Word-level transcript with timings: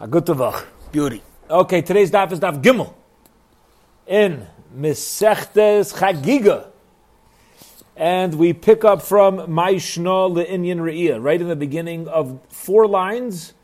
Agutavach. 0.00 0.64
Beauty. 0.90 1.22
Okay, 1.48 1.80
today's 1.80 2.10
daf 2.10 2.32
is 2.32 2.40
daf 2.40 2.60
Gimel. 2.60 2.92
In 4.08 4.46
Mesechtes 4.76 5.94
Chagiga. 5.94 6.66
And 7.96 8.34
we 8.34 8.52
pick 8.52 8.84
up 8.84 9.02
from 9.02 9.38
Maishna 9.38 10.34
Le'inyan 10.34 10.78
Re'iyah, 10.78 11.22
right 11.22 11.40
in 11.40 11.46
the 11.46 11.54
beginning 11.54 12.08
of 12.08 12.40
four 12.48 12.88
lines 12.88 13.54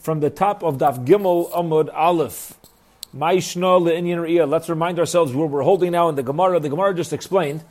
from 0.00 0.18
the 0.18 0.28
top 0.28 0.64
of 0.64 0.78
daf 0.78 1.06
Gimel 1.06 1.52
Amud 1.52 1.88
Aleph. 1.94 2.54
Maishna 3.14 3.80
Le'inyan 3.80 4.18
Re'iyah. 4.18 4.48
Let's 4.48 4.68
remind 4.68 4.98
ourselves 4.98 5.32
where 5.32 5.46
we're 5.46 5.62
holding 5.62 5.92
now 5.92 6.08
in 6.08 6.16
the 6.16 6.24
Gemara. 6.24 6.58
The 6.58 6.68
Gemara 6.68 6.94
just 6.94 7.12
explained 7.12 7.62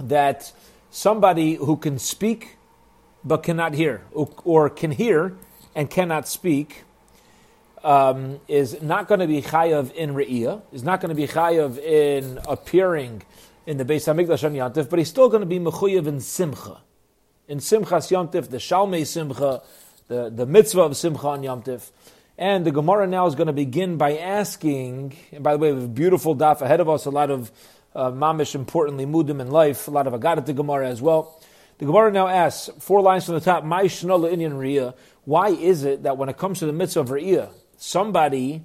that 0.00 0.50
somebody 0.90 1.56
who 1.56 1.76
can 1.76 1.98
speak 1.98 2.56
but 3.22 3.42
cannot 3.42 3.74
hear, 3.74 4.02
or 4.12 4.70
can 4.70 4.92
hear 4.92 5.36
and 5.76 5.90
cannot 5.90 6.26
speak, 6.26 6.84
um, 7.84 8.40
is 8.48 8.82
not 8.82 9.06
going 9.06 9.20
to 9.20 9.26
be 9.26 9.42
chayav 9.42 9.92
in 9.92 10.14
re'iyah, 10.14 10.62
is 10.72 10.82
not 10.82 11.00
going 11.00 11.10
to 11.10 11.14
be 11.14 11.28
chayav 11.28 11.78
in 11.78 12.40
appearing 12.48 13.22
in 13.66 13.76
the 13.76 13.84
Beis 13.84 14.06
Hamikdash 14.12 14.42
on 14.42 14.54
Yantif, 14.54 14.88
but 14.88 14.98
he's 14.98 15.08
still 15.08 15.28
going 15.28 15.40
to 15.40 15.46
be 15.46 15.58
mechuyev 15.58 16.06
in 16.06 16.20
simcha. 16.20 16.78
In 17.46 17.58
Simchas 17.58 18.10
Yantif, 18.10 18.48
the 18.48 18.56
Shalmei 18.56 19.06
Simcha, 19.06 19.62
the, 20.08 20.30
the 20.30 20.46
mitzvah 20.46 20.80
of 20.80 20.96
Simcha 20.96 21.28
on 21.28 21.42
Yantif. 21.42 21.90
And 22.38 22.64
the 22.64 22.70
Gemara 22.70 23.06
now 23.06 23.26
is 23.26 23.34
going 23.34 23.46
to 23.46 23.52
begin 23.52 23.98
by 23.98 24.16
asking, 24.16 25.16
and 25.30 25.44
by 25.44 25.52
the 25.52 25.58
way, 25.58 25.72
we 25.72 25.80
have 25.80 25.84
a 25.84 25.92
beautiful 25.92 26.34
daf 26.34 26.60
ahead 26.62 26.80
of 26.80 26.88
us, 26.88 27.04
a 27.04 27.10
lot 27.10 27.30
of 27.30 27.52
uh, 27.94 28.10
mamish, 28.10 28.54
importantly, 28.54 29.06
mudim 29.06 29.40
in 29.40 29.50
life, 29.50 29.88
a 29.88 29.90
lot 29.90 30.06
of 30.06 30.12
Agadat 30.12 30.46
the 30.46 30.52
Gemara 30.52 30.88
as 30.88 31.02
well. 31.02 31.40
The 31.78 31.84
Gemara 31.84 32.10
now 32.10 32.26
asks, 32.26 32.70
four 32.80 33.02
lines 33.02 33.26
from 33.26 33.34
the 33.34 33.40
top, 33.40 33.62
why 35.24 35.48
is 35.50 35.84
it 35.84 36.02
that 36.04 36.16
when 36.16 36.28
it 36.28 36.38
comes 36.38 36.60
to 36.60 36.66
the 36.66 36.72
mitzvah 36.72 37.00
of 37.00 37.08
Riyah, 37.08 37.50
somebody 37.76 38.62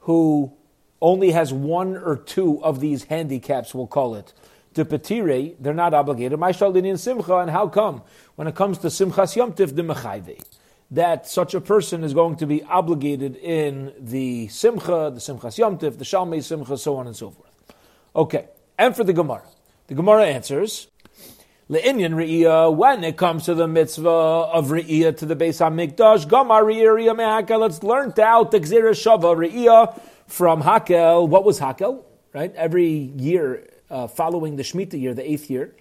who 0.00 0.52
only 1.00 1.30
has 1.30 1.52
one 1.52 1.96
or 1.96 2.16
two 2.16 2.62
of 2.62 2.80
these 2.80 3.04
handicaps, 3.04 3.74
we'll 3.74 3.86
call 3.86 4.14
it. 4.14 4.34
To 4.74 4.84
petire, 4.84 5.56
they're 5.58 5.72
not 5.72 5.94
obligated. 5.94 6.38
in 6.84 6.98
simcha, 6.98 7.38
and 7.38 7.50
how 7.50 7.68
come 7.68 8.02
when 8.36 8.46
it 8.46 8.54
comes 8.54 8.78
to 8.78 8.88
simchas 8.88 9.34
yomtiv 9.36 9.74
the 9.74 9.82
mechayve, 9.82 10.42
that 10.90 11.26
such 11.26 11.54
a 11.54 11.60
person 11.60 12.04
is 12.04 12.12
going 12.12 12.36
to 12.36 12.46
be 12.46 12.62
obligated 12.64 13.36
in 13.36 13.92
the 13.98 14.48
simcha, 14.48 15.10
the 15.12 15.20
simchas 15.20 15.58
yomtiv, 15.58 15.96
the 15.96 16.04
shalmei 16.04 16.42
simcha, 16.42 16.76
so 16.76 16.96
on 16.96 17.06
and 17.06 17.16
so 17.16 17.30
forth. 17.30 17.74
Okay, 18.14 18.48
and 18.78 18.94
for 18.94 19.02
the 19.02 19.14
Gemara, 19.14 19.44
the 19.86 19.94
Gemara 19.94 20.26
answers. 20.26 20.89
Le'inyan 21.70 22.14
re'iyah, 22.14 22.74
when 22.74 23.04
it 23.04 23.16
comes 23.16 23.44
to 23.44 23.54
the 23.54 23.68
mitzvah 23.68 24.08
of 24.08 24.70
re'iyah 24.70 25.16
to 25.16 25.24
the 25.24 25.36
Beis 25.36 25.60
HaMikdash, 25.60 26.26
gamar 26.26 26.64
re'iyah 26.64 27.16
me'akel, 27.16 27.60
let's 27.60 27.84
learn 27.84 28.12
out 28.18 28.50
the 28.50 28.58
gzira 28.58 28.90
shava 28.90 29.36
re'iyah 29.36 30.00
from 30.26 30.62
Hakel. 30.62 31.28
What 31.28 31.44
was 31.44 31.60
Hakel? 31.60 32.02
Right? 32.34 32.52
Every 32.56 32.88
year 32.88 33.68
uh, 33.88 34.08
following 34.08 34.56
the 34.56 34.64
Shemitah 34.64 35.00
year, 35.00 35.14
the 35.14 35.30
eighth 35.30 35.48
year, 35.48 35.76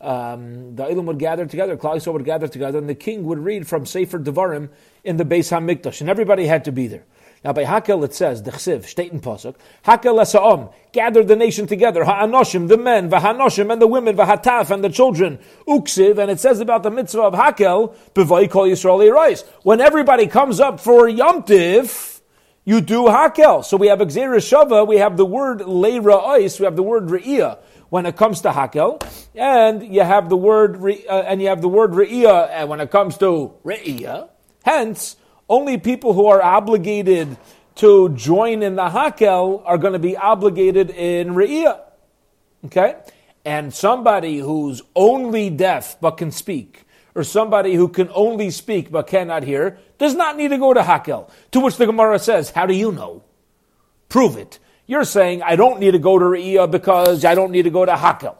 um, 0.00 0.74
the 0.74 0.86
Ilim 0.86 1.04
would 1.04 1.20
gather 1.20 1.46
together, 1.46 1.76
Klal 1.76 2.04
would 2.12 2.24
gather 2.24 2.48
together, 2.48 2.78
and 2.78 2.88
the 2.88 2.96
king 2.96 3.22
would 3.26 3.38
read 3.38 3.68
from 3.68 3.86
Sefer 3.86 4.18
Devarim 4.18 4.70
in 5.04 5.16
the 5.16 5.24
Beis 5.24 5.52
HaMikdash, 5.56 6.00
and 6.00 6.10
everybody 6.10 6.46
had 6.46 6.64
to 6.64 6.72
be 6.72 6.88
there. 6.88 7.04
Now 7.42 7.54
by 7.54 7.64
Hakel 7.64 8.04
it 8.04 8.12
says, 8.12 8.42
the 8.42 8.50
Chsiv, 8.50 8.84
State 8.84 9.12
in 9.12 9.20
Pasuk, 9.20 9.54
Hakel 9.86 10.20
Esa'om, 10.20 10.72
gather 10.92 11.24
the 11.24 11.36
nation 11.36 11.66
together, 11.66 12.04
Ha'anoshim, 12.04 12.68
the 12.68 12.76
men, 12.76 13.10
V'hanoshim, 13.10 13.72
and 13.72 13.80
the 13.80 13.86
women, 13.86 14.14
V'hataf, 14.14 14.70
and 14.70 14.84
the 14.84 14.90
children, 14.90 15.38
Uksiv, 15.66 16.18
and 16.18 16.30
it 16.30 16.38
says 16.38 16.60
about 16.60 16.82
the 16.82 16.90
mitzvah 16.90 17.22
of 17.22 17.34
Hakel, 17.34 17.94
B'vai 18.14 18.50
Kol 18.50 18.66
Yisrael 18.66 19.10
Rice. 19.10 19.42
When 19.62 19.80
everybody 19.80 20.26
comes 20.26 20.60
up 20.60 20.80
for 20.80 21.08
Yom 21.08 21.42
Tiv, 21.44 22.20
you 22.66 22.82
do 22.82 23.04
Hakel. 23.04 23.64
So 23.64 23.78
we 23.78 23.86
have 23.86 24.00
Exer 24.00 24.36
Shava, 24.36 24.86
we 24.86 24.98
have 24.98 25.16
the 25.16 25.24
word 25.24 25.60
Leira 25.60 26.22
Ois, 26.22 26.60
we 26.60 26.66
have 26.66 26.76
the 26.76 26.82
word 26.82 27.04
Re'iyah 27.08 27.58
when 27.88 28.04
it 28.04 28.16
comes 28.16 28.42
to 28.42 28.50
Hakel, 28.50 29.02
and 29.34 29.82
you 29.82 30.02
have 30.02 30.28
the 30.28 30.36
word, 30.36 30.76
uh, 31.08 31.24
and 31.26 31.40
you 31.40 31.48
have 31.48 31.62
the 31.62 31.68
word 31.68 31.92
Re'iyah 31.92 32.68
when 32.68 32.80
it 32.80 32.90
comes 32.90 33.16
to 33.18 33.54
Re'iyah. 33.64 34.28
Hence, 34.62 35.16
only 35.50 35.76
people 35.76 36.14
who 36.14 36.26
are 36.26 36.40
obligated 36.40 37.36
to 37.74 38.08
join 38.10 38.62
in 38.62 38.76
the 38.76 38.88
Hakel 38.88 39.62
are 39.66 39.76
going 39.76 39.92
to 39.92 39.98
be 39.98 40.16
obligated 40.16 40.90
in 40.90 41.30
Re'iyah. 41.30 41.80
Okay? 42.66 42.96
And 43.44 43.74
somebody 43.74 44.38
who's 44.38 44.80
only 44.94 45.50
deaf 45.50 46.00
but 46.00 46.12
can 46.12 46.30
speak, 46.30 46.84
or 47.14 47.24
somebody 47.24 47.74
who 47.74 47.88
can 47.88 48.08
only 48.14 48.50
speak 48.50 48.90
but 48.90 49.08
cannot 49.08 49.42
hear, 49.42 49.78
does 49.98 50.14
not 50.14 50.36
need 50.36 50.48
to 50.48 50.58
go 50.58 50.72
to 50.72 50.82
Hakel. 50.82 51.30
To 51.50 51.60
which 51.60 51.76
the 51.76 51.86
Gemara 51.86 52.18
says, 52.18 52.50
How 52.50 52.66
do 52.66 52.74
you 52.74 52.92
know? 52.92 53.24
Prove 54.08 54.36
it. 54.36 54.58
You're 54.86 55.04
saying, 55.04 55.42
I 55.42 55.56
don't 55.56 55.80
need 55.80 55.92
to 55.92 55.98
go 55.98 56.18
to 56.18 56.24
Re'iyah 56.24 56.70
because 56.70 57.24
I 57.24 57.34
don't 57.34 57.50
need 57.50 57.62
to 57.62 57.70
go 57.70 57.84
to 57.84 57.92
Hakel. 57.92 58.36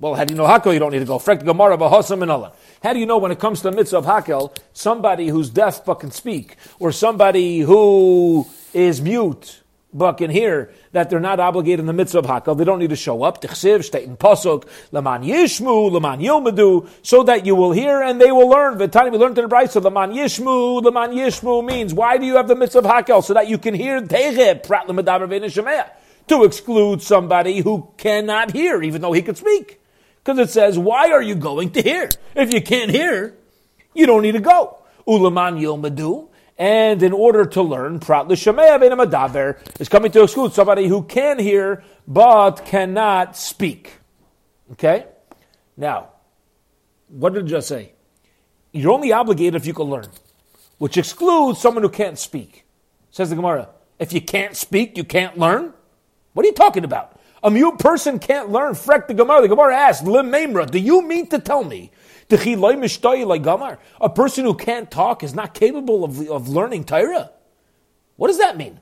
Well, 0.00 0.14
how 0.14 0.24
do 0.24 0.32
you 0.32 0.38
know 0.38 0.46
Hakel? 0.46 0.72
You 0.72 0.78
don't 0.78 0.92
need 0.92 1.00
to 1.00 1.04
go. 1.04 1.18
Frek 1.18 1.44
Gemara 1.44 1.76
b'hosam 1.76 2.22
and. 2.22 2.52
How 2.84 2.92
do 2.92 3.00
you 3.00 3.06
know 3.06 3.18
when 3.18 3.32
it 3.32 3.40
comes 3.40 3.62
to 3.62 3.70
the 3.70 3.76
mitzvah 3.76 3.98
of 3.98 4.04
Hakel, 4.04 4.56
somebody 4.72 5.26
who's 5.26 5.50
deaf 5.50 5.84
but 5.84 5.96
can 5.96 6.12
speak, 6.12 6.54
or 6.78 6.92
somebody 6.92 7.58
who 7.58 8.46
is 8.72 9.00
mute 9.00 9.62
but 9.92 10.12
can 10.12 10.30
hear 10.30 10.72
that 10.92 11.10
they're 11.10 11.18
not 11.18 11.40
obligated 11.40 11.80
in 11.80 11.86
the 11.86 11.92
mitzvah 11.92 12.20
of 12.20 12.26
Hakel? 12.26 12.56
They 12.56 12.62
don't 12.62 12.78
need 12.78 12.90
to 12.90 12.96
show 12.96 13.24
up. 13.24 13.42
Tichsiv, 13.42 13.82
state 13.82 14.04
in 14.04 14.16
Pasuk, 14.16 14.68
Laman 14.92 15.22
Yishmu, 15.22 15.90
Laman 15.90 16.20
Yilmadu, 16.20 16.88
so 17.02 17.24
that 17.24 17.44
you 17.44 17.56
will 17.56 17.72
hear 17.72 18.00
and 18.00 18.20
they 18.20 18.30
will 18.30 18.48
learn. 18.48 18.78
The 18.78 18.86
time 18.86 19.10
we 19.10 19.18
learned 19.18 19.36
in 19.36 19.48
the 19.48 19.50
Brisa, 19.52 19.82
Laman 19.82 20.12
Yishmu, 20.12 20.80
Laman 20.80 21.10
Yishmu 21.10 21.66
means, 21.66 21.92
why 21.92 22.18
do 22.18 22.24
you 22.24 22.36
have 22.36 22.46
the 22.46 22.54
mitzvah 22.54 22.78
of 22.78 22.84
Hakel? 22.84 23.24
So 23.24 23.34
that 23.34 23.48
you 23.48 23.58
can 23.58 23.74
hear 23.74 24.00
Prat 24.00 24.86
to 26.28 26.44
exclude 26.44 27.02
somebody 27.02 27.60
who 27.60 27.88
cannot 27.96 28.52
hear, 28.52 28.80
even 28.80 29.02
though 29.02 29.12
he 29.12 29.22
can 29.22 29.34
speak. 29.34 29.77
Because 30.28 30.50
it 30.50 30.52
says, 30.52 30.78
why 30.78 31.10
are 31.10 31.22
you 31.22 31.34
going 31.34 31.70
to 31.70 31.80
hear? 31.80 32.10
If 32.34 32.52
you 32.52 32.60
can't 32.60 32.90
hear, 32.90 33.34
you 33.94 34.04
don't 34.04 34.20
need 34.20 34.32
to 34.32 34.40
go. 34.40 34.76
Ulaman 35.06 35.58
yilmadu. 35.58 36.28
And 36.58 37.02
in 37.02 37.14
order 37.14 37.46
to 37.46 37.62
learn, 37.62 37.98
prat 37.98 38.26
madaber 38.26 39.80
is 39.80 39.88
coming 39.88 40.12
to 40.12 40.24
exclude 40.24 40.52
somebody 40.52 40.86
who 40.86 41.04
can 41.04 41.38
hear 41.38 41.82
but 42.06 42.66
cannot 42.66 43.38
speak. 43.38 44.00
Okay? 44.72 45.06
Now, 45.78 46.10
what 47.08 47.32
did 47.32 47.46
it 47.46 47.48
just 47.48 47.68
say? 47.68 47.92
You're 48.72 48.92
only 48.92 49.12
obligated 49.12 49.54
if 49.54 49.66
you 49.66 49.72
can 49.72 49.86
learn, 49.86 50.08
which 50.76 50.98
excludes 50.98 51.58
someone 51.58 51.84
who 51.84 51.88
can't 51.88 52.18
speak. 52.18 52.66
Says 53.10 53.30
the 53.30 53.36
Gemara. 53.36 53.70
If 53.98 54.12
you 54.12 54.20
can't 54.20 54.54
speak, 54.54 54.98
you 54.98 55.04
can't 55.04 55.38
learn? 55.38 55.72
What 56.34 56.44
are 56.44 56.48
you 56.50 56.54
talking 56.54 56.84
about? 56.84 57.17
A 57.42 57.50
mute 57.50 57.78
person 57.78 58.18
can't 58.18 58.50
learn. 58.50 58.74
Frek 58.74 59.06
the 59.06 59.14
Gemara. 59.14 59.42
The 59.42 59.48
Gemara 59.48 59.76
asked, 59.76 60.04
do 60.04 60.78
you 60.78 61.02
mean 61.02 61.28
to 61.28 61.38
tell 61.38 61.64
me 61.64 61.90
a 62.30 64.10
person 64.10 64.44
who 64.44 64.54
can't 64.54 64.90
talk 64.90 65.22
is 65.22 65.34
not 65.34 65.54
capable 65.54 66.04
of, 66.04 66.28
of 66.28 66.48
learning 66.48 66.84
Torah? 66.84 67.30
What 68.16 68.28
does 68.28 68.38
that 68.38 68.56
mean? 68.56 68.80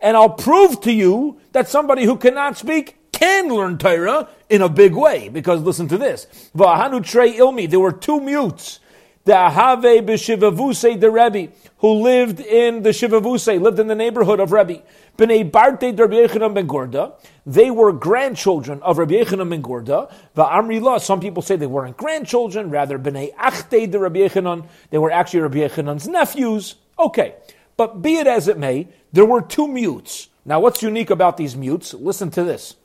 And 0.00 0.16
I'll 0.16 0.30
prove 0.30 0.80
to 0.82 0.92
you 0.92 1.40
that 1.52 1.68
somebody 1.68 2.04
who 2.04 2.16
cannot 2.16 2.56
speak 2.56 2.96
can 3.10 3.48
learn 3.48 3.78
Torah 3.78 4.28
in 4.48 4.62
a 4.62 4.68
big 4.68 4.94
way. 4.94 5.28
Because 5.28 5.62
listen 5.62 5.88
to 5.88 5.98
this. 5.98 6.26
Vahanu 6.56 7.00
Ilmi, 7.00 7.68
there 7.68 7.80
were 7.80 7.92
two 7.92 8.20
mutes. 8.20 8.78
The 9.24 9.32
Ahave 9.32 10.06
B'Shivavuse 10.06 11.00
the 11.00 11.10
Rebbe, 11.10 11.52
who 11.78 11.94
lived 11.94 12.40
in 12.40 12.82
the 12.82 12.90
Shivavuse, 12.90 13.60
lived 13.60 13.80
in 13.80 13.88
the 13.88 13.94
neighborhood 13.94 14.40
of 14.40 14.52
Rebbe. 14.52 14.82
B'nei 15.18 15.50
Barte 15.50 15.98
Rabbi 15.98 16.14
Yechanan 16.14 16.54
ben 16.54 16.68
Gorda. 16.68 17.14
They 17.44 17.72
were 17.72 17.92
grandchildren 17.92 18.80
of 18.82 18.98
Rabbi 18.98 19.14
Yechanan 19.14 19.50
ben 19.50 19.62
Gorda. 19.62 20.08
Va'amri 20.36 21.00
some 21.00 21.18
people 21.18 21.42
say 21.42 21.56
they 21.56 21.66
weren't 21.66 21.96
grandchildren, 21.96 22.70
rather 22.70 23.00
B'nei 23.00 23.34
Achte 23.34 23.90
de 23.90 23.98
Rabbi 23.98 24.20
Yechanan. 24.20 24.68
They 24.90 24.98
were 24.98 25.10
actually 25.10 25.40
Rabbi 25.40 25.58
Yechanan's 25.58 26.06
nephews. 26.06 26.76
Okay, 27.00 27.34
but 27.76 28.00
be 28.00 28.18
it 28.18 28.28
as 28.28 28.46
it 28.46 28.58
may, 28.58 28.86
there 29.12 29.24
were 29.24 29.42
two 29.42 29.66
mutes. 29.66 30.28
Now, 30.44 30.60
what's 30.60 30.84
unique 30.84 31.10
about 31.10 31.36
these 31.36 31.56
mutes? 31.56 31.92
Listen 31.94 32.30
to 32.30 32.44
this. 32.44 32.76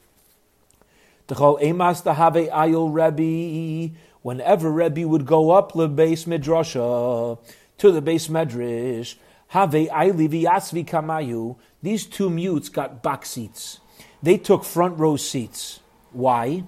Whenever 4.21 4.71
Rebbe 4.71 5.07
would 5.07 5.25
go 5.25 5.51
up 5.51 5.73
the 5.73 5.87
base 5.87 6.25
midrasha 6.25 7.37
to 7.77 7.91
the 7.91 8.01
base 8.01 8.27
medrash, 8.27 9.15
Have 9.49 9.69
Viasvi 9.69 10.83
Kamayu. 10.83 11.57
These 11.83 12.07
two 12.07 12.29
mutes 12.29 12.69
got 12.69 13.03
box 13.03 13.29
seats. 13.29 13.81
They 14.23 14.37
took 14.37 14.63
front 14.63 14.97
row 14.97 15.17
seats. 15.17 15.81
Why? 16.13 16.63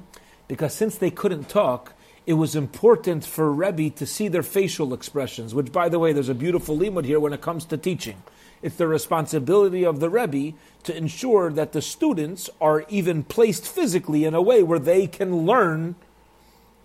Because 0.48 0.74
since 0.76 0.98
they 0.98 1.10
couldn't 1.10 1.50
talk, 1.50 1.94
it 2.28 2.34
was 2.34 2.56
important 2.56 3.26
for 3.26 3.52
Rebbe 3.52 3.90
to 3.92 4.06
see 4.06 4.28
their 4.28 4.44
facial 4.44 4.94
expressions, 4.94 5.56
which, 5.56 5.72
by 5.72 5.90
the 5.90 6.00
way, 6.00 6.12
there's 6.14 6.30
a 6.30 6.36
beautiful 6.36 6.78
limud 6.78 7.06
here 7.06 7.20
when 7.20 7.34
it 7.34 7.42
comes 7.42 7.66
to 7.66 7.78
teaching. 7.78 8.22
It's 8.62 8.76
the 8.76 8.88
responsibility 8.88 9.86
of 9.86 10.00
the 10.00 10.10
Rebbe 10.10 10.58
to 10.84 10.98
ensure 10.98 11.52
that 11.52 11.72
the 11.72 11.82
students 11.82 12.50
are 12.60 12.86
even 12.90 13.24
placed 13.24 13.68
physically 13.68 14.26
in 14.26 14.34
a 14.34 14.42
way 14.42 14.64
where 14.64 14.80
they 14.80 15.08
can 15.08 15.46
learn 15.46 15.96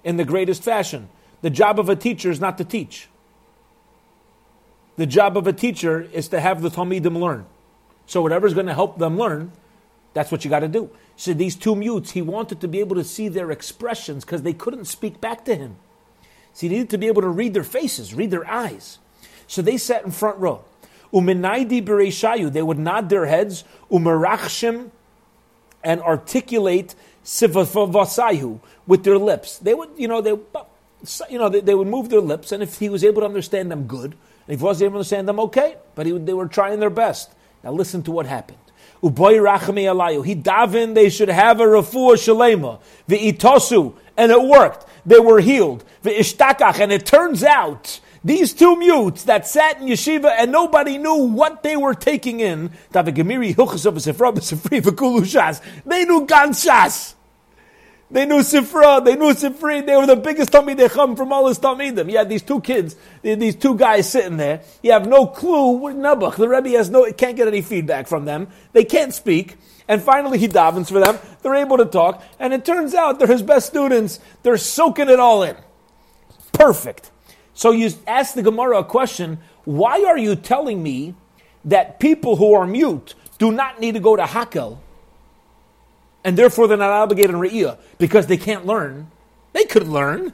in 0.04 0.18
the 0.18 0.24
greatest 0.24 0.62
fashion. 0.62 1.08
The 1.42 1.50
job 1.50 1.80
of 1.80 1.88
a 1.88 1.96
teacher 1.96 2.30
is 2.30 2.40
not 2.40 2.58
to 2.58 2.64
teach. 2.64 3.08
the 4.96 5.06
job 5.06 5.36
of 5.36 5.46
a 5.46 5.52
teacher 5.52 6.02
is 6.12 6.28
to 6.28 6.40
have 6.40 6.60
the 6.60 6.68
Talmidim 6.70 7.18
learn. 7.18 7.46
So 8.10 8.20
whatever's 8.22 8.54
going 8.54 8.66
to 8.66 8.74
help 8.74 8.98
them 8.98 9.16
learn, 9.16 9.52
that's 10.14 10.32
what 10.32 10.44
you 10.44 10.50
got 10.50 10.60
to 10.60 10.68
do. 10.68 10.90
So 11.14 11.32
these 11.32 11.54
two 11.54 11.76
mutes, 11.76 12.10
he 12.10 12.22
wanted 12.22 12.60
to 12.60 12.66
be 12.66 12.80
able 12.80 12.96
to 12.96 13.04
see 13.04 13.28
their 13.28 13.52
expressions 13.52 14.24
because 14.24 14.42
they 14.42 14.52
couldn't 14.52 14.86
speak 14.86 15.20
back 15.20 15.44
to 15.44 15.54
him. 15.54 15.76
So 16.52 16.66
he 16.66 16.70
needed 16.70 16.90
to 16.90 16.98
be 16.98 17.06
able 17.06 17.22
to 17.22 17.28
read 17.28 17.54
their 17.54 17.62
faces, 17.62 18.12
read 18.12 18.32
their 18.32 18.44
eyes. 18.50 18.98
So 19.46 19.62
they 19.62 19.76
sat 19.76 20.04
in 20.04 20.10
front 20.10 20.38
row. 20.38 20.64
Uminaidi 21.12 21.84
bereishayu, 21.84 22.52
they 22.52 22.62
would 22.62 22.80
nod 22.80 23.10
their 23.10 23.26
heads, 23.26 23.62
umerachshim, 23.92 24.90
and 25.84 26.00
articulate 26.00 26.96
sivavasayu 27.24 28.58
with 28.88 29.04
their 29.04 29.18
lips. 29.18 29.56
They 29.58 29.74
would, 29.74 29.90
you 29.96 30.08
know, 30.08 30.20
they, 30.20 30.36
you 31.30 31.38
know, 31.38 31.48
they, 31.48 31.60
they, 31.60 31.76
would 31.76 31.86
move 31.86 32.08
their 32.08 32.20
lips, 32.20 32.50
and 32.50 32.60
if 32.60 32.80
he 32.80 32.88
was 32.88 33.04
able 33.04 33.20
to 33.20 33.26
understand 33.26 33.70
them, 33.70 33.86
good. 33.86 34.16
And 34.48 34.54
if 34.54 34.58
he 34.58 34.64
wasn't 34.64 34.86
able 34.86 34.94
to 34.94 34.98
understand 34.98 35.28
them, 35.28 35.38
okay. 35.38 35.76
But 35.94 36.06
he, 36.06 36.18
they 36.18 36.34
were 36.34 36.48
trying 36.48 36.80
their 36.80 36.90
best. 36.90 37.36
Now 37.62 37.72
listen 37.72 38.02
to 38.04 38.10
what 38.10 38.26
happened. 38.26 38.58
Uboy 39.02 39.40
rachami 39.40 39.84
alayu. 39.84 40.24
He 40.24 40.34
davened 40.34 40.94
they 40.94 41.08
should 41.08 41.28
have 41.28 41.60
a 41.60 41.64
refuah 41.64 42.14
shalema. 42.14 42.80
The 43.06 43.32
itosu, 43.32 43.94
and 44.16 44.30
it 44.32 44.42
worked. 44.42 44.86
They 45.06 45.20
were 45.20 45.40
healed. 45.40 45.84
V'ishtakach, 46.02 46.80
and 46.80 46.92
it 46.92 47.06
turns 47.06 47.42
out 47.42 48.00
these 48.22 48.52
two 48.52 48.76
mutes 48.76 49.22
that 49.24 49.46
sat 49.46 49.80
in 49.80 49.86
yeshiva 49.88 50.34
and 50.38 50.52
nobody 50.52 50.98
knew 50.98 51.24
what 51.24 51.62
they 51.62 51.76
were 51.76 51.94
taking 51.94 52.40
in, 52.40 52.70
they 52.90 53.02
knew 53.02 53.12
Ganshas. 56.26 57.14
They 58.12 58.26
knew 58.26 58.40
Sifra, 58.40 59.04
they 59.04 59.14
knew 59.14 59.32
Sifri, 59.32 59.86
they 59.86 59.96
were 59.96 60.06
the 60.06 60.16
biggest 60.16 60.50
Talmidei 60.50 60.92
Chum 60.92 61.14
from 61.14 61.32
all 61.32 61.46
his 61.46 61.60
Talmidim. 61.60 62.10
You 62.10 62.18
had 62.18 62.28
these 62.28 62.42
two 62.42 62.60
kids, 62.60 62.96
these 63.22 63.54
two 63.54 63.76
guys 63.76 64.10
sitting 64.10 64.36
there. 64.36 64.62
You 64.82 64.90
have 64.92 65.06
no 65.06 65.26
clue 65.26 65.70
what 65.72 65.94
Nebuch. 65.94 66.34
The 66.34 66.48
Rebbe 66.48 66.70
has 66.70 66.90
no, 66.90 67.10
can't 67.12 67.36
get 67.36 67.46
any 67.46 67.62
feedback 67.62 68.08
from 68.08 68.24
them. 68.24 68.48
They 68.72 68.84
can't 68.84 69.14
speak. 69.14 69.56
And 69.86 70.02
finally 70.02 70.38
he 70.38 70.48
davens 70.48 70.88
for 70.88 70.98
them. 70.98 71.18
They're 71.42 71.54
able 71.54 71.76
to 71.76 71.84
talk. 71.84 72.22
And 72.40 72.52
it 72.52 72.64
turns 72.64 72.94
out 72.94 73.20
they're 73.20 73.28
his 73.28 73.42
best 73.42 73.68
students. 73.68 74.18
They're 74.42 74.58
soaking 74.58 75.08
it 75.08 75.20
all 75.20 75.44
in. 75.44 75.56
Perfect. 76.52 77.12
So 77.54 77.70
you 77.70 77.90
ask 78.08 78.34
the 78.34 78.42
Gemara 78.42 78.80
a 78.80 78.84
question 78.84 79.38
why 79.64 80.04
are 80.04 80.18
you 80.18 80.34
telling 80.34 80.82
me 80.82 81.14
that 81.64 82.00
people 82.00 82.36
who 82.36 82.54
are 82.54 82.66
mute 82.66 83.14
do 83.38 83.52
not 83.52 83.78
need 83.78 83.94
to 83.94 84.00
go 84.00 84.16
to 84.16 84.24
Hakel 84.24 84.78
and 86.24 86.36
therefore 86.36 86.68
they're 86.68 86.76
not 86.76 86.90
obligated 86.90 87.30
in 87.30 87.40
Re'iyah 87.40 87.78
because 87.98 88.26
they 88.26 88.36
can't 88.36 88.66
learn? 88.66 89.10
They 89.52 89.64
could 89.64 89.88
learn. 89.88 90.32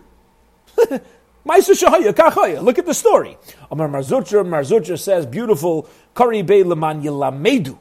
Look 1.47 2.79
at 2.79 2.87
the 2.87 2.95
story. 2.95 3.39
Amar 3.71 3.89
Mar 3.89 4.01
Zutra, 4.01 4.45
Marzutra 4.45 4.99
says, 4.99 5.27
beautiful, 5.27 5.89
Kari 6.15 6.43
Be 6.43 6.65
Leman 6.65 7.03
Yilamedu. 7.03 7.79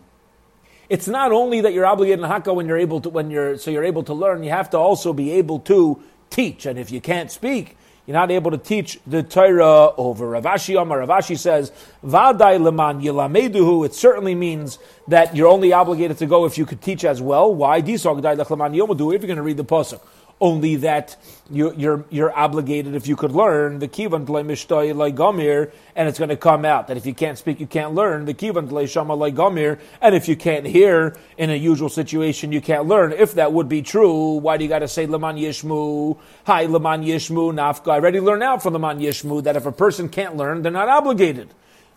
It's 0.87 1.07
not 1.07 1.31
only 1.31 1.61
that 1.61 1.73
you're 1.73 1.85
obligated 1.85 2.23
in 2.23 2.29
Hakka 2.29 2.53
when 2.53 2.67
you're 2.67 2.77
able 2.77 3.01
to, 3.01 3.09
when 3.09 3.31
you're, 3.31 3.57
so 3.57 3.71
you're 3.71 3.83
able 3.83 4.03
to 4.03 4.13
learn, 4.13 4.43
you 4.43 4.51
have 4.51 4.69
to 4.69 4.77
also 4.77 5.13
be 5.13 5.31
able 5.31 5.59
to 5.61 5.99
teach. 6.29 6.67
And 6.67 6.77
if 6.77 6.91
you 6.91 7.01
can't 7.01 7.31
speak, 7.31 7.75
you're 8.05 8.13
not 8.13 8.31
able 8.31 8.51
to 8.51 8.57
teach 8.57 8.99
the 9.07 9.23
Torah 9.23 9.93
over. 9.97 10.29
Rav 10.29 10.43
Ashi 10.43 10.79
Amar 10.79 10.99
Rav 10.99 11.09
Ashi 11.09 11.37
says, 11.37 11.71
Vadai 12.03 12.61
leman 12.61 13.01
yilameduhu, 13.01 13.85
it 13.85 13.93
certainly 13.93 14.35
means 14.35 14.77
that 15.07 15.35
you're 15.35 15.47
only 15.47 15.73
obligated 15.73 16.17
to 16.19 16.25
go 16.25 16.45
if 16.45 16.57
you 16.57 16.65
could 16.65 16.81
teach 16.81 17.03
as 17.03 17.21
well. 17.21 17.53
Why? 17.53 17.77
If 17.77 17.87
you're 17.87 17.97
going 18.13 18.27
to 18.27 19.41
read 19.41 19.57
the 19.57 19.65
Pasuk 19.65 20.01
only 20.41 20.75
that 20.77 21.15
you, 21.49 21.69
are 21.69 21.73
you're, 21.75 22.05
you're 22.09 22.37
obligated 22.37 22.93
if 22.95 23.07
you 23.07 23.15
could 23.15 23.31
learn 23.31 23.79
the 23.79 23.87
kivan 23.87 24.25
mishtoi 24.25 25.15
gomir, 25.15 25.71
and 25.95 26.09
it's 26.09 26.19
going 26.19 26.29
to 26.29 26.37
come 26.37 26.65
out 26.65 26.87
that 26.87 26.97
if 26.97 27.05
you 27.05 27.13
can't 27.13 27.37
speak, 27.37 27.59
you 27.59 27.67
can't 27.67 27.93
learn 27.93 28.25
the 28.25 28.33
kivan 28.33 28.67
shama 28.89 29.15
gomir, 29.31 29.79
and 30.01 30.13
if 30.13 30.27
you 30.27 30.35
can't 30.35 30.65
hear 30.65 31.15
in 31.37 31.49
a 31.49 31.55
usual 31.55 31.89
situation, 31.89 32.51
you 32.51 32.61
can't 32.61 32.85
learn. 32.85 33.13
If 33.13 33.35
that 33.35 33.53
would 33.53 33.69
be 33.69 33.81
true, 33.81 34.35
why 34.35 34.57
do 34.57 34.63
you 34.63 34.69
got 34.69 34.79
to 34.79 34.87
say 34.87 35.05
leman 35.05 35.37
yishmu? 35.37 36.17
Hi, 36.45 36.65
leman 36.65 37.03
yishmu 37.03 37.53
nafka. 37.53 37.91
I 37.91 37.95
already 37.95 38.19
learned 38.19 38.43
out 38.43 38.61
from 38.61 38.73
leman 38.73 38.99
yishmu 38.99 39.43
that 39.43 39.55
if 39.55 39.65
a 39.65 39.71
person 39.71 40.09
can't 40.09 40.35
learn, 40.35 40.61
they're 40.61 40.71
not 40.71 40.89
obligated. 40.89 41.49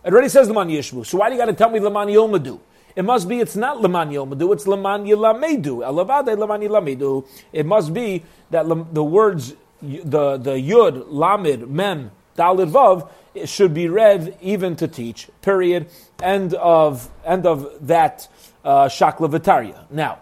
It 0.05 0.13
already 0.13 0.29
says 0.29 0.47
leman 0.47 0.69
yishmu. 0.69 1.05
So 1.05 1.17
why 1.17 1.29
do 1.29 1.35
you 1.35 1.41
got 1.41 1.47
to 1.47 1.53
tell 1.53 1.69
me 1.69 1.79
leman 1.79 2.07
yomadu? 2.07 2.59
It 2.99 3.05
must 3.05 3.29
be 3.29 3.39
it's 3.39 3.55
not 3.55 3.79
Leman 3.79 4.09
Yilmadu, 4.09 4.51
it's 4.53 4.67
Leman 4.67 5.05
Yilamedu. 5.05 5.87
Elavade 5.87 6.37
Leman 6.37 6.59
Yilamedu. 6.59 7.25
It 7.53 7.65
must 7.65 7.93
be 7.93 8.25
that 8.49 8.67
the 8.67 9.01
words, 9.01 9.55
the, 9.81 10.35
the 10.35 10.55
Yud, 10.55 11.07
Lamid, 11.07 11.69
Mem, 11.69 12.11
Dalid 12.37 12.69
Vav, 12.69 13.09
should 13.47 13.73
be 13.73 13.87
read 13.87 14.37
even 14.41 14.75
to 14.75 14.89
teach. 14.89 15.29
Period. 15.41 15.87
End 16.21 16.53
of 16.55 17.09
end 17.23 17.45
of 17.45 17.87
that 17.87 18.27
uh, 18.65 18.89
Shakla 18.89 19.31
Vitaria. 19.31 19.89
Now, 19.89 20.19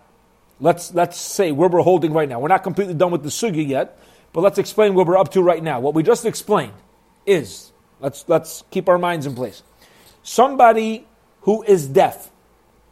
let's 0.59 0.93
let's 0.93 1.17
say 1.17 1.51
where 1.51 1.69
we're 1.69 1.81
holding 1.81 2.13
right 2.13 2.29
now. 2.29 2.39
We're 2.39 2.49
not 2.49 2.61
completely 2.61 2.93
done 2.93 3.09
with 3.09 3.23
the 3.23 3.29
sugi 3.29 3.67
yet, 3.67 3.97
but 4.33 4.41
let's 4.41 4.59
explain 4.59 4.93
what 4.93 5.07
we're 5.07 5.17
up 5.17 5.31
to 5.31 5.41
right 5.41 5.63
now. 5.63 5.79
What 5.79 5.95
we 5.95 6.03
just 6.03 6.27
explained 6.27 6.73
is 7.25 7.71
let's 7.99 8.23
let's 8.27 8.63
keep 8.69 8.87
our 8.87 8.99
minds 8.99 9.25
in 9.25 9.33
place. 9.33 9.63
Somebody 10.21 11.07
who 11.41 11.63
is 11.63 11.87
deaf 11.87 12.29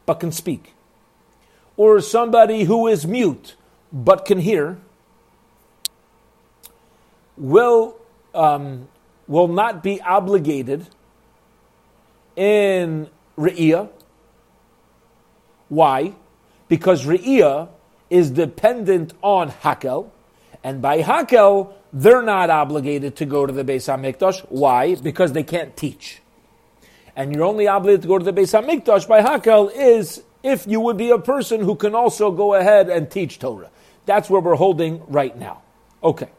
but 0.06 0.16
can 0.16 0.32
speak, 0.32 0.74
or 1.78 2.00
somebody 2.02 2.64
who 2.64 2.88
is 2.88 3.06
mute 3.06 3.56
but 3.92 4.26
can 4.26 4.40
hear, 4.40 4.78
will 7.38 7.96
um, 8.34 8.88
will 9.28 9.48
not 9.48 9.82
be 9.82 10.02
obligated 10.02 10.88
in 12.36 13.10
Re'iyah. 13.38 13.90
Why? 15.70 16.14
Because 16.68 17.06
Re'iyah 17.06 17.70
is 18.10 18.30
dependent 18.30 19.14
on 19.22 19.50
Hakel, 19.50 20.12
and 20.64 20.82
by 20.82 21.02
Hakel, 21.02 21.74
they're 21.92 22.22
not 22.22 22.50
obligated 22.50 23.16
to 23.18 23.26
go 23.26 23.46
to 23.46 23.54
the 23.54 23.64
Beis 23.64 23.88
HaMikdash. 23.88 24.42
Why? 24.50 24.96
Because 24.96 25.34
they 25.34 25.44
can't 25.44 25.76
teach 25.76 26.22
and 27.16 27.34
you're 27.34 27.44
only 27.44 27.68
obligated 27.68 28.02
to 28.04 28.08
go 28.08 28.18
to 28.18 28.26
the 28.26 28.34
Beis 28.34 28.60
Hamikdash 28.60 29.08
by 29.08 29.22
Hakel 29.22 29.72
is 29.74 30.22
if 30.44 30.68
you 30.68 30.80
would 30.80 30.98
be 30.98 31.10
a 31.10 31.20
person 31.20 31.62
who 31.62 31.76
can 31.76 31.96
also 31.96 32.32
go 32.32 32.54
ahead 32.54 32.90
and 32.90 33.10
teach 33.10 33.40
Torah. 33.40 33.70
That's 34.06 34.30
where 34.30 34.42
we're 34.42 34.56
holding 34.56 35.02
right 35.08 35.36
now. 35.38 35.62
Okay. 36.04 36.30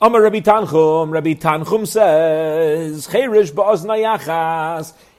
Amar 0.00 0.22
Rabbi 0.22 0.38
Tanchum, 0.40 1.10
Rabbi 1.10 1.34
Tanchum 1.34 1.84
says, 1.84 3.08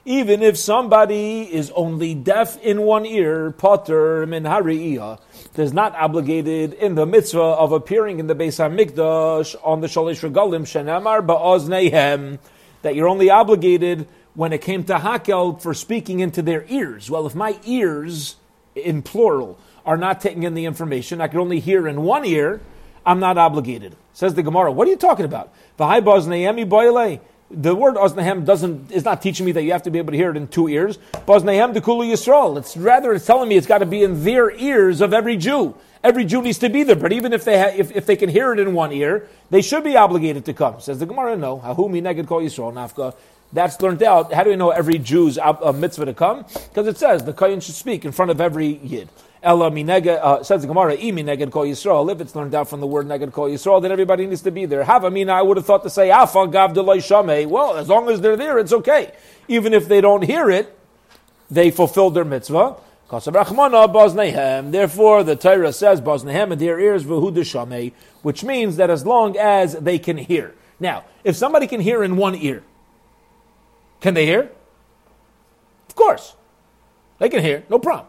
even 0.06 0.42
if 0.42 0.56
somebody 0.56 1.42
is 1.42 1.70
only 1.72 2.14
deaf 2.14 2.56
in 2.62 2.80
one 2.80 3.04
ear, 3.04 3.50
potter 3.50 4.24
min 4.24 4.46
is 4.46 5.72
not 5.74 5.94
obligated 5.94 6.72
in 6.72 6.94
the 6.94 7.04
mitzvah 7.04 7.38
of 7.38 7.72
appearing 7.72 8.20
in 8.20 8.26
the 8.26 8.34
Beis 8.34 8.58
Hamikdash 8.58 9.54
on 9.62 9.82
the 9.82 9.86
Shalish 9.86 10.26
Regalim, 10.26 10.62
Shenamar 10.62 11.26
ba'oznayhem, 11.26 12.38
that 12.82 12.94
you're 12.94 13.08
only 13.08 13.30
obligated 13.30 14.06
when 14.34 14.52
it 14.52 14.60
came 14.60 14.84
to 14.84 14.94
Hakel 14.94 15.60
for 15.60 15.74
speaking 15.74 16.20
into 16.20 16.42
their 16.42 16.64
ears. 16.68 17.10
Well, 17.10 17.26
if 17.26 17.34
my 17.34 17.58
ears, 17.64 18.36
in 18.74 19.02
plural, 19.02 19.58
are 19.84 19.96
not 19.96 20.20
taking 20.20 20.44
in 20.44 20.54
the 20.54 20.66
information, 20.66 21.20
I 21.20 21.28
can 21.28 21.40
only 21.40 21.60
hear 21.60 21.88
in 21.88 22.02
one 22.02 22.24
ear, 22.24 22.60
I'm 23.04 23.20
not 23.20 23.38
obligated. 23.38 23.96
Says 24.12 24.34
the 24.34 24.42
Gemara, 24.42 24.70
what 24.70 24.86
are 24.86 24.90
you 24.90 24.96
talking 24.96 25.24
about? 25.24 25.52
The 27.50 27.74
word 27.74 27.96
Oznahem 27.96 28.44
doesn't 28.44 28.92
is 28.92 29.04
not 29.04 29.20
teaching 29.20 29.44
me 29.44 29.50
that 29.52 29.62
you 29.64 29.72
have 29.72 29.82
to 29.82 29.90
be 29.90 29.98
able 29.98 30.12
to 30.12 30.16
hear 30.16 30.30
it 30.30 30.36
in 30.36 30.46
two 30.46 30.68
ears. 30.68 30.98
Boznahem 31.26 31.82
Kulu 31.82 32.06
Yisrael. 32.06 32.56
It's 32.56 32.76
rather 32.76 33.12
it's 33.12 33.26
telling 33.26 33.48
me 33.48 33.56
it's 33.56 33.66
got 33.66 33.78
to 33.78 33.86
be 33.86 34.04
in 34.04 34.22
their 34.22 34.52
ears 34.52 35.00
of 35.00 35.12
every 35.12 35.36
Jew. 35.36 35.74
Every 36.04 36.24
Jew 36.24 36.42
needs 36.42 36.58
to 36.58 36.68
be 36.68 36.84
there, 36.84 36.94
but 36.94 37.12
even 37.12 37.32
if 37.32 37.44
they 37.44 37.58
ha- 37.58 37.74
if, 37.76 37.90
if 37.90 38.06
they 38.06 38.14
can 38.14 38.28
hear 38.28 38.52
it 38.52 38.60
in 38.60 38.72
one 38.72 38.92
ear, 38.92 39.28
they 39.50 39.62
should 39.62 39.82
be 39.82 39.96
obligated 39.96 40.44
to 40.44 40.54
come. 40.54 40.80
Says 40.80 41.00
the 41.00 41.06
Gemara, 41.06 41.36
no. 41.36 41.58
Hahumi 41.58 42.00
neged 42.00 42.28
kol 42.28 42.40
Yisrael 42.40 42.72
nafka. 42.72 43.16
That's 43.52 43.80
learned 43.82 44.04
out. 44.04 44.32
How 44.32 44.44
do 44.44 44.50
we 44.50 44.56
know 44.56 44.70
every 44.70 44.98
Jew's 44.98 45.36
a 45.36 45.72
mitzvah 45.72 46.04
to 46.04 46.14
come? 46.14 46.44
Because 46.52 46.86
it 46.86 46.98
says 46.98 47.24
the 47.24 47.32
kohen 47.32 47.58
should 47.58 47.74
speak 47.74 48.04
in 48.04 48.12
front 48.12 48.30
of 48.30 48.40
every 48.40 48.76
yid. 48.76 49.08
Ella 49.42 49.70
minega 49.70 50.18
uh, 50.22 50.42
says 50.42 50.60
the 50.60 50.68
Gemara, 50.68 50.94
i 50.94 51.10
mineged 51.10 51.50
kol 51.50 51.64
Yisrael. 51.64 52.12
If 52.12 52.20
it's 52.20 52.36
learned 52.36 52.54
out 52.54 52.68
from 52.68 52.80
the 52.80 52.86
word 52.86 53.06
neged 53.06 53.32
kol 53.32 53.48
Yisrael, 53.48 53.80
then 53.80 53.90
everybody 53.90 54.26
needs 54.26 54.42
to 54.42 54.50
be 54.50 54.66
there. 54.66 54.84
Have 54.84 55.04
I 55.04 55.08
mean 55.08 55.30
I 55.30 55.40
would 55.40 55.56
have 55.56 55.64
thought 55.64 55.82
to 55.84 55.90
say 55.90 56.10
afa 56.10 56.46
gav 56.48 56.72
shamei. 56.72 57.46
Well, 57.46 57.76
as 57.76 57.88
long 57.88 58.10
as 58.10 58.20
they're 58.20 58.36
there, 58.36 58.58
it's 58.58 58.72
okay. 58.72 59.12
Even 59.48 59.72
if 59.72 59.88
they 59.88 60.02
don't 60.02 60.22
hear 60.22 60.50
it, 60.50 60.76
they 61.50 61.70
fulfilled 61.70 62.14
their 62.14 62.24
mitzvah. 62.24 62.76
Therefore, 63.10 63.24
the 65.24 65.36
Torah 65.36 65.72
says 65.72 66.00
Bosnehem 66.00 66.52
and 66.52 66.60
their 66.60 66.78
ears 66.78 67.02
v'hu 67.02 67.92
which 68.22 68.44
means 68.44 68.76
that 68.76 68.88
as 68.88 69.04
long 69.04 69.36
as 69.36 69.72
they 69.72 69.98
can 69.98 70.16
hear. 70.16 70.54
Now, 70.78 71.04
if 71.24 71.34
somebody 71.34 71.66
can 71.66 71.80
hear 71.80 72.04
in 72.04 72.16
one 72.16 72.36
ear, 72.36 72.62
can 74.00 74.14
they 74.14 74.26
hear? 74.26 74.52
Of 75.88 75.96
course, 75.96 76.36
they 77.18 77.28
can 77.28 77.42
hear, 77.42 77.64
no 77.68 77.80
problem, 77.80 78.06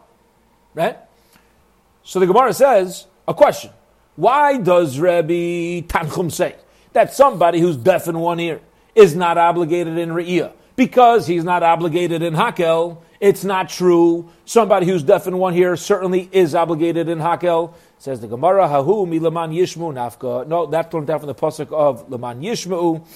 right? 0.74 0.98
So 2.04 2.20
the 2.20 2.26
Gemara 2.26 2.52
says 2.52 3.06
a 3.26 3.34
question: 3.34 3.70
Why 4.16 4.58
does 4.58 4.98
Rabbi 4.98 5.82
Tanchum 5.82 6.30
say 6.30 6.56
that 6.92 7.14
somebody 7.14 7.60
who's 7.60 7.76
deaf 7.76 8.08
in 8.08 8.18
one 8.18 8.40
ear 8.40 8.60
is 8.94 9.14
not 9.16 9.38
obligated 9.38 9.98
in 9.98 10.10
Re'iyah. 10.10 10.52
Because 10.74 11.26
he's 11.26 11.44
not 11.44 11.62
obligated 11.62 12.22
in 12.22 12.34
Hakel, 12.34 12.98
it's 13.20 13.44
not 13.44 13.68
true. 13.68 14.30
Somebody 14.44 14.86
who's 14.86 15.02
deaf 15.02 15.26
in 15.26 15.36
one 15.38 15.54
ear 15.54 15.76
certainly 15.76 16.28
is 16.32 16.54
obligated 16.54 17.08
in 17.08 17.18
Hakel. 17.18 17.74
Says 17.98 18.20
the 18.20 18.26
Gemara, 18.26 18.68
Hahu 18.68 19.06
mi 19.06 19.18
leman 19.18 19.52
yishmu 19.52 19.92
nafka. 19.92 20.46
No, 20.46 20.66
that 20.66 20.92
learned 20.92 21.10
out 21.10 21.20
from 21.20 21.28
the 21.28 21.34
pasuk 21.34 21.72
of 21.72 22.10
leman 22.10 22.40
yishmu. 22.40 23.06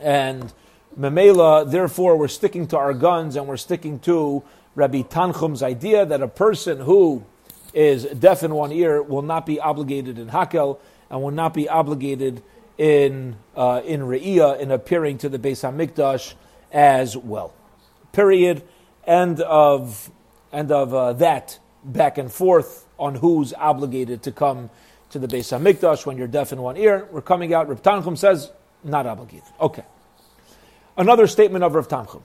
And 0.00 0.52
Memela, 0.98 1.68
therefore, 1.68 2.16
we're 2.16 2.28
sticking 2.28 2.66
to 2.68 2.78
our 2.78 2.94
guns 2.94 3.36
and 3.36 3.46
we're 3.46 3.56
sticking 3.56 3.98
to 4.00 4.42
Rabbi 4.74 5.02
Tanchum's 5.02 5.62
idea 5.62 6.06
that 6.06 6.22
a 6.22 6.28
person 6.28 6.80
who 6.80 7.24
is 7.76 8.04
deaf 8.06 8.42
in 8.42 8.54
one 8.54 8.72
ear 8.72 9.02
will 9.02 9.22
not 9.22 9.44
be 9.44 9.60
obligated 9.60 10.18
in 10.18 10.28
Hakel 10.28 10.78
and 11.10 11.22
will 11.22 11.30
not 11.30 11.52
be 11.52 11.68
obligated 11.68 12.42
in 12.78 13.36
uh, 13.54 13.82
in 13.84 14.00
Re'iyah 14.00 14.58
in 14.58 14.70
appearing 14.70 15.18
to 15.18 15.28
the 15.28 15.38
Beis 15.38 15.62
Hamikdash 15.62 16.34
as 16.72 17.16
well. 17.16 17.52
Period. 18.12 18.62
End 19.06 19.42
of 19.42 20.10
end 20.52 20.72
of 20.72 20.94
uh, 20.94 21.12
that 21.14 21.58
back 21.84 22.16
and 22.16 22.32
forth 22.32 22.86
on 22.98 23.16
who's 23.16 23.52
obligated 23.52 24.22
to 24.22 24.32
come 24.32 24.70
to 25.10 25.18
the 25.18 25.28
Beis 25.28 25.56
Hamikdash 25.56 26.06
when 26.06 26.16
you're 26.16 26.26
deaf 26.26 26.52
in 26.52 26.62
one 26.62 26.78
ear. 26.78 27.06
We're 27.12 27.20
coming 27.20 27.52
out. 27.52 27.68
Rav 27.68 27.82
Tanchum 27.82 28.16
says 28.16 28.50
not 28.82 29.06
obligated. 29.06 29.48
Okay. 29.60 29.84
Another 30.96 31.26
statement 31.26 31.62
of 31.62 31.74
Rav 31.74 31.88
Tanchum. 31.88 32.22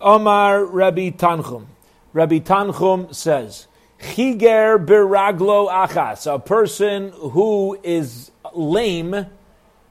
Omar 0.00 0.64
Rabbi 0.64 1.10
Tanchum. 1.10 1.66
Rabbi 2.14 2.38
Tanchum 2.38 3.14
says, 3.14 3.67
Chiger 4.00 4.78
biraglo 4.78 5.70
achas, 5.70 6.32
a 6.32 6.38
person 6.38 7.10
who 7.10 7.78
is 7.82 8.30
lame 8.54 9.26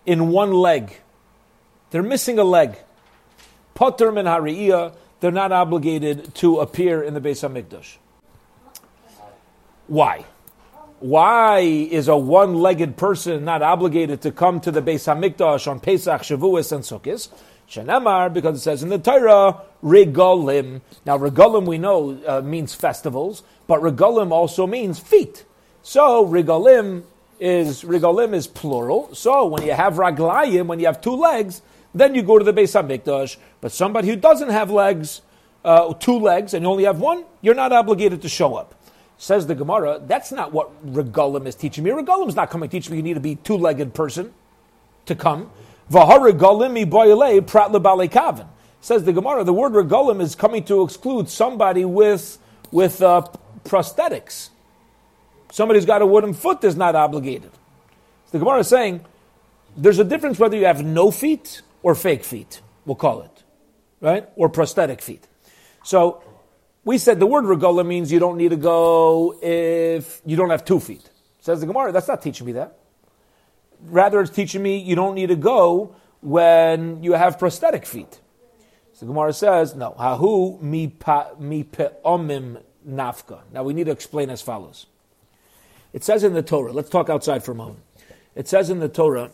in 0.05 0.29
one 0.29 0.53
leg. 0.53 0.97
They're 1.91 2.03
missing 2.03 2.39
a 2.39 2.43
leg. 2.43 2.77
Potter 3.73 4.11
min 4.11 4.25
hariyah, 4.25 4.93
they're 5.19 5.31
not 5.31 5.51
obligated 5.51 6.33
to 6.35 6.59
appear 6.59 7.03
in 7.03 7.13
the 7.13 7.21
Beis 7.21 7.47
Hamikdash. 7.47 7.97
Why? 9.87 10.25
Why 10.99 11.59
is 11.59 12.07
a 12.07 12.17
one-legged 12.17 12.97
person 12.97 13.45
not 13.45 13.61
obligated 13.61 14.21
to 14.23 14.31
come 14.31 14.59
to 14.61 14.71
the 14.71 14.81
Beis 14.81 15.05
Hamikdash 15.05 15.69
on 15.69 15.79
Pesach, 15.79 16.21
Shavuos, 16.21 16.71
and 16.71 16.83
Sukkot? 16.83 17.29
Shenamar, 17.69 18.33
because 18.33 18.57
it 18.57 18.61
says 18.61 18.81
in 18.81 18.89
the 18.89 18.97
Torah, 18.97 19.61
regalim. 19.83 20.81
Now, 21.05 21.17
regalim 21.17 21.65
we 21.65 21.77
know 21.77 22.19
uh, 22.25 22.41
means 22.41 22.73
festivals, 22.73 23.43
but 23.67 23.81
regalim 23.81 24.31
also 24.31 24.65
means 24.65 24.99
feet. 24.99 25.45
So, 25.83 26.25
regalim 26.25 27.03
is 27.39 27.83
regalim 27.83 28.33
is 28.33 28.47
plural. 28.47 29.13
So, 29.13 29.45
when 29.45 29.63
you 29.63 29.73
have 29.73 29.95
raglayim, 29.95 30.67
when 30.67 30.79
you 30.79 30.87
have 30.87 31.01
two 31.01 31.15
legs, 31.15 31.61
then 31.93 32.15
you 32.15 32.21
go 32.21 32.37
to 32.37 32.43
the 32.43 32.53
Beis 32.53 32.73
Hamikdash. 32.73 33.37
But 33.61 33.71
somebody 33.71 34.07
who 34.07 34.15
doesn't 34.15 34.49
have 34.49 34.71
legs, 34.71 35.21
uh, 35.63 35.93
two 35.93 36.19
legs, 36.19 36.53
and 36.53 36.63
you 36.63 36.69
only 36.69 36.83
have 36.85 36.99
one, 36.99 37.25
you're 37.41 37.55
not 37.55 37.71
obligated 37.71 38.21
to 38.23 38.29
show 38.29 38.55
up. 38.55 38.73
Says 39.17 39.47
the 39.47 39.55
Gemara, 39.55 39.99
that's 40.05 40.31
not 40.31 40.51
what 40.51 40.69
regalim 40.85 41.47
is 41.47 41.55
teaching 41.55 41.83
me. 41.83 41.89
Regalim 41.89 42.27
is 42.27 42.35
not 42.35 42.51
coming 42.51 42.69
to 42.69 42.71
teach 42.71 42.89
me 42.89 42.97
you 42.97 43.03
need 43.03 43.15
to 43.15 43.19
be 43.19 43.35
two-legged 43.35 43.93
person 43.93 44.33
to 45.07 45.15
come. 45.15 45.49
Says 45.89 46.19
the 49.03 49.13
Gemara, 49.13 49.43
the 49.43 49.53
word 49.53 49.73
regalim 49.73 50.21
is 50.21 50.35
coming 50.35 50.63
to 50.65 50.83
exclude 50.83 51.29
somebody 51.29 51.83
with, 51.83 52.37
with 52.71 53.01
uh, 53.01 53.25
prosthetics. 53.63 54.49
Somebody 55.51 55.79
who's 55.79 55.85
got 55.85 56.01
a 56.01 56.05
wooden 56.05 56.33
foot 56.33 56.63
is 56.63 56.75
not 56.75 56.95
obligated. 56.95 57.51
So 58.25 58.31
the 58.33 58.39
Gemara 58.39 58.59
is 58.59 58.67
saying 58.67 59.05
there's 59.75 59.99
a 59.99 60.03
difference 60.03 60.39
whether 60.39 60.57
you 60.57 60.65
have 60.65 60.83
no 60.83 61.11
feet 61.11 61.61
or 61.83 61.95
fake 61.95 62.23
feet, 62.23 62.61
we'll 62.85 62.95
call 62.95 63.21
it, 63.21 63.43
right? 64.01 64.27
Or 64.35 64.49
prosthetic 64.49 65.01
feet. 65.01 65.27
So 65.83 66.21
we 66.83 66.97
said 66.97 67.19
the 67.19 67.27
word 67.27 67.45
regola 67.45 67.85
means 67.85 68.11
you 68.11 68.19
don't 68.19 68.37
need 68.37 68.49
to 68.49 68.57
go 68.57 69.37
if 69.41 70.21
you 70.25 70.35
don't 70.35 70.49
have 70.49 70.65
two 70.65 70.79
feet. 70.79 71.09
Says 71.39 71.61
the 71.61 71.65
Gemara, 71.67 71.91
that's 71.91 72.07
not 72.07 72.21
teaching 72.21 72.45
me 72.45 72.53
that. 72.53 72.77
Rather, 73.83 74.19
it's 74.21 74.31
teaching 74.31 74.61
me 74.63 74.79
you 74.79 74.95
don't 74.95 75.15
need 75.15 75.27
to 75.27 75.35
go 75.35 75.95
when 76.21 77.03
you 77.03 77.13
have 77.13 77.37
prosthetic 77.39 77.85
feet. 77.85 78.19
So 78.93 79.05
the 79.05 79.13
Gemara 79.13 79.31
says, 79.31 79.75
no, 79.75 79.95
hahu 79.97 80.59
mi 80.61 80.87
pa 80.87 81.29
mi 81.39 81.63
nafka. 82.87 83.41
Now 83.51 83.63
we 83.63 83.73
need 83.73 83.85
to 83.85 83.91
explain 83.91 84.29
as 84.29 84.41
follows. 84.41 84.85
It 85.93 86.03
says 86.03 86.23
in 86.23 86.33
the 86.33 86.41
Torah, 86.41 86.71
let's 86.71 86.89
talk 86.89 87.09
outside 87.09 87.43
for 87.43 87.51
a 87.51 87.55
moment. 87.55 87.79
It 88.35 88.47
says 88.47 88.69
in 88.69 88.79
the 88.79 88.89
Torah, 88.89 89.31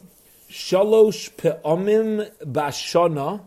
shalosh 0.49 1.35
pe'omim 1.37 2.31
bashana 2.41 3.41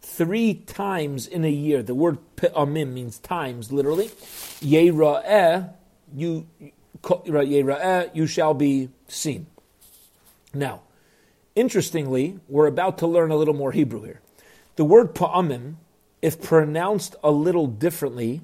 three 0.00 0.54
times 0.54 1.26
in 1.26 1.44
a 1.44 1.50
year. 1.50 1.82
The 1.82 1.94
word 1.94 2.18
pe'amim 2.36 2.92
means 2.92 3.18
times, 3.18 3.70
literally. 3.70 4.08
Yera'eh, 4.60 5.72
you, 6.14 6.48
yera'eh, 7.02 8.14
you 8.14 8.26
shall 8.26 8.54
be 8.54 8.88
seen. 9.06 9.46
Now, 10.52 10.82
interestingly, 11.54 12.40
we're 12.48 12.66
about 12.66 12.98
to 12.98 13.06
learn 13.06 13.30
a 13.30 13.36
little 13.36 13.54
more 13.54 13.72
Hebrew 13.72 14.02
here. 14.02 14.20
The 14.76 14.84
word 14.84 15.14
pa'amim, 15.14 15.76
if 16.20 16.42
pronounced 16.42 17.14
a 17.22 17.30
little 17.30 17.66
differently, 17.66 18.40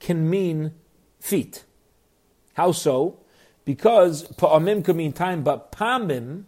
can 0.00 0.28
mean 0.28 0.72
feet. 1.20 1.64
How 2.54 2.72
so? 2.72 3.20
Because 3.64 4.28
pa'amim 4.32 4.84
can 4.84 4.96
mean 4.96 5.12
time, 5.12 5.42
but 5.42 5.72
pamim, 5.72 6.44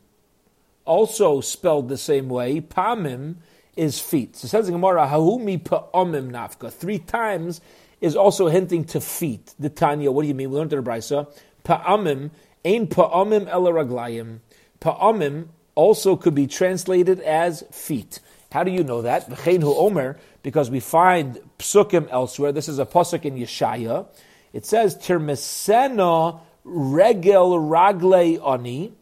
also 0.84 1.40
spelled 1.40 1.88
the 1.88 1.98
same 1.98 2.28
way, 2.28 2.60
pamim 2.60 3.36
is 3.76 4.00
feet. 4.00 4.36
So 4.36 4.48
says 4.48 4.66
the 4.66 4.72
Gemara, 4.72 5.06
Hahumi 5.06 5.62
pa'amim 5.62 6.30
nafka. 6.30 6.72
Three 6.72 6.98
times 6.98 7.60
is 8.00 8.16
also 8.16 8.48
hinting 8.48 8.84
to 8.84 9.00
feet. 9.00 9.54
The 9.58 9.68
Tanya, 9.68 10.10
what 10.10 10.22
do 10.22 10.28
you 10.28 10.34
mean? 10.34 10.50
We 10.50 10.56
learned 10.56 10.72
in 10.72 10.82
the 10.82 10.90
Brisa. 10.90 11.32
Pa'amim, 11.64 12.30
ain 12.64 12.86
pa'amim 12.86 13.48
ela 13.48 13.72
raglayim. 13.72 14.40
Pa'amim 14.80 15.48
also 15.74 16.16
could 16.16 16.34
be 16.34 16.46
translated 16.46 17.20
as 17.20 17.64
feet. 17.70 18.20
How 18.52 18.64
do 18.64 18.70
you 18.70 18.82
know 18.82 19.02
that? 19.02 19.28
Omer, 19.46 20.18
because 20.42 20.70
we 20.70 20.80
find 20.80 21.40
psukim 21.58 22.08
elsewhere. 22.10 22.52
This 22.52 22.68
is 22.68 22.78
a 22.78 22.86
pasuk 22.86 23.24
in 23.24 23.36
Yeshaya. 23.36 24.06
It 24.52 24.66
says, 24.66 24.96
Tirmesena 24.96 26.40
regel 26.64 27.58
ragle 27.58 28.46
ani. 28.46 28.92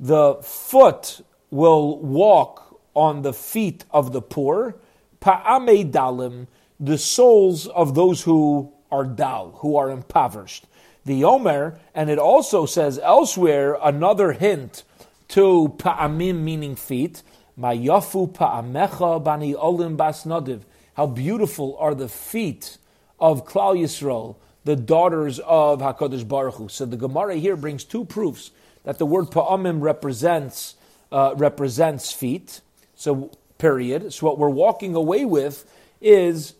The 0.00 0.34
foot 0.42 1.20
will 1.50 1.98
walk 1.98 2.80
on 2.94 3.22
the 3.22 3.32
feet 3.32 3.84
of 3.90 4.12
the 4.12 4.22
poor, 4.22 4.76
pa'ame 5.20 5.90
dalim, 5.90 6.46
the 6.80 6.98
souls 6.98 7.66
of 7.66 7.94
those 7.94 8.22
who 8.22 8.72
are 8.90 9.04
dal, 9.04 9.52
who 9.58 9.76
are 9.76 9.90
impoverished. 9.90 10.66
The 11.04 11.24
Omer, 11.24 11.78
and 11.94 12.08
it 12.08 12.18
also 12.18 12.66
says 12.66 12.98
elsewhere 13.02 13.76
another 13.82 14.32
hint 14.32 14.84
to 15.28 15.74
pa'amim 15.76 16.36
meaning 16.36 16.76
feet, 16.76 17.22
mayafu 17.58 18.32
pa'amecha 18.32 19.22
bani 19.22 19.54
olim 19.54 19.96
basnodiv. 19.96 20.62
How 20.94 21.06
beautiful 21.06 21.76
are 21.78 21.94
the 21.94 22.08
feet 22.08 22.78
of 23.18 23.46
Klal 23.46 23.76
Yisrael, 23.76 24.36
the 24.64 24.76
daughters 24.76 25.38
of 25.40 25.80
Hakadosh 25.80 26.26
Baruch 26.26 26.54
Hu. 26.54 26.68
So 26.68 26.86
the 26.86 26.96
Gemara 26.96 27.36
here 27.36 27.56
brings 27.56 27.84
two 27.84 28.04
proofs 28.04 28.50
that 28.84 28.98
the 28.98 29.06
word 29.06 29.26
pa'amim 29.26 29.80
represents 29.80 30.76
uh, 31.14 31.32
represents 31.36 32.10
feet, 32.10 32.60
so, 32.96 33.30
period. 33.58 34.12
So, 34.12 34.26
what 34.26 34.36
we're 34.36 34.48
walking 34.48 34.96
away 34.96 35.24
with 35.24 35.64
is 36.00 36.54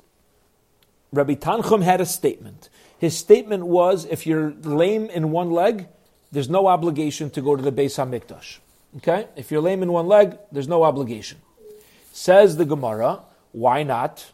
Rabbi 1.13 1.35
Tanchum 1.35 1.83
had 1.83 2.01
a 2.01 2.07
statement. 2.07 2.69
His 2.97 3.19
statement 3.19 3.67
was 3.67 4.05
if 4.05 4.27
you're 4.27 4.53
lame 4.63 5.07
in 5.07 5.33
one 5.33 5.51
leg, 5.51 5.89
there's 6.31 6.49
no 6.49 6.69
obligation 6.69 7.31
to 7.31 7.41
go 7.41 7.57
to 7.57 7.63
the 7.63 7.73
Beis 7.73 7.97
HaMikdash. 7.99 8.59
Okay? 8.97 9.29
If 9.37 9.51
you're 9.51 9.61
lame 9.61 9.83
in 9.83 9.93
one 9.93 10.07
leg, 10.07 10.39
there's 10.53 10.69
no 10.69 10.85
obligation. 10.85 11.39
Says 12.13 12.57
the 12.57 12.65
Gemara, 12.65 13.23
why 13.53 13.83
not? 13.83 14.33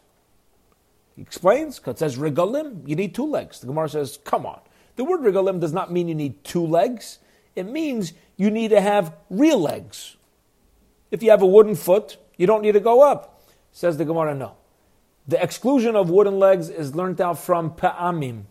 He 1.15 1.21
explains, 1.21 1.79
because 1.79 1.95
it 1.95 1.99
says 1.99 2.17
regalim, 2.17 2.87
you 2.87 2.95
need 2.95 3.15
two 3.15 3.25
legs. 3.25 3.59
The 3.59 3.67
Gemara 3.67 3.89
says, 3.89 4.19
come 4.23 4.45
on. 4.45 4.59
The 4.95 5.03
word 5.03 5.21
regalim 5.21 5.59
does 5.59 5.73
not 5.73 5.91
mean 5.91 6.07
you 6.07 6.15
need 6.15 6.43
two 6.43 6.65
legs. 6.65 7.19
It 7.55 7.65
means 7.65 8.13
you 8.37 8.51
need 8.51 8.69
to 8.69 8.81
have 8.81 9.15
real 9.29 9.59
legs. 9.59 10.15
If 11.09 11.23
you 11.23 11.31
have 11.31 11.41
a 11.41 11.47
wooden 11.47 11.75
foot, 11.75 12.17
you 12.37 12.47
don't 12.47 12.61
need 12.61 12.73
to 12.73 12.79
go 12.79 13.01
up. 13.01 13.41
Says 13.71 13.97
the 13.97 14.05
Gemara, 14.05 14.35
no. 14.35 14.57
The 15.27 15.41
exclusion 15.41 15.95
of 15.95 16.09
wooden 16.09 16.39
legs 16.39 16.69
is 16.69 16.95
learned 16.95 17.21
out 17.21 17.39
from 17.39 17.71
pa'amim, 17.71 18.43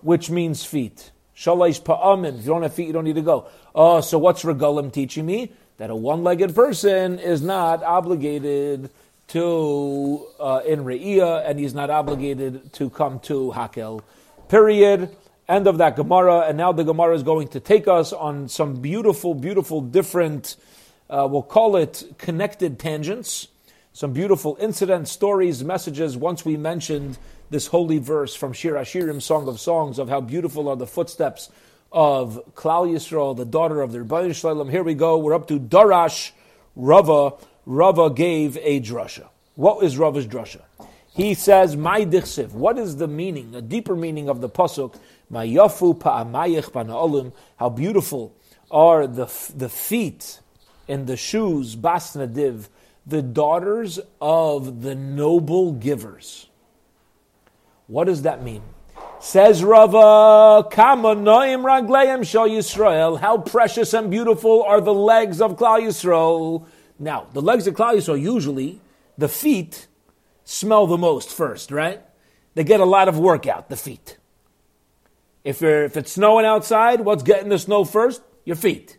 which 0.00 0.28
means 0.28 0.64
feet. 0.64 1.11
Shalish 1.36 1.82
pa'amim. 1.82 2.38
If 2.38 2.44
you 2.44 2.52
don't 2.52 2.62
have 2.62 2.74
feet, 2.74 2.86
you 2.86 2.92
don't 2.92 3.04
need 3.04 3.16
to 3.16 3.22
go. 3.22 3.46
Oh, 3.74 4.00
so 4.00 4.18
what's 4.18 4.42
regalim 4.42 4.92
teaching 4.92 5.26
me? 5.26 5.52
That 5.78 5.90
a 5.90 5.96
one-legged 5.96 6.54
person 6.54 7.18
is 7.18 7.42
not 7.42 7.82
obligated 7.82 8.90
to 9.28 10.26
uh, 10.38 10.60
in 10.66 10.84
re'iyah, 10.84 11.48
and 11.48 11.58
he's 11.58 11.74
not 11.74 11.90
obligated 11.90 12.72
to 12.74 12.90
come 12.90 13.18
to 13.20 13.52
hakel. 13.54 14.02
Period. 14.48 15.16
End 15.48 15.66
of 15.66 15.78
that 15.78 15.96
Gemara. 15.96 16.40
And 16.40 16.56
now 16.56 16.72
the 16.72 16.84
Gemara 16.84 17.14
is 17.14 17.22
going 17.22 17.48
to 17.48 17.60
take 17.60 17.88
us 17.88 18.12
on 18.12 18.48
some 18.48 18.76
beautiful, 18.76 19.34
beautiful, 19.34 19.80
different 19.80 20.56
uh, 21.12 21.28
we'll 21.30 21.42
call 21.42 21.76
it 21.76 22.04
connected 22.16 22.78
tangents, 22.78 23.48
some 23.92 24.14
beautiful 24.14 24.56
incidents, 24.58 25.12
stories, 25.12 25.62
messages. 25.62 26.16
Once 26.16 26.42
we 26.42 26.56
mentioned 26.56 27.18
this 27.52 27.66
holy 27.66 27.98
verse 27.98 28.34
from 28.34 28.54
Shir 28.54 28.72
Hashirim, 28.72 29.20
Song 29.20 29.46
of 29.46 29.60
Songs, 29.60 29.98
of 29.98 30.08
how 30.08 30.22
beautiful 30.22 30.68
are 30.68 30.76
the 30.76 30.86
footsteps 30.86 31.50
of 31.92 32.40
Klal 32.54 32.90
Yisrael, 32.90 33.36
the 33.36 33.44
daughter 33.44 33.82
of 33.82 33.92
the 33.92 33.98
Rebbeinu 33.98 34.34
Shalom. 34.34 34.70
Here 34.70 34.82
we 34.82 34.94
go. 34.94 35.18
We're 35.18 35.34
up 35.34 35.48
to 35.48 35.60
Darash 35.60 36.32
Rava. 36.74 37.34
Rava 37.66 38.08
gave 38.08 38.56
a 38.62 38.80
drasha. 38.80 39.26
What 39.54 39.84
is 39.84 39.98
Rava's 39.98 40.26
drasha? 40.26 40.62
He 41.14 41.34
says, 41.34 41.76
"My 41.76 42.06
dichsiv." 42.06 42.52
What 42.54 42.78
is 42.78 42.96
the 42.96 43.06
meaning, 43.06 43.54
a 43.54 43.60
deeper 43.60 43.94
meaning 43.94 44.30
of 44.30 44.40
the 44.40 44.48
pasuk? 44.48 44.94
"My 45.28 45.46
yafu 45.46 45.98
pa'amayich 45.98 46.70
pana'olim." 46.72 47.32
How 47.56 47.68
beautiful 47.68 48.32
are 48.70 49.06
the 49.06 49.28
the 49.54 49.68
feet 49.68 50.40
and 50.88 51.06
the 51.06 51.18
shoes, 51.18 51.76
basnadiv, 51.76 52.68
the 53.06 53.20
daughters 53.20 54.00
of 54.22 54.80
the 54.80 54.94
noble 54.94 55.72
givers. 55.72 56.46
What 57.92 58.04
does 58.04 58.22
that 58.22 58.42
mean? 58.42 58.62
Says 59.20 59.62
Rava, 59.62 60.66
Kama 60.70 61.14
noim 61.14 61.62
ragleim 61.62 62.26
shal 62.26 62.48
Yisrael. 62.48 63.20
How 63.20 63.36
precious 63.36 63.92
and 63.92 64.10
beautiful 64.10 64.62
are 64.62 64.80
the 64.80 64.94
legs 64.94 65.42
of 65.42 65.58
Klal 65.58 65.82
Yisrael. 65.82 66.66
Now, 66.98 67.26
the 67.34 67.42
legs 67.42 67.66
of 67.66 67.74
Klal 67.74 67.96
Yisrael, 67.96 68.18
usually, 68.18 68.80
the 69.18 69.28
feet 69.28 69.88
smell 70.42 70.86
the 70.86 70.96
most 70.96 71.28
first, 71.28 71.70
right? 71.70 72.00
They 72.54 72.64
get 72.64 72.80
a 72.80 72.86
lot 72.86 73.08
of 73.08 73.18
workout, 73.18 73.68
the 73.68 73.76
feet. 73.76 74.16
If, 75.44 75.62
if 75.62 75.94
it's 75.94 76.12
snowing 76.12 76.46
outside, 76.46 77.02
what's 77.02 77.22
getting 77.22 77.50
the 77.50 77.58
snow 77.58 77.84
first? 77.84 78.22
Your 78.46 78.56
feet. 78.56 78.96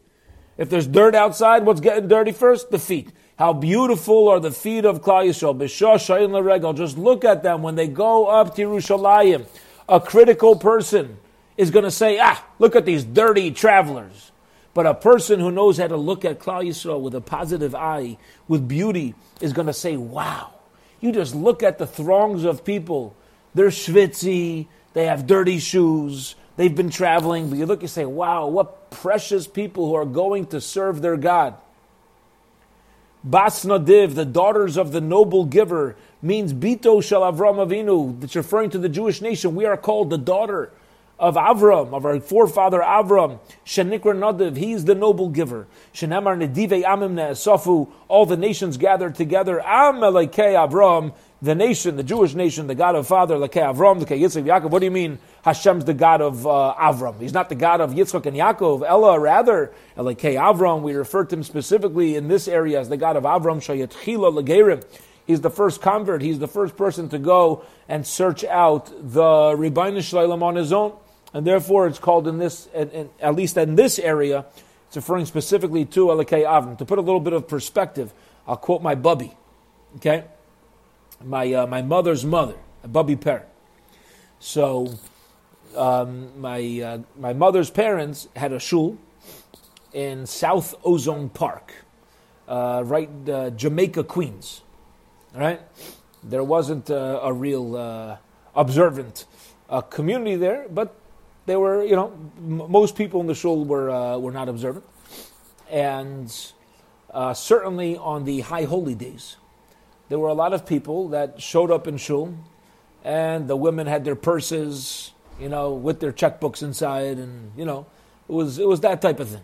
If 0.56 0.70
there's 0.70 0.86
dirt 0.86 1.16
outside, 1.16 1.66
what's 1.66 1.82
getting 1.82 2.08
dirty 2.08 2.32
first? 2.32 2.70
The 2.70 2.78
feet. 2.78 3.12
How 3.38 3.54
beautiful 3.54 4.30
are 4.30 4.40
the 4.40 4.52
feet 4.52 4.86
of 4.86 5.02
Klal 5.02 5.28
Yisrael. 5.28 6.76
Just 6.76 6.98
look 6.98 7.26
at 7.26 7.44
them 7.44 7.64
when 7.64 7.76
they 7.76 7.88
go 7.88 8.28
up 8.28 8.56
to 8.56 8.62
Yerushalayim 8.62 9.46
a 9.88 10.00
critical 10.00 10.56
person 10.56 11.18
is 11.58 11.72
going 11.72 11.86
to 11.86 11.92
say, 11.92 12.20
ah, 12.20 12.44
look 12.60 12.76
at 12.76 12.86
these 12.86 13.04
dirty 13.04 13.52
travelers. 13.52 14.32
But 14.74 14.88
a 14.88 14.94
person 14.94 15.40
who 15.40 15.52
knows 15.52 15.78
how 15.78 15.88
to 15.88 15.98
look 15.98 16.26
at 16.26 16.40
Klal 16.40 16.66
Yisrael 16.68 17.00
with 17.00 17.14
a 17.14 17.22
positive 17.22 17.76
eye, 17.76 18.18
with 18.48 18.68
beauty, 18.68 19.14
is 19.40 19.54
going 19.54 19.68
to 19.68 19.74
say, 19.74 19.98
wow. 19.98 20.54
You 21.00 21.12
just 21.12 21.36
look 21.36 21.62
at 21.62 21.78
the 21.78 21.86
throngs 21.86 22.44
of 22.44 22.66
people. 22.66 23.16
They're 23.54 23.68
schwitzy, 23.68 24.68
they 24.94 25.06
have 25.06 25.28
dirty 25.28 25.60
shoes, 25.60 26.36
they've 26.56 26.74
been 26.74 26.90
traveling, 26.90 27.50
but 27.50 27.60
you 27.60 27.68
look 27.68 27.82
and 27.82 27.90
say, 27.90 28.06
wow, 28.06 28.48
what 28.48 28.90
precious 28.90 29.46
people 29.46 29.88
who 29.88 29.94
are 29.94 30.06
going 30.06 30.48
to 30.48 30.62
serve 30.62 31.02
their 31.02 31.18
God. 31.18 31.56
Bas 33.24 33.64
Nadiv, 33.64 34.16
the 34.16 34.26
daughters 34.26 34.76
of 34.76 34.92
the 34.92 35.00
noble 35.00 35.46
giver, 35.46 35.96
means 36.22 36.54
Bito 36.54 37.02
Shal 37.02 37.22
Avram 37.22 37.56
Avinu. 37.56 38.20
That's 38.20 38.36
referring 38.36 38.70
to 38.72 38.78
the 38.78 38.90
Jewish 38.90 39.22
nation. 39.22 39.56
We 39.56 39.66
are 39.66 39.78
called 39.78 40.10
the 40.10 40.18
daughter 40.18 40.72
of 41.18 41.36
Avram, 41.36 41.94
of 41.94 42.06
our 42.06 42.20
forefather 42.20 42.82
Avram. 42.82 43.40
Shenikra 43.66 44.14
Nadiv, 44.14 44.58
he 44.58 44.74
is 44.74 44.84
the 44.84 44.96
noble 44.96 45.30
giver. 45.30 45.68
Shenemar 45.94 46.38
Nedive 46.38 46.84
Amim 46.84 47.14
Ne'esafu, 47.14 47.90
all 48.10 48.26
the 48.26 48.36
nations 48.36 48.76
gathered 48.76 49.16
together. 49.16 49.62
Am 49.62 50.02
Avram, 50.02 51.14
the 51.44 51.54
nation, 51.54 51.98
the 51.98 52.04
Jewish 52.04 52.34
nation, 52.36 52.68
the 52.68 52.76
God 52.76 52.96
of 52.96 53.06
Father, 53.06 53.36
Lekei 53.36 53.62
Avram, 53.62 54.02
Lekei 54.02 54.18
Yitzchak, 54.18 54.46
Yaakov. 54.46 54.70
What 54.70 54.80
do 54.80 54.86
you 54.86 54.92
mean 54.92 55.20
Hashem's 55.46 55.84
the 55.84 55.94
God 55.94 56.22
of 56.22 56.48
uh, 56.48 56.74
Avram? 56.80 57.20
He's 57.20 57.34
not 57.34 57.50
the 57.50 57.56
God 57.56 57.82
of 57.82 57.92
Yitzchak 57.92 58.26
and 58.26 58.38
Yaakov. 58.38 58.88
Ella, 58.88 59.20
rather, 59.20 59.74
Lekei 59.98 60.36
Avram, 60.36 60.84
we 60.84 60.94
refer 60.94 61.26
to 61.26 61.36
him 61.36 61.44
specifically 61.44 62.16
in 62.16 62.30
this 62.30 62.48
area 62.48 62.80
as 62.80 62.88
the 62.88 62.96
God 62.96 63.18
of 63.18 63.24
Avram, 63.24 63.58
Shayatchila 63.58 64.42
Legerim. 64.42 64.86
He's 65.28 65.42
the 65.42 65.50
first 65.50 65.82
convert. 65.82 66.22
He's 66.22 66.40
the 66.40 66.48
first 66.48 66.78
person 66.78 67.10
to 67.10 67.20
go 67.20 67.66
and 67.90 68.08
search 68.08 68.46
out 68.46 68.86
the 68.86 69.22
Rebbeinu 69.22 70.02
Shalom 70.02 70.44
on 70.44 70.56
his 70.56 70.72
own. 70.72 70.96
And 71.34 71.46
therefore, 71.46 71.88
it's 71.88 72.00
called 72.00 72.26
in 72.26 72.38
this, 72.38 72.70
at 72.74 73.36
least 73.36 73.58
in 73.58 73.76
this 73.76 74.00
area, 74.00 74.46
it's 74.88 74.96
referring 74.96 75.26
specifically 75.26 75.84
to 75.86 76.06
Elekei 76.06 76.46
Avram. 76.46 76.78
To 76.78 76.86
put 76.86 77.00
a 77.00 77.02
little 77.02 77.20
bit 77.20 77.34
of 77.34 77.50
perspective, 77.50 78.14
I'll 78.48 78.56
quote 78.56 78.82
my 78.82 78.96
bubby. 78.96 79.34
Okay? 79.98 80.24
My 81.26 81.52
uh, 81.54 81.68
my 81.68 81.82
mother's 81.82 82.26
mother, 82.26 82.56
Bubby 82.86 83.16
Per. 83.16 83.44
So 84.40 84.94
um, 85.76 86.40
my 86.40 86.82
uh, 86.82 86.98
my 87.20 87.34
mother's 87.34 87.70
parents 87.70 88.28
had 88.36 88.52
a 88.54 88.60
shul 88.60 88.98
in 89.94 90.26
South 90.26 90.76
Ozone 90.84 91.30
Park, 91.30 91.74
uh, 92.48 92.84
right 92.86 93.10
uh, 93.30 93.50
Jamaica, 93.52 94.04
Queens. 94.04 94.62
Right, 95.36 95.62
there 96.24 96.44
wasn't 96.44 96.92
a, 96.92 97.22
a 97.24 97.34
real 97.34 97.76
uh, 97.76 98.18
observant 98.56 99.26
uh, 99.68 99.82
community 99.82 100.36
there, 100.36 100.68
but 100.70 100.96
they 101.48 101.56
were, 101.56 101.84
you 101.84 101.96
know, 101.96 102.14
m- 102.38 102.72
most 102.72 102.96
people 102.96 103.20
in 103.22 103.26
the 103.28 103.34
shul 103.34 103.66
were 103.66 104.20
were 104.20 104.32
not 104.32 104.48
observant, 104.48 104.86
and 105.72 106.32
certainly 107.34 107.98
on 107.98 108.26
the 108.26 108.42
high 108.42 108.66
holy 108.66 108.94
days 108.94 109.38
there 110.14 110.20
were 110.20 110.30
a 110.30 110.36
lot 110.36 110.54
of 110.54 110.64
people 110.64 111.10
that 111.10 111.42
showed 111.42 111.72
up 111.72 111.88
in 111.88 111.98
shul, 111.98 112.38
and 113.04 113.48
the 113.48 113.56
women 113.56 113.88
had 113.88 114.06
their 114.06 114.16
purses, 114.16 115.12
you 115.40 115.50
know, 115.50 115.74
with 115.74 116.02
their 116.02 116.12
checkbooks 116.12 116.62
inside, 116.62 117.18
and 117.18 117.52
you 117.58 117.66
know, 117.66 117.88
it 118.30 118.32
was 118.32 118.60
it 118.60 118.68
was 118.68 118.82
that 118.82 119.02
type 119.02 119.20
of 119.20 119.30
thing. 119.30 119.42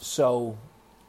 So 0.00 0.58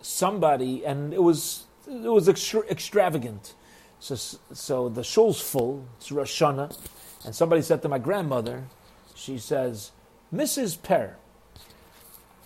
somebody, 0.04 0.86
and 0.86 1.16
it 1.16 1.24
was 1.24 1.64
it 1.88 2.12
was 2.12 2.30
extra, 2.30 2.60
extravagant. 2.70 3.56
So 4.00 4.14
so 4.54 4.88
the 4.88 5.04
shul's 5.04 5.42
full. 5.42 5.88
It's 5.98 6.12
Rosh 6.12 6.40
Hashanah, 6.40 6.78
and 7.26 7.34
somebody 7.34 7.64
said 7.64 7.82
to 7.82 7.90
my 7.90 7.98
grandmother, 7.98 8.66
she 9.16 9.40
says, 9.40 9.94
Mrs. 10.32 10.80
Per, 10.80 11.16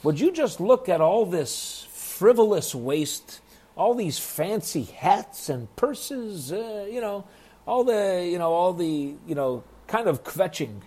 would 0.04 0.22
you 0.22 0.32
just 0.32 0.62
look 0.62 0.88
at 0.88 1.02
all 1.02 1.26
this 1.26 1.86
frivolous 1.92 2.74
waste? 2.74 3.42
All 3.80 3.96
these 3.96 4.20
fancy 4.20 4.84
hats 4.84 5.48
and 5.48 5.74
purses, 5.78 6.52
uh, 6.52 6.86
you 6.92 7.00
know, 7.00 7.24
all 7.66 7.86
the, 7.86 8.28
you 8.30 8.38
know, 8.38 8.52
all 8.52 8.74
the, 8.74 9.16
you 9.26 9.34
know, 9.34 9.64
kind 9.88 10.10
of 10.10 10.22
kvetching 10.26 10.82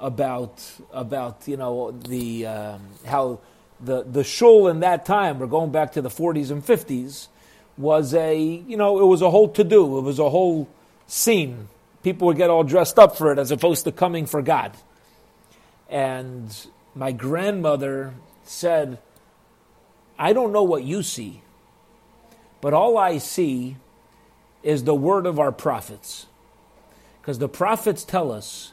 about, 0.00 0.64
about, 0.90 1.46
you 1.46 1.58
know, 1.58 1.90
the, 1.90 2.46
um, 2.46 2.80
how 3.04 3.40
the, 3.78 4.04
the 4.04 4.24
shul 4.24 4.68
in 4.68 4.80
that 4.80 5.04
time, 5.04 5.38
we're 5.38 5.46
going 5.46 5.70
back 5.70 5.92
to 5.92 6.00
the 6.00 6.08
40s 6.08 6.50
and 6.50 6.64
50s, 6.64 7.28
was 7.76 8.14
a, 8.14 8.34
you 8.40 8.78
know, 8.78 9.00
it 9.00 9.04
was 9.04 9.20
a 9.20 9.28
whole 9.28 9.50
to 9.50 9.62
do. 9.62 9.98
It 9.98 10.02
was 10.02 10.18
a 10.18 10.30
whole 10.30 10.66
scene. 11.06 11.68
People 12.02 12.26
would 12.28 12.38
get 12.38 12.48
all 12.48 12.64
dressed 12.64 12.98
up 12.98 13.18
for 13.18 13.32
it 13.32 13.38
as 13.38 13.50
opposed 13.50 13.84
to 13.84 13.92
coming 13.92 14.24
for 14.24 14.40
God. 14.40 14.74
And 15.90 16.54
my 16.94 17.12
grandmother 17.12 18.14
said, 18.44 18.98
I 20.18 20.32
don't 20.32 20.52
know 20.52 20.62
what 20.62 20.84
you 20.84 21.02
see, 21.02 21.42
but 22.60 22.74
all 22.74 22.98
I 22.98 23.18
see 23.18 23.76
is 24.62 24.84
the 24.84 24.94
word 24.94 25.26
of 25.26 25.38
our 25.38 25.52
prophets. 25.52 26.26
Because 27.20 27.38
the 27.38 27.48
prophets 27.48 28.04
tell 28.04 28.30
us 28.30 28.72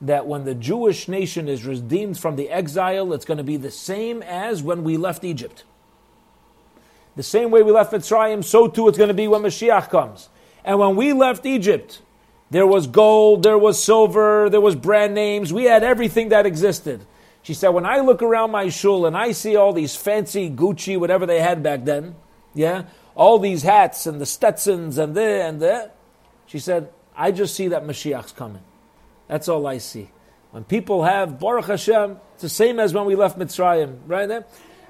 that 0.00 0.26
when 0.26 0.44
the 0.44 0.54
Jewish 0.54 1.08
nation 1.08 1.48
is 1.48 1.64
redeemed 1.64 2.18
from 2.18 2.36
the 2.36 2.50
exile, 2.50 3.12
it's 3.12 3.24
going 3.24 3.38
to 3.38 3.44
be 3.44 3.56
the 3.56 3.70
same 3.70 4.22
as 4.22 4.62
when 4.62 4.84
we 4.84 4.96
left 4.96 5.24
Egypt. 5.24 5.64
The 7.16 7.22
same 7.22 7.50
way 7.50 7.62
we 7.62 7.72
left 7.72 7.92
Mitzrayim, 7.92 8.44
so 8.44 8.68
too 8.68 8.88
it's 8.88 8.98
going 8.98 9.08
to 9.08 9.14
be 9.14 9.26
when 9.26 9.42
Mashiach 9.42 9.88
comes. 9.88 10.28
And 10.64 10.78
when 10.78 10.96
we 10.96 11.12
left 11.14 11.46
Egypt, 11.46 12.02
there 12.50 12.66
was 12.66 12.86
gold, 12.86 13.42
there 13.42 13.58
was 13.58 13.82
silver, 13.82 14.50
there 14.50 14.60
was 14.60 14.76
brand 14.76 15.14
names. 15.14 15.52
We 15.52 15.64
had 15.64 15.82
everything 15.82 16.28
that 16.28 16.44
existed. 16.44 17.06
She 17.42 17.54
said, 17.54 17.70
when 17.70 17.86
I 17.86 18.00
look 18.00 18.22
around 18.22 18.50
my 18.50 18.68
shul 18.68 19.06
and 19.06 19.16
I 19.16 19.32
see 19.32 19.56
all 19.56 19.72
these 19.72 19.96
fancy 19.96 20.50
Gucci, 20.50 20.98
whatever 20.98 21.24
they 21.24 21.40
had 21.40 21.62
back 21.62 21.84
then, 21.84 22.16
yeah, 22.54 22.84
all 23.16 23.38
these 23.38 23.62
hats 23.62 24.06
and 24.06 24.20
the 24.20 24.26
Stetsons 24.26 24.98
and 24.98 25.16
there 25.16 25.48
and 25.48 25.60
there. 25.60 25.90
She 26.46 26.58
said, 26.58 26.90
I 27.16 27.32
just 27.32 27.54
see 27.56 27.68
that 27.68 27.84
Mashiach's 27.84 28.32
coming. 28.32 28.62
That's 29.26 29.48
all 29.48 29.66
I 29.66 29.78
see. 29.78 30.10
When 30.52 30.62
people 30.62 31.02
have 31.04 31.40
Baruch 31.40 31.66
Hashem, 31.66 32.18
it's 32.34 32.42
the 32.42 32.48
same 32.48 32.78
as 32.78 32.94
when 32.94 33.06
we 33.06 33.16
left 33.16 33.38
Mitzrayim, 33.38 34.00
right 34.06 34.28
there. 34.28 34.44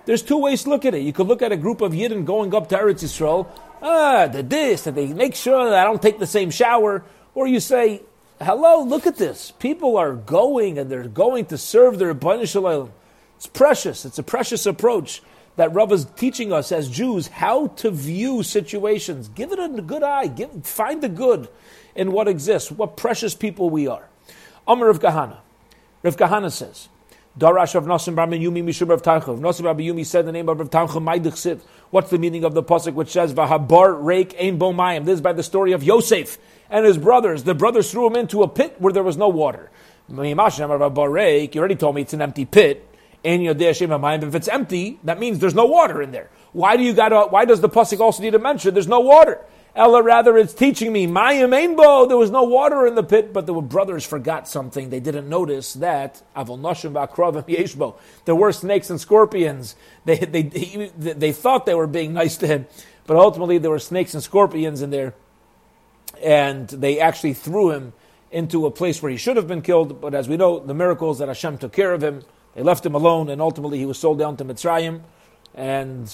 There's 0.05 0.23
two 0.23 0.39
ways 0.39 0.65
to 0.65 0.71
look 0.71 0.85
at 0.85 0.95
it. 0.95 1.01
You 1.01 1.12
could 1.12 1.27
look 1.27 1.43
at 1.43 1.53
a 1.53 1.57
group 1.57 1.81
of 1.81 1.93
Yidden 1.93 2.25
going 2.25 2.55
up 2.55 2.69
to 2.69 2.77
Eretz 2.77 3.03
Yisrael, 3.03 3.49
ah, 3.81 4.27
the 4.27 4.43
this, 4.43 4.87
and 4.87 4.97
they 4.97 5.07
make 5.07 5.35
sure 5.35 5.71
that 5.71 5.79
I 5.79 5.85
don't 5.85 6.03
take 6.03 6.19
the 6.19 6.27
same 6.27 6.51
shower. 6.51 7.05
Or 7.35 7.47
you 7.47 7.61
say, 7.61 8.03
hello, 8.41 8.83
look 8.83 9.07
at 9.07 9.17
this. 9.17 9.53
People 9.53 9.97
are 9.97 10.15
going 10.15 10.79
and 10.79 10.91
they're 10.91 11.09
going 11.09 11.47
to 11.47 11.59
serve 11.59 11.99
their 11.99 12.15
Rebbeinu 12.15 12.49
Shalom. 12.49 12.93
It's 13.37 13.47
precious. 13.47 14.05
It's 14.05 14.19
a 14.19 14.23
precious 14.23 14.67
approach 14.67 15.23
that 15.57 15.73
Rav 15.73 15.90
is 15.92 16.07
teaching 16.16 16.53
us 16.53 16.71
as 16.71 16.88
Jews 16.88 17.29
how 17.29 17.69
to 17.69 17.90
view 17.90 18.42
situations. 18.42 19.29
Give 19.29 19.53
it 19.53 19.59
a 19.59 19.69
good 19.83 20.03
eye. 20.03 20.27
Give, 20.29 20.64
find 20.64 21.03
the 21.03 21.09
good 21.09 21.49
in 21.95 22.12
what 22.12 22.29
exists. 22.29 22.71
What 22.71 22.97
precious 22.97 23.35
people 23.35 23.71
we 23.71 23.88
are. 23.88 24.09
Amr 24.66 24.88
of 24.88 25.01
Kahana. 25.01 25.38
Rav 26.03 26.16
Kahana 26.16 26.53
says, 26.53 26.88
Darash 27.38 27.75
of 27.75 27.85
Nasim 27.85 28.14
Bar 28.14 28.29
Yumi 28.29 28.62
Mishum 28.62 28.88
Rav 28.88 29.03
Tanchum. 29.03 29.40
Nasim 29.40 29.64
Bar 29.64 29.75
Yumi 29.75 30.05
said 30.05 30.27
the 30.27 30.33
name 30.33 30.49
of 30.49 30.59
Rav 30.59 30.71
Tanchum, 30.71 31.05
Maidich 31.05 31.61
What's 31.90 32.11
the 32.11 32.19
meaning 32.19 32.45
of 32.45 32.55
the 32.55 32.62
pasuk 32.62 32.95
which 32.95 33.11
says 33.11 33.33
Vahabar 33.33 33.95
Reik 34.03 34.35
Ein 34.40 34.59
Bo 34.59 34.73
Mayim? 34.73 35.05
This 35.05 35.14
is 35.14 35.21
by 35.21 35.33
the 35.33 35.42
story 35.42 35.73
of 35.73 35.83
Yosef 35.83 36.38
and 36.69 36.85
his 36.85 36.99
brothers. 36.99 37.45
The 37.45 37.55
brothers 37.55 37.90
threw 37.90 38.07
him 38.07 38.16
into 38.16 38.42
a 38.42 38.49
pit 38.49 38.77
where 38.79 38.92
there 38.92 39.03
was 39.03 39.16
no 39.16 39.29
water. 39.29 39.71
You 40.09 40.16
already 40.16 41.77
told 41.77 41.95
me 41.95 42.03
it's 42.03 42.12
an 42.12 42.23
empty 42.23 42.45
pit. 42.45 42.96
And 43.27 44.23
if 44.23 44.35
it's 44.35 44.49
empty, 44.49 45.01
that 45.05 45.19
means 45.19 45.41
there's 45.41 45.55
no 45.55 45.67
water 45.67 46.01
in 46.01 46.12
there. 46.12 46.31
Why 46.53 46.77
do 46.77 46.85
you 46.85 46.93
got? 46.93 47.33
Why 47.33 47.45
does 47.45 47.61
the 47.61 47.69
pasuk 47.69 48.01
also 48.01 48.23
need 48.23 48.31
to 48.31 48.39
mention 48.39 48.73
there's 48.73 48.87
no 48.87 49.01
water? 49.01 49.41
Ella, 49.75 50.03
rather, 50.03 50.39
it's 50.39 50.55
teaching 50.55 50.91
me, 50.91 51.07
Mayim 51.07 51.51
Ainbo, 51.51 52.09
there 52.09 52.17
was 52.17 52.31
no 52.31 52.45
water 52.45 52.87
in 52.87 52.95
the 52.95 53.03
pit, 53.03 53.35
but 53.35 53.45
the 53.45 53.53
brothers 53.53 54.07
forgot 54.07 54.49
something. 54.49 54.89
They 54.89 55.01
didn't 55.01 55.29
notice 55.29 55.75
that, 55.75 56.23
Avol 56.35 56.59
Noshim 56.59 56.95
Yeshbo, 56.95 57.99
there 58.25 58.35
were 58.35 58.53
snakes 58.53 58.89
and 58.89 58.99
scorpions. 58.99 59.77
They, 60.07 60.17
they, 60.17 60.43
they, 60.43 60.91
they 60.97 61.33
thought 61.33 61.67
they 61.67 61.75
were 61.75 61.87
being 61.87 62.15
nice 62.15 62.39
to 62.39 62.47
him, 62.47 62.67
but 63.07 63.19
ultimately 63.19 63.59
there 63.59 63.71
were 63.71 63.79
snakes 63.79 64.15
and 64.15 64.23
scorpions 64.23 64.81
in 64.81 64.89
there, 64.89 65.12
and 66.23 66.69
they 66.69 66.99
actually 66.99 67.35
threw 67.35 67.71
him 67.71 67.93
into 68.31 68.65
a 68.65 68.71
place 68.71 69.03
where 69.03 69.11
he 69.12 69.19
should 69.19 69.37
have 69.37 69.47
been 69.47 69.61
killed, 69.61 70.01
but 70.01 70.15
as 70.15 70.27
we 70.27 70.39
know, 70.39 70.59
the 70.59 70.75
miracles 70.75 71.19
that 71.19 71.29
Hashem 71.29 71.59
took 71.59 71.75
care 71.75 71.93
of 71.93 72.03
him, 72.03 72.25
they 72.57 72.62
left 72.62 72.85
him 72.87 72.95
alone, 72.95 73.29
and 73.29 73.40
ultimately 73.40 73.79
he 73.79 73.85
was 73.85 73.99
sold 73.99 74.19
down 74.19 74.38
to 74.38 74.45
Mitzrayim, 74.45 75.03
and 75.55 76.12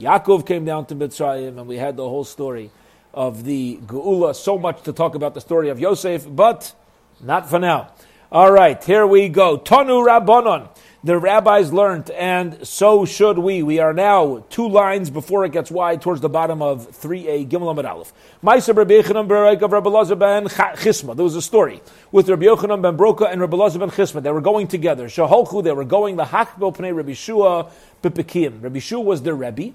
Yaakov 0.00 0.46
came 0.46 0.64
down 0.64 0.86
to 0.86 0.94
Mitzrayim, 0.94 1.58
and 1.58 1.66
we 1.66 1.76
had 1.76 1.98
the 1.98 2.08
whole 2.08 2.24
story 2.24 2.70
of 3.12 3.44
the 3.44 3.78
Geula. 3.86 4.34
So 4.34 4.58
much 4.58 4.82
to 4.84 4.94
talk 4.94 5.14
about 5.14 5.34
the 5.34 5.42
story 5.42 5.68
of 5.68 5.78
Yosef, 5.78 6.26
but 6.34 6.74
not 7.20 7.50
for 7.50 7.58
now. 7.58 7.92
All 8.32 8.50
right, 8.50 8.82
here 8.82 9.06
we 9.06 9.28
go. 9.28 9.58
Tanu 9.58 10.06
Rabbanon. 10.06 10.70
The 11.04 11.16
rabbis 11.16 11.72
learned, 11.72 12.10
and 12.10 12.66
so 12.66 13.04
should 13.04 13.38
we. 13.38 13.62
We 13.62 13.78
are 13.78 13.92
now 13.92 14.44
two 14.50 14.68
lines 14.68 15.10
before 15.10 15.44
it 15.44 15.52
gets 15.52 15.70
wide 15.70 16.02
towards 16.02 16.20
the 16.20 16.28
bottom 16.28 16.60
of 16.60 16.90
3a 16.90 17.48
Gimel 17.48 17.70
Amid 17.70 17.84
Aleph. 17.84 18.12
Maisa 18.42 18.76
Rabbi 18.76 18.94
Yochanan 18.94 19.28
Berek 19.28 19.62
of 19.62 19.70
Rabbi 19.70 19.88
Lazar 19.90 20.16
ben 20.16 20.46
Chisma. 20.46 21.14
There 21.14 21.22
was 21.22 21.36
a 21.36 21.42
story 21.42 21.80
with 22.10 22.28
Rabbi 22.28 22.46
Yochanan 22.46 22.82
ben 22.82 22.96
Broka 22.96 23.30
and 23.30 23.40
Rabbi 23.40 23.56
Lazar 23.56 23.78
ben 23.78 23.90
Chisma. 23.90 24.20
They 24.20 24.32
were 24.32 24.40
going 24.40 24.66
together. 24.66 25.06
Shaholchu, 25.06 25.62
they 25.62 25.70
were 25.70 25.84
going 25.84 26.16
the 26.16 26.24
Hakbel 26.24 26.74
Pnei 26.76 26.92
Rabbi 26.92 27.12
Shua 27.12 27.70
Bipikim. 28.02 28.60
Rabbi 28.60 28.80
Shua 28.80 29.00
was 29.00 29.22
their 29.22 29.36
Rebbe, 29.36 29.74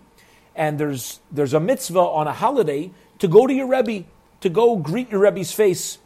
and 0.57 0.77
there's, 0.77 1.21
there's 1.31 1.53
a 1.53 1.59
mitzvah 1.61 2.01
on 2.01 2.27
a 2.27 2.33
holiday 2.33 2.91
to 3.19 3.29
go 3.29 3.47
to 3.47 3.53
your 3.53 3.67
Rebbe, 3.67 4.05
to 4.41 4.49
go 4.49 4.75
greet 4.75 5.09
your 5.09 5.21
Rebbe's 5.21 5.53
face. 5.53 5.99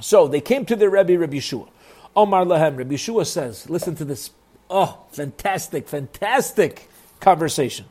So 0.00 0.26
they 0.26 0.40
came 0.40 0.66
to 0.66 0.74
their 0.74 0.90
Rebbe, 0.90 1.16
Rabbi 1.16 1.38
Shua. 1.38 1.68
Omar 2.16 2.46
Lahem, 2.46 2.78
Rabbi 2.78 2.96
Shua 2.96 3.26
says, 3.26 3.68
listen 3.68 3.94
to 3.96 4.04
this. 4.04 4.30
Oh, 4.70 5.00
fantastic, 5.12 5.86
fantastic 5.86 6.88
conversation. 7.20 7.84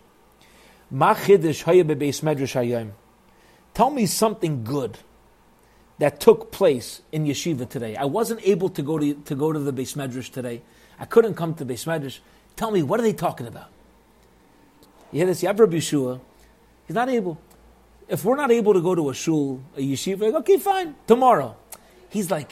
Tell 0.91 1.15
me 3.91 4.05
something 4.05 4.63
good 4.63 4.97
that 5.99 6.19
took 6.19 6.51
place 6.51 7.01
in 7.11 7.25
yeshiva 7.25 7.69
today. 7.69 7.95
I 7.95 8.05
wasn't 8.05 8.41
able 8.43 8.69
to 8.69 8.81
go 8.81 8.97
to, 8.97 9.13
to 9.13 9.35
go 9.35 9.53
to 9.53 9.59
the 9.59 9.71
Beis 9.71 9.95
Medrash 9.95 10.31
today. 10.31 10.63
I 10.99 11.05
couldn't 11.05 11.35
come 11.35 11.53
to 11.55 11.65
Beis 11.65 11.85
Medrash. 11.85 12.19
Tell 12.55 12.71
me, 12.71 12.81
what 12.83 12.99
are 12.99 13.03
they 13.03 13.13
talking 13.13 13.47
about? 13.47 13.69
You 15.11 15.19
hear 15.19 15.27
this? 15.27 15.43
You 15.43 15.47
have 15.47 15.59
Rabbi 15.59 15.77
Yeshua. 15.77 16.19
He's 16.88 16.95
not 16.95 17.09
able. 17.09 17.39
If 18.07 18.25
we're 18.25 18.35
not 18.35 18.51
able 18.51 18.73
to 18.73 18.81
go 18.81 18.95
to 18.95 19.09
a 19.09 19.13
shul, 19.13 19.61
a 19.75 19.79
yeshiva, 19.79 20.33
okay, 20.35 20.57
fine, 20.57 20.95
tomorrow. 21.07 21.55
He's 22.09 22.29
like, 22.29 22.51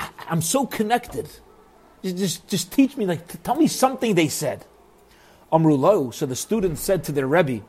I, 0.00 0.32
am 0.32 0.42
so 0.42 0.66
connected. 0.66 1.28
Just, 2.02 2.16
just, 2.16 2.48
just 2.48 2.72
teach 2.72 2.96
me, 2.96 3.06
like, 3.06 3.42
tell 3.42 3.56
me 3.56 3.66
something 3.66 4.14
they 4.14 4.28
said. 4.28 4.64
Amrulo. 5.52 6.14
So 6.14 6.26
the 6.26 6.36
students 6.36 6.80
said 6.80 7.04
to 7.04 7.12
their 7.12 7.26
Rebbe, 7.26 7.62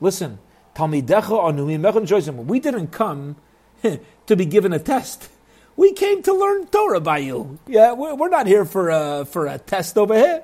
listen, 0.00 0.38
we 0.78 1.00
didn't 1.00 2.86
come 2.88 3.36
to 4.26 4.36
be 4.36 4.44
given 4.46 4.72
a 4.72 4.78
test. 4.78 5.28
We 5.76 5.92
came 5.92 6.22
to 6.24 6.32
learn 6.32 6.66
Torah 6.66 7.00
by 7.00 7.18
you. 7.18 7.58
Yeah, 7.66 7.92
we're, 7.92 8.14
we're 8.14 8.28
not 8.28 8.46
here 8.46 8.64
for 8.64 8.90
a, 8.90 9.24
for 9.24 9.46
a 9.46 9.58
test 9.58 9.96
over 9.96 10.14
here. 10.14 10.42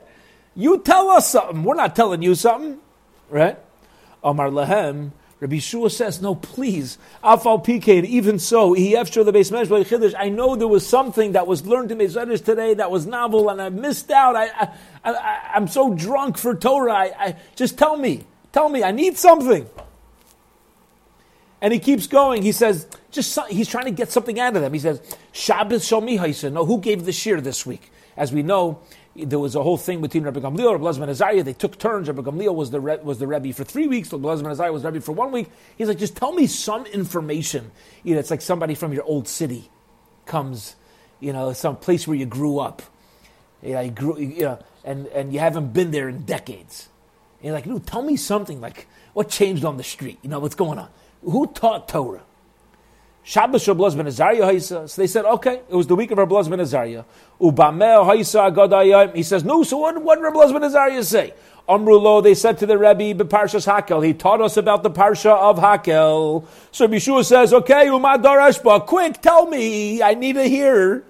You 0.54 0.78
tell 0.78 1.10
us 1.10 1.30
something. 1.30 1.62
We're 1.62 1.74
not 1.74 1.94
telling 1.94 2.22
you 2.22 2.34
something. 2.34 2.78
Right? 3.28 3.58
Amar 4.22 4.48
Lahem, 4.48 5.10
Rabbi 5.38 5.59
Shua 5.59 5.90
says, 5.90 6.22
no, 6.22 6.35
please, 6.35 6.96
Afal 7.22 7.62
PK, 7.62 8.05
even 8.05 8.38
so, 8.38 8.75
the 8.75 10.14
I 10.18 10.29
know 10.31 10.57
there 10.57 10.66
was 10.66 10.87
something 10.87 11.33
that 11.33 11.46
was 11.46 11.66
learned 11.66 11.92
in 11.92 11.99
Beis 11.99 12.42
today 12.42 12.72
that 12.72 12.90
was 12.90 13.07
novel 13.07 13.51
and 13.51 13.61
I 13.61 13.68
missed 13.68 14.11
out. 14.11 14.35
I, 14.35 14.72
I, 15.05 15.51
am 15.55 15.68
so 15.68 15.92
drunk 15.92 16.38
for 16.38 16.55
Torah. 16.55 16.94
I, 16.94 17.12
I, 17.18 17.37
just 17.55 17.77
tell 17.77 17.99
me, 17.99 18.25
tell 18.53 18.70
me, 18.70 18.83
I 18.83 18.92
need 18.92 19.18
something. 19.18 19.68
And 21.61 21.72
he 21.72 21.81
keeps 21.81 22.07
going. 22.07 22.42
He 22.42 22.53
says, 22.53 22.87
just 23.11 23.38
he's 23.51 23.68
trying 23.68 23.87
to 23.87 23.90
get 23.90 24.11
something 24.11 24.40
out 24.40 24.57
of 24.57 24.62
them. 24.62 24.72
He 24.72 24.79
says, 24.79 25.03
Shabbos 25.33 25.85
Shomi 25.85 26.53
No, 26.53 26.64
who 26.64 26.81
gave 26.81 27.05
the 27.05 27.12
shir 27.12 27.42
this 27.42 27.66
week? 27.66 27.90
As 28.16 28.33
we 28.33 28.42
know, 28.42 28.81
there 29.16 29.38
was 29.38 29.55
a 29.55 29.62
whole 29.62 29.76
thing 29.76 30.00
between 30.00 30.24
Rabbi 30.24 30.40
Gamliel 30.40 30.74
and 30.74 30.85
Rabbi 30.85 31.11
Azariah. 31.11 31.42
They 31.42 31.52
took 31.52 31.79
turns. 31.79 32.09
Rabbi 32.09 32.22
Gamliel 32.22 32.55
was 32.55 32.70
the 32.70 32.81
was 32.81 33.18
the 33.18 33.26
Rebbe 33.26 33.52
for 33.52 33.64
three 33.64 33.87
weeks. 33.87 34.12
Rabbi 34.12 34.29
Azariah 34.29 34.72
was 34.72 34.85
Rebbe 34.85 35.00
for 35.00 35.12
one 35.12 35.33
week. 35.33 35.48
He's 35.76 35.88
like, 35.88 35.98
just 35.98 36.16
tell 36.16 36.33
me 36.33 36.46
some 36.46 36.87
information. 36.87 37.70
You 38.02 38.14
know, 38.14 38.20
it's 38.20 38.31
like 38.31 38.42
somebody 38.42 38.74
from 38.74 38.92
your 38.92 39.05
old 39.05 39.29
city 39.29 39.70
comes, 40.26 40.76
you 41.20 41.33
know, 41.33 41.52
some 41.52 41.76
place 41.76 42.07
where 42.07 42.16
you 42.16 42.26
grew 42.26 42.59
up. 42.59 42.83
You 43.62 43.74
know, 43.74 43.81
you 43.81 43.90
grew, 43.90 44.18
you 44.18 44.42
know, 44.42 44.59
and, 44.85 45.07
and 45.09 45.33
you 45.33 45.38
haven't 45.40 45.72
been 45.72 45.90
there 45.90 46.09
in 46.09 46.22
decades. 46.24 46.88
And 47.38 47.46
you're 47.46 47.55
like, 47.55 47.66
no, 47.66 47.79
tell 47.79 48.02
me 48.02 48.16
something. 48.16 48.61
Like, 48.61 48.87
what 49.14 49.29
changed 49.29 49.64
on 49.64 49.76
the 49.76 49.83
street? 49.83 50.18
You 50.22 50.31
know, 50.31 50.38
what's 50.38 50.55
going 50.55 50.79
on? 50.79 50.88
Who 51.22 51.46
taught 51.48 51.88
Torah? 51.88 52.22
Shabbos 53.28 53.66
Rabbi 53.66 53.90
ben 53.96 54.06
Azariah 54.06 54.60
So 54.60 54.86
they 54.86 55.08
said, 55.08 55.24
okay, 55.24 55.60
it 55.68 55.74
was 55.74 55.88
the 55.88 55.96
week 55.96 56.12
of 56.12 56.18
Rabbi 56.18 56.42
ben 56.48 56.60
Azariah. 56.60 57.02
Ubamel 57.40 58.06
Haisa 58.06 58.54
Agadayim. 58.54 59.16
He 59.16 59.24
says, 59.24 59.42
no, 59.42 59.64
so 59.64 59.78
what, 59.78 60.00
what 60.00 60.14
did 60.14 60.22
Rabbi 60.22 60.52
ben 60.52 60.62
Azariah 60.62 61.02
say? 61.02 61.34
Amrulo, 61.68 62.22
they 62.22 62.34
said 62.34 62.56
to 62.58 62.66
the 62.66 62.78
Rebbe, 62.78 63.24
Parshas 63.24 63.66
Hakel. 63.66 64.06
He 64.06 64.14
taught 64.14 64.40
us 64.40 64.56
about 64.56 64.84
the 64.84 64.92
Parsha 64.92 65.36
of 65.36 65.58
Hakel. 65.58 66.46
So 66.70 66.86
Yeshua 66.86 67.24
says, 67.24 67.52
okay, 67.52 67.86
Umad 67.86 68.22
Darashba, 68.22 68.86
quick, 68.86 69.20
tell 69.20 69.46
me, 69.46 70.00
I 70.00 70.14
need 70.14 70.34
to 70.34 70.44
hear. 70.44 71.02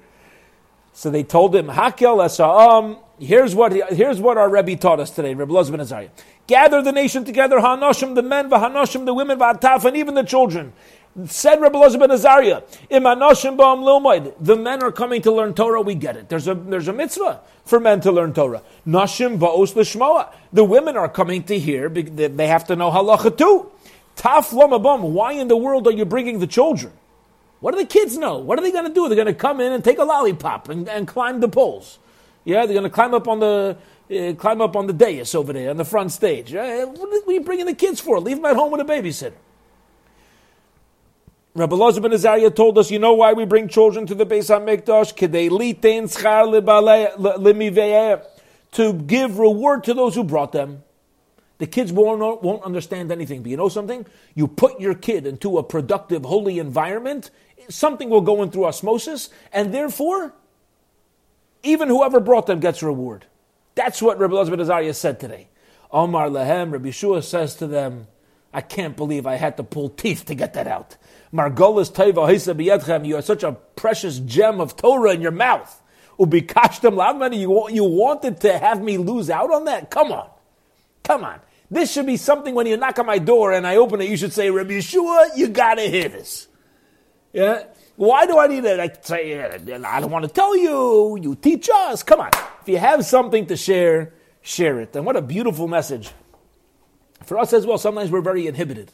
So 0.95 1.11
they 1.11 1.23
told 1.23 1.55
him, 1.55 1.67
Hakel 1.67 2.25
Esa'am, 2.25 2.99
here's 3.19 3.55
what, 3.55 3.75
here's 3.93 4.21
what 4.21 4.39
our 4.39 4.49
Rebbe 4.49 4.77
taught 4.77 5.01
us 5.01 5.11
today, 5.11 5.35
Rabbi 5.35 5.71
ben 5.71 5.81
Azariah. 5.81 6.09
Gather 6.47 6.81
the 6.81 6.93
nation 6.93 7.27
together, 7.27 7.59
Hanoshim, 7.59 8.15
the 8.15 8.23
men, 8.23 8.49
Vahanoshim, 8.49 9.05
the 9.05 9.13
women, 9.13 9.39
Vataf, 9.39 9.85
and 9.85 9.99
even 9.99 10.15
the 10.15 10.23
children. 10.23 10.73
Said 11.25 11.63
Rabbi 11.63 11.79
Elazar 11.79 11.99
ben 11.99 12.11
Azariah, 12.11 12.63
the 14.39 14.57
men 14.57 14.83
are 14.83 14.93
coming 14.93 15.23
to 15.23 15.33
learn 15.33 15.55
Torah, 15.55 15.81
we 15.81 15.95
get 15.95 16.15
it. 16.15 16.29
There's 16.29 16.47
a, 16.47 16.55
there's 16.55 16.89
a 16.89 16.93
mitzvah 16.93 17.41
for 17.65 17.81
men 17.81 18.03
to 18.03 18.13
learn 18.13 18.35
Torah. 18.35 18.63
Nashim 18.87 19.39
ba'os 19.39 19.75
l'shmoa. 19.75 20.31
The 20.53 20.63
women 20.63 20.95
are 20.99 21.09
coming 21.09 21.43
to 21.45 21.59
hear, 21.59 21.89
they 21.89 22.47
have 22.49 22.67
to 22.67 22.77
know 22.77 22.91
halacha 22.91 23.39
too. 23.39 23.71
Taf 24.17 24.51
lomabam, 24.51 25.01
why 25.13 25.33
in 25.33 25.49
the 25.49 25.57
world 25.57 25.87
are 25.87 25.93
you 25.93 26.05
bringing 26.05 26.39
the 26.39 26.47
children? 26.47 26.93
What 27.61 27.73
do 27.73 27.79
the 27.79 27.87
kids 27.87 28.19
know? 28.19 28.37
What 28.37 28.59
are 28.59 28.63
they 28.63 28.71
going 28.71 28.87
to 28.87 28.93
do? 28.93 29.09
They're 29.09 29.17
going 29.17 29.27
to 29.27 29.35
come 29.35 29.61
in 29.61 29.73
and 29.73 29.83
take 29.83 29.99
a 29.99 30.05
lollipop 30.05 30.69
and, 30.69 30.87
and 30.87 31.09
climb 31.09 31.41
the 31.41 31.49
poles. 31.49 31.99
Yeah, 32.45 32.67
they're 32.67 32.75
going 32.75 32.85
to 32.85 32.91
climb 32.91 33.15
up 33.15 33.27
on 33.27 33.41
the 33.41 33.79
uh, 34.09 34.35
climb 34.35 34.61
up 34.61 34.77
on 34.77 34.87
the 34.87 34.93
dais 34.93 35.35
over 35.35 35.53
there 35.53 35.71
on 35.71 35.79
the 35.79 35.85
front 35.85 36.13
stage. 36.13 36.55
Uh, 36.55 36.87
what 36.87 37.27
are 37.27 37.33
you 37.33 37.41
bringing 37.41 37.67
the 37.67 37.75
kids 37.75 38.01
for? 38.01 38.21
Leave 38.21 38.37
them 38.37 38.45
at 38.45 38.55
home 38.55 38.71
with 38.71 38.81
a 38.81 38.85
babysitter. 38.85 39.33
Rabbi 41.57 41.75
Loza 41.75 42.03
ben 42.03 42.13
Azariah 42.13 42.51
told 42.51 42.77
us, 42.77 42.91
you 42.91 42.99
know 42.99 43.15
why 43.15 43.33
we 43.33 43.47
bring 43.47 43.67
children 43.67 44.07
to 44.07 44.15
the 44.15 44.27
Beis 44.27 44.51
HaMikdash? 44.51 45.17
To 48.73 48.93
give 48.93 49.39
reward 49.39 49.85
to 49.85 49.95
those 49.95 50.15
who 50.15 50.23
brought 50.23 50.53
them. 50.53 50.83
The 51.57 51.67
kids 51.67 51.95
won't, 51.95 52.43
won't 52.43 52.63
understand 52.63 53.11
anything, 53.11 53.41
but 53.41 53.51
you 53.51 53.57
know 53.57 53.71
something? 53.71 54.05
You 54.35 54.49
put 54.49 54.79
your 54.79 54.93
kid 54.95 55.27
into 55.27 55.57
a 55.57 55.63
productive, 55.63 56.27
holy 56.27 56.59
environment, 56.59 57.31
something 57.71 58.11
will 58.11 58.21
go 58.21 58.43
in 58.43 58.51
through 58.51 58.67
osmosis, 58.67 59.31
and 59.51 59.73
therefore, 59.73 60.35
even 61.63 61.89
whoever 61.89 62.21
brought 62.21 62.47
them 62.47 62.61
gets 62.61 62.83
reward. 62.83 63.25
That's 63.75 64.03
what 64.03 64.19
Rabbi 64.19 64.35
Loza 64.35 64.51
ben 64.51 64.61
Azariah 64.61 64.93
said 64.93 65.19
today. 65.19 65.49
Omar 65.91 66.29
Lahem, 66.29 66.71
Rabbi 66.71 66.91
Shua 66.91 67.23
says 67.23 67.55
to 67.57 67.67
them, 67.67 68.09
I 68.53 68.61
can't 68.61 68.95
believe 68.95 69.27
I 69.27 69.37
had 69.37 69.57
to 69.57 69.63
pull 69.63 69.89
teeth 69.89 70.27
to 70.27 70.35
get 70.35 70.53
that 70.53 70.67
out. 70.67 70.97
Margolis 71.33 71.93
Teva 71.93 72.29
Hisa 72.29 72.55
Biyadchem, 72.55 73.07
you 73.07 73.17
are 73.17 73.23
such 73.23 73.43
a 73.43 73.53
precious 73.53 74.19
gem 74.21 74.61
of 74.61 74.77
Torah 74.77 75.13
in 75.13 75.21
your 75.21 75.33
mouth. 75.33 75.83
Ubikashtem 76.19 76.95
Lavmani, 76.95 77.41
you, 77.41 77.69
you 77.71 77.85
wanted 77.85 78.41
to 78.41 78.59
have 78.59 78.83
me 78.83 78.97
lose 78.97 79.29
out 79.29 79.53
on 79.53 79.65
that? 79.65 79.91
Come 79.91 80.13
on. 80.13 80.31
Come 81.03 81.25
on. 81.25 81.41
This 81.71 81.93
should 81.93 82.07
be 82.07 82.17
something 82.17 82.55
when 82.55 82.67
you 82.67 82.77
knock 82.77 82.99
on 82.99 83.07
my 83.07 83.19
door 83.19 83.53
and 83.53 83.67
I 83.67 83.77
open 83.77 84.01
it, 84.01 84.09
you 84.09 84.17
should 84.17 84.33
say, 84.33 84.51
Rabbi 84.51 84.73
Yeshua, 84.73 85.37
you 85.37 85.49
gotta 85.49 85.83
hear 85.83 86.09
this. 86.09 86.49
Yeah? 87.33 87.65
Why 87.97 88.27
do 88.27 88.39
I 88.39 88.47
need 88.47 88.63
to 88.63 88.77
like, 88.77 89.05
say, 89.05 89.41
I 89.41 90.01
don't 90.01 90.11
want 90.11 90.25
to 90.25 90.31
tell 90.31 90.57
you, 90.57 91.19
you 91.21 91.35
teach 91.35 91.69
us. 91.73 92.03
Come 92.03 92.21
on. 92.21 92.31
If 92.63 92.69
you 92.69 92.79
have 92.79 93.05
something 93.05 93.47
to 93.47 93.57
share, 93.57 94.15
share 94.43 94.81
it. 94.81 94.95
And 94.95 95.05
what 95.05 95.17
a 95.17 95.23
beautiful 95.23 95.67
message. 95.67 96.11
For 97.25 97.39
us 97.39 97.53
as 97.53 97.67
well, 97.67 97.79
sometimes 97.79 98.11
we're 98.11 98.21
very 98.21 98.47
inhibited 98.47 98.93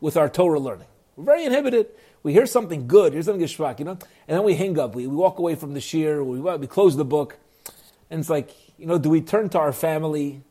with 0.00 0.16
our 0.16 0.28
Torah 0.28 0.58
learning. 0.58 0.86
We're 1.18 1.24
very 1.24 1.44
inhibited. 1.44 1.88
We 2.22 2.32
hear 2.32 2.46
something 2.46 2.86
good, 2.86 3.12
here's 3.12 3.24
something 3.24 3.44
geshmak, 3.44 3.80
you 3.80 3.84
know, 3.84 3.98
and 4.28 4.38
then 4.38 4.44
we 4.44 4.54
hang 4.54 4.78
up. 4.78 4.94
We, 4.94 5.08
we 5.08 5.16
walk 5.16 5.40
away 5.40 5.56
from 5.56 5.74
the 5.74 5.80
shir, 5.80 6.22
we, 6.22 6.38
we 6.38 6.68
close 6.68 6.96
the 6.96 7.04
book, 7.04 7.38
and 8.08 8.20
it's 8.20 8.30
like, 8.30 8.50
you 8.78 8.86
know, 8.86 8.98
do 8.98 9.10
we 9.10 9.20
turn 9.20 9.48
to 9.48 9.58
our 9.58 9.72
family? 9.72 10.42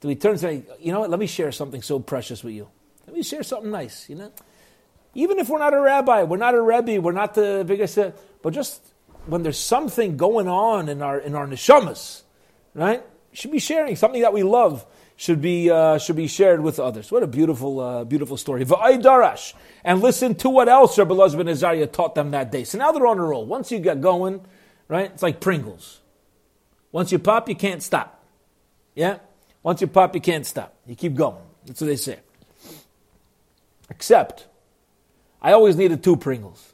Do 0.00 0.06
we 0.06 0.14
turn 0.14 0.34
to 0.34 0.38
say, 0.38 0.62
you 0.78 0.92
know 0.92 1.00
what, 1.00 1.10
let 1.10 1.18
me 1.18 1.26
share 1.26 1.50
something 1.50 1.82
so 1.82 1.98
precious 1.98 2.44
with 2.44 2.54
you. 2.54 2.68
Let 3.08 3.16
me 3.16 3.24
share 3.24 3.42
something 3.42 3.72
nice, 3.72 4.08
you 4.08 4.14
know? 4.14 4.30
Even 5.14 5.40
if 5.40 5.48
we're 5.48 5.58
not 5.58 5.74
a 5.74 5.80
rabbi, 5.80 6.22
we're 6.22 6.36
not 6.36 6.54
a 6.54 6.62
rebbe, 6.62 7.00
we're 7.00 7.10
not 7.10 7.34
the 7.34 7.64
biggest, 7.66 7.98
uh, 7.98 8.12
but 8.42 8.52
just 8.52 8.80
when 9.26 9.42
there's 9.42 9.58
something 9.58 10.16
going 10.16 10.46
on 10.46 10.88
in 10.88 11.02
our 11.02 11.18
in 11.18 11.34
our 11.34 11.48
neshamas, 11.48 12.22
right? 12.74 13.02
Should 13.32 13.50
be 13.50 13.58
sharing 13.58 13.96
something 13.96 14.22
that 14.22 14.32
we 14.32 14.44
love 14.44 14.86
should 15.16 15.40
be 15.40 15.70
uh, 15.70 15.98
should 15.98 16.16
be 16.16 16.26
shared 16.26 16.60
with 16.60 16.78
others. 16.78 17.10
What 17.10 17.22
a 17.22 17.26
beautiful 17.26 17.80
uh, 17.80 18.04
beautiful 18.04 18.36
story. 18.36 18.64
Darash 18.64 19.54
and 19.82 20.00
listen 20.00 20.34
to 20.36 20.50
what 20.50 20.68
else 20.68 20.98
Rabbi 20.98 21.14
Elazar 21.14 21.38
ben 21.38 21.48
Azariah 21.48 21.86
taught 21.86 22.14
them 22.14 22.30
that 22.32 22.52
day. 22.52 22.64
So 22.64 22.78
now 22.78 22.92
they're 22.92 23.06
on 23.06 23.18
a 23.18 23.22
roll. 23.22 23.46
Once 23.46 23.72
you 23.72 23.78
get 23.78 24.00
going, 24.00 24.44
right? 24.88 25.10
It's 25.10 25.22
like 25.22 25.40
Pringles. 25.40 26.00
Once 26.92 27.12
you 27.12 27.18
pop, 27.18 27.48
you 27.48 27.54
can't 27.54 27.82
stop. 27.82 28.24
Yeah. 28.94 29.18
Once 29.62 29.80
you 29.80 29.86
pop, 29.86 30.14
you 30.14 30.20
can't 30.20 30.46
stop. 30.46 30.74
You 30.86 30.94
keep 30.94 31.14
going. 31.14 31.42
That's 31.66 31.80
what 31.80 31.88
they 31.88 31.96
say. 31.96 32.20
Except, 33.90 34.46
I 35.42 35.52
always 35.52 35.76
needed 35.76 36.02
two 36.02 36.16
Pringles 36.16 36.72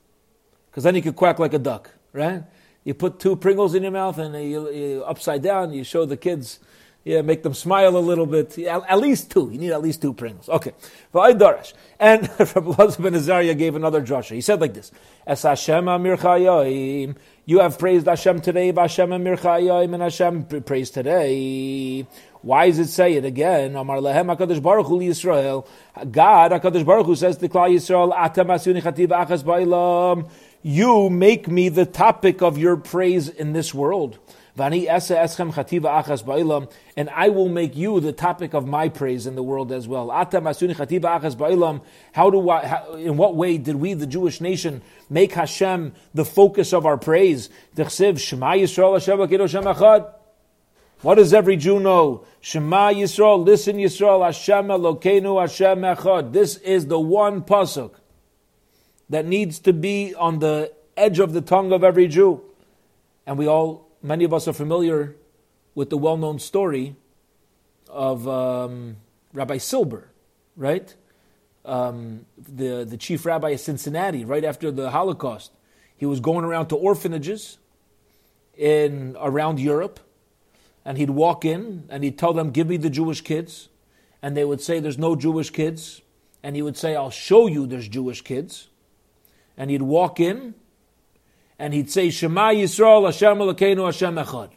because 0.70 0.85
then 0.85 0.94
you 0.94 1.02
could 1.02 1.16
quack 1.16 1.38
like 1.38 1.55
a 1.55 1.59
duck, 1.59 1.90
right? 2.12 2.44
You 2.85 2.94
put 2.94 3.18
two 3.18 3.37
Pringles 3.37 3.74
in 3.74 3.83
your 3.83 3.92
mouth 3.92 4.18
and 4.18 4.35
you, 4.35 4.70
you 4.70 5.05
upside 5.05 5.42
down. 5.42 5.72
You 5.72 5.85
show 5.85 6.05
the 6.05 6.16
kids 6.16 6.59
yeah, 7.05 7.23
make 7.23 7.43
them 7.43 7.55
smile 7.55 7.97
a 7.97 7.99
little 7.99 8.27
bit. 8.27 8.57
Yeah, 8.57 8.81
at 8.88 8.99
least 8.99 9.31
two. 9.31 9.51
You 9.51 9.59
need 9.59 9.73
at 9.73 9.83
least 9.83 10.03
two 10.03 10.15
Pringles. 10.15 10.49
Okay. 10.49 10.73
And 11.15 12.23
Rabbi 12.38 12.38
Elazar 12.38 13.03
ben 13.03 13.15
Azariah 13.15 13.55
gave 13.55 13.75
another 13.75 14.01
drasha. 14.01 14.35
He 14.35 14.41
said 14.41 14.61
like 14.61 14.75
this: 14.75 14.93
Es 15.27 15.43
Hashem 15.43 15.88
Amir 15.88 16.17
Chayim. 16.17 17.17
You 17.45 17.59
have 17.59 17.77
praised 17.77 18.07
Hashem 18.07 18.41
today, 18.41 18.73
Hashem 18.73 19.12
Amir 19.12 19.37
Chayim, 19.37 19.95
and 19.95 20.03
Hashem 20.03 20.45
praised 20.62 20.95
today. 20.95 22.07
Why 22.43 22.69
does 22.69 22.79
it 22.79 22.88
say 22.88 23.15
it 23.15 23.25
again? 23.25 23.75
Amar 23.75 24.01
lehem 24.01 24.27
Hakadosh 24.27 24.62
Baruch 24.62 24.87
Hu 24.87 25.01
Yisrael. 25.01 25.67
God 26.11 26.53
Hakadosh 26.53 26.85
Baruch 26.85 27.07
Hu 27.07 27.17
says 27.17 27.37
to 27.38 27.49
Klal 27.49 27.71
Yisrael, 27.71 28.12
Atam 28.17 28.49
Asuni 28.49 28.81
Chativ 28.81 29.09
Achas 29.09 29.43
Ba'ilam. 29.43 30.29
You 30.62 31.11
make 31.11 31.49
me 31.49 31.69
the 31.69 31.87
topic 31.87 32.43
of 32.43 32.59
your 32.59 32.77
praise 32.77 33.29
in 33.29 33.53
this 33.53 33.75
world. 33.75 34.19
Vani 34.57 34.87
esa 34.87 35.17
eschem 35.17 35.51
chativa 35.51 36.03
achas 36.03 36.23
ba'ilam, 36.23 36.71
and 36.95 37.09
I 37.09 37.31
will 37.31 37.49
make 37.49 37.75
you 37.75 38.01
the 38.01 38.12
topic 38.12 38.53
of 38.53 38.67
my 38.67 38.91
praise 38.91 39.27
in 39.27 39.35
the 39.35 39.43
world 39.43 39.73
as 39.73 39.88
well. 39.88 40.09
Chativa 40.09 41.21
achas 41.21 41.35
ba'ilam. 41.37 41.81
How 42.12 42.29
do 42.29 42.51
I? 42.51 42.67
How, 42.67 42.95
in 42.95 43.17
what 43.17 43.35
way 43.35 43.57
did 43.57 43.77
we, 43.77 43.95
the 43.95 44.07
Jewish 44.07 44.43
nation, 44.43 44.83
make 45.09 45.33
Hashem 45.33 45.95
the 46.12 46.27
focus 46.27 46.75
of 46.75 46.85
our 46.85 46.99
praise? 46.99 47.49
Shema 47.77 48.53
Yisrael 48.53 48.93
Hashem. 48.95 50.07
What 51.01 51.17
does 51.17 51.35
every 51.35 51.57
Jew 51.57 51.81
know? 51.81 52.25
Shema 52.43 52.93
Yisrael, 52.93 53.45
listen 53.45 53.77
Yisrael, 53.77 54.25
Hashem 54.25 54.67
Elokeinu, 54.67 55.41
Hashem 55.41 55.81
Echad. 55.81 56.33
This 56.33 56.59
is 56.59 56.87
the 56.87 57.01
one 57.01 57.43
pasuk 57.43 57.95
that 59.09 59.27
needs 59.27 59.59
to 59.61 59.73
be 59.73 60.15
on 60.15 60.41
the 60.41 60.73
edge 60.97 61.19
of 61.19 61.33
the 61.33 61.41
tongue 61.41 61.73
of 61.73 61.83
every 61.83 62.07
Jew. 62.07 62.43
And 63.27 63.38
we 63.38 63.49
all 63.49 63.88
many 64.03 64.25
of 64.25 64.35
us 64.35 64.49
are 64.49 64.53
familiar 64.53 65.17
with 65.75 65.91
the 65.91 65.99
well 65.99 66.17
known 66.17 66.38
story 66.38 66.97
of 67.88 68.27
um, 68.29 68.97
Rabbi 69.33 69.59
Silver, 69.59 70.11
right? 70.57 70.95
Um, 71.65 72.27
the, 72.37 72.85
the 72.85 72.97
chief 72.97 73.25
rabbi 73.25 73.51
of 73.51 73.61
Cincinnati, 73.61 74.25
right 74.25 74.45
after 74.45 74.71
the 74.71 74.91
Holocaust. 74.91 75.53
He 75.97 76.07
was 76.07 76.19
going 76.19 76.45
around 76.45 76.67
to 76.69 76.77
orphanages 76.77 77.59
in 78.57 79.17
around 79.21 79.61
Europe, 79.61 80.01
and 80.85 80.99
he'd 80.99 81.11
walk 81.11 81.45
in 81.45 81.85
and 81.88 82.03
he'd 82.03 82.19
tell 82.19 82.33
them, 82.33 82.51
Give 82.51 82.67
me 82.67 82.77
the 82.77 82.91
Jewish 82.91 83.21
kids. 83.21 83.69
And 84.21 84.37
they 84.37 84.45
would 84.45 84.61
say, 84.61 84.81
There's 84.81 84.99
no 84.99 85.15
Jewish 85.15 85.51
kids. 85.51 86.01
And 86.43 86.57
he 86.57 86.62
would 86.62 86.77
say, 86.77 86.97
I'll 86.97 87.11
show 87.11 87.47
you 87.47 87.67
there's 87.67 87.87
Jewish 87.87 88.23
kids. 88.23 88.69
And 89.57 89.71
he'd 89.71 89.83
walk 89.83 90.19
in 90.19 90.55
and 91.59 91.75
he'd 91.75 91.91
say 91.91 92.11
Shema 92.11 92.51
Yisrael 92.51 93.05
Hashem 93.05 93.38
Elokeinu 93.38 93.85
Hashem 93.85 94.17
Echad. 94.17 94.51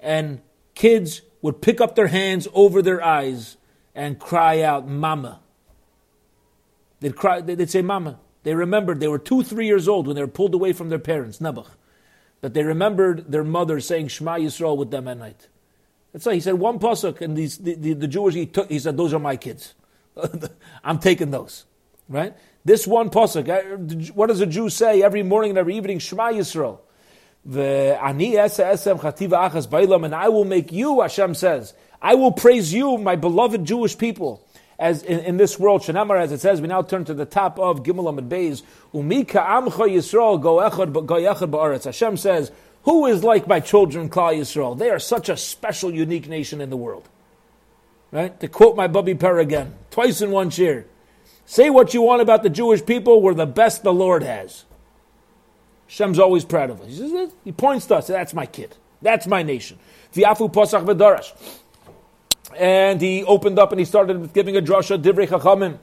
And 0.00 0.40
kids 0.74 1.22
would 1.42 1.60
pick 1.60 1.80
up 1.80 1.94
their 1.94 2.06
hands 2.08 2.48
over 2.52 2.82
their 2.82 3.02
eyes 3.02 3.56
and 3.94 4.18
cry 4.18 4.62
out, 4.62 4.88
Mama. 4.88 5.40
They'd 7.00 7.16
cry. 7.16 7.40
They'd 7.40 7.70
say, 7.70 7.82
Mama. 7.82 8.18
They 8.44 8.54
remembered 8.54 9.00
they 9.00 9.08
were 9.08 9.18
two, 9.18 9.42
three 9.42 9.66
years 9.66 9.88
old 9.88 10.06
when 10.06 10.16
they 10.16 10.22
were 10.22 10.28
pulled 10.28 10.54
away 10.54 10.72
from 10.72 10.88
their 10.88 10.98
parents, 10.98 11.38
Nebuch. 11.38 11.68
But 12.40 12.54
they 12.54 12.62
remembered 12.62 13.30
their 13.30 13.44
mother 13.44 13.80
saying 13.80 14.08
Shema 14.08 14.36
Yisrael 14.36 14.76
with 14.76 14.90
them 14.90 15.08
at 15.08 15.18
night. 15.18 15.48
That's 16.12 16.24
why 16.24 16.34
he 16.34 16.40
said 16.40 16.54
one 16.54 16.78
pasuk, 16.78 17.20
and 17.20 17.36
these 17.36 17.58
the, 17.58 17.74
the, 17.74 17.92
the 17.92 18.08
Jewish 18.08 18.34
he 18.34 18.46
took. 18.46 18.70
He 18.70 18.78
said, 18.78 18.96
"Those 18.96 19.12
are 19.12 19.18
my 19.18 19.36
kids. 19.36 19.74
I'm 20.84 20.98
taking 20.98 21.30
those." 21.30 21.64
Right? 22.08 22.34
This 22.64 22.86
one 22.86 23.10
pasuk. 23.10 23.48
Uh, 23.48 24.12
what 24.12 24.26
does 24.26 24.40
a 24.40 24.46
Jew 24.46 24.68
say 24.68 25.02
every 25.02 25.22
morning 25.22 25.50
and 25.50 25.58
every 25.58 25.76
evening? 25.76 25.98
Shema 25.98 26.32
Yisrael. 26.32 26.80
And 27.50 28.22
I 30.14 30.28
will 30.28 30.44
make 30.44 30.72
you, 30.72 31.00
Hashem 31.00 31.34
says, 31.34 31.72
I 32.02 32.14
will 32.14 32.32
praise 32.32 32.74
you, 32.74 32.98
my 32.98 33.16
beloved 33.16 33.64
Jewish 33.64 33.96
people. 33.96 34.44
As 34.78 35.02
in, 35.02 35.20
in 35.20 35.36
this 35.38 35.58
world, 35.58 35.82
Shanamar, 35.82 36.20
as 36.20 36.30
it 36.30 36.40
says, 36.40 36.60
we 36.60 36.68
now 36.68 36.82
turn 36.82 37.04
to 37.06 37.14
the 37.14 37.24
top 37.24 37.58
of 37.58 37.82
Gimel 37.82 38.08
Amid 38.08 38.28
Beis. 38.28 38.62
Yisrael 38.92 40.40
go 40.40 40.58
echad. 40.58 41.84
Hashem 41.84 42.16
says, 42.16 42.52
who 42.82 43.06
is 43.06 43.24
like 43.24 43.46
my 43.46 43.60
children, 43.60 44.08
Klal 44.08 44.38
Yisrael? 44.38 44.78
They 44.78 44.90
are 44.90 44.98
such 44.98 45.28
a 45.28 45.36
special, 45.36 45.92
unique 45.92 46.28
nation 46.28 46.60
in 46.60 46.70
the 46.70 46.76
world. 46.76 47.08
Right? 48.10 48.38
To 48.40 48.48
quote 48.48 48.76
my 48.76 48.86
Bubby 48.86 49.14
Per 49.14 49.38
again, 49.38 49.74
twice 49.90 50.22
in 50.22 50.30
one 50.30 50.50
cheer. 50.50 50.86
Say 51.50 51.70
what 51.70 51.94
you 51.94 52.02
want 52.02 52.20
about 52.20 52.42
the 52.42 52.50
Jewish 52.50 52.84
people, 52.84 53.22
we're 53.22 53.32
the 53.32 53.46
best 53.46 53.82
the 53.82 53.92
Lord 53.92 54.22
has. 54.22 54.66
Shem's 55.86 56.18
always 56.18 56.44
proud 56.44 56.68
of 56.68 56.82
us. 56.82 57.00
He, 57.42 57.52
points 57.52 57.86
to 57.86 57.96
us, 57.96 58.08
that's 58.08 58.34
my 58.34 58.44
kid. 58.44 58.76
That's 59.00 59.26
my 59.26 59.42
nation. 59.42 59.78
Posach. 60.14 61.56
And 62.54 63.00
he 63.00 63.24
opened 63.24 63.58
up 63.58 63.72
and 63.72 63.78
he 63.78 63.86
started 63.86 64.34
giving 64.34 64.58
a 64.58 64.60
drasha, 64.60 65.02
divrei 65.02 65.26
chachamim. 65.26 65.78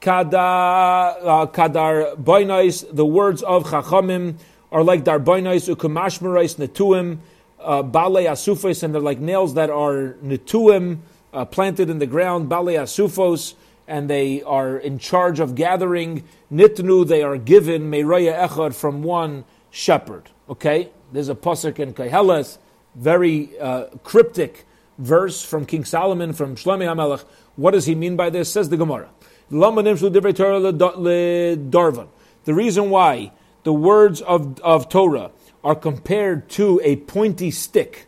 Kadar, 0.00 1.14
uh, 1.22 2.16
boinais, 2.16 2.84
the 2.92 3.06
words 3.06 3.44
of 3.44 3.66
chachamim 3.66 4.34
are 4.72 4.82
like 4.82 5.04
dar 5.04 5.20
boinais, 5.20 5.72
ukamashmerais, 5.72 6.56
netuim, 6.56 7.18
uh, 7.60 7.84
bale 7.84 8.26
asufos, 8.26 8.82
and 8.82 8.92
they're 8.92 9.00
like 9.00 9.20
nails 9.20 9.54
that 9.54 9.70
are 9.70 10.16
netuim, 10.24 10.98
uh, 11.32 11.44
planted 11.44 11.88
in 11.88 12.00
the 12.00 12.06
ground, 12.06 12.48
bale 12.48 12.66
asufos, 12.66 13.54
and 13.86 14.08
they 14.08 14.42
are 14.42 14.76
in 14.76 14.98
charge 14.98 15.40
of 15.40 15.54
gathering. 15.54 16.24
Nitnu, 16.52 17.06
they 17.06 17.22
are 17.22 17.36
given 17.36 17.90
Meiraya 17.90 18.48
Echad 18.48 18.74
from 18.74 19.02
one 19.02 19.44
shepherd. 19.70 20.30
Okay? 20.48 20.90
There's 21.12 21.28
a 21.28 21.34
Pasuk 21.34 21.78
in 21.78 21.94
Koheles, 21.94 22.58
very 22.94 23.58
uh, 23.58 23.86
cryptic 24.02 24.64
verse 24.98 25.44
from 25.44 25.66
King 25.66 25.84
Solomon, 25.84 26.32
from 26.32 26.56
Shlomo 26.56 26.86
HaMelech. 26.86 27.24
What 27.56 27.72
does 27.72 27.86
he 27.86 27.94
mean 27.94 28.16
by 28.16 28.30
this? 28.30 28.50
Says 28.50 28.68
the 28.68 28.76
Gemara. 28.76 29.08
The 29.50 29.74
reason 32.46 32.90
why 32.90 33.32
the 33.62 33.72
words 33.72 34.20
of, 34.22 34.60
of 34.60 34.88
Torah 34.88 35.30
are 35.62 35.74
compared 35.74 36.48
to 36.50 36.80
a 36.82 36.96
pointy 36.96 37.50
stick, 37.50 38.06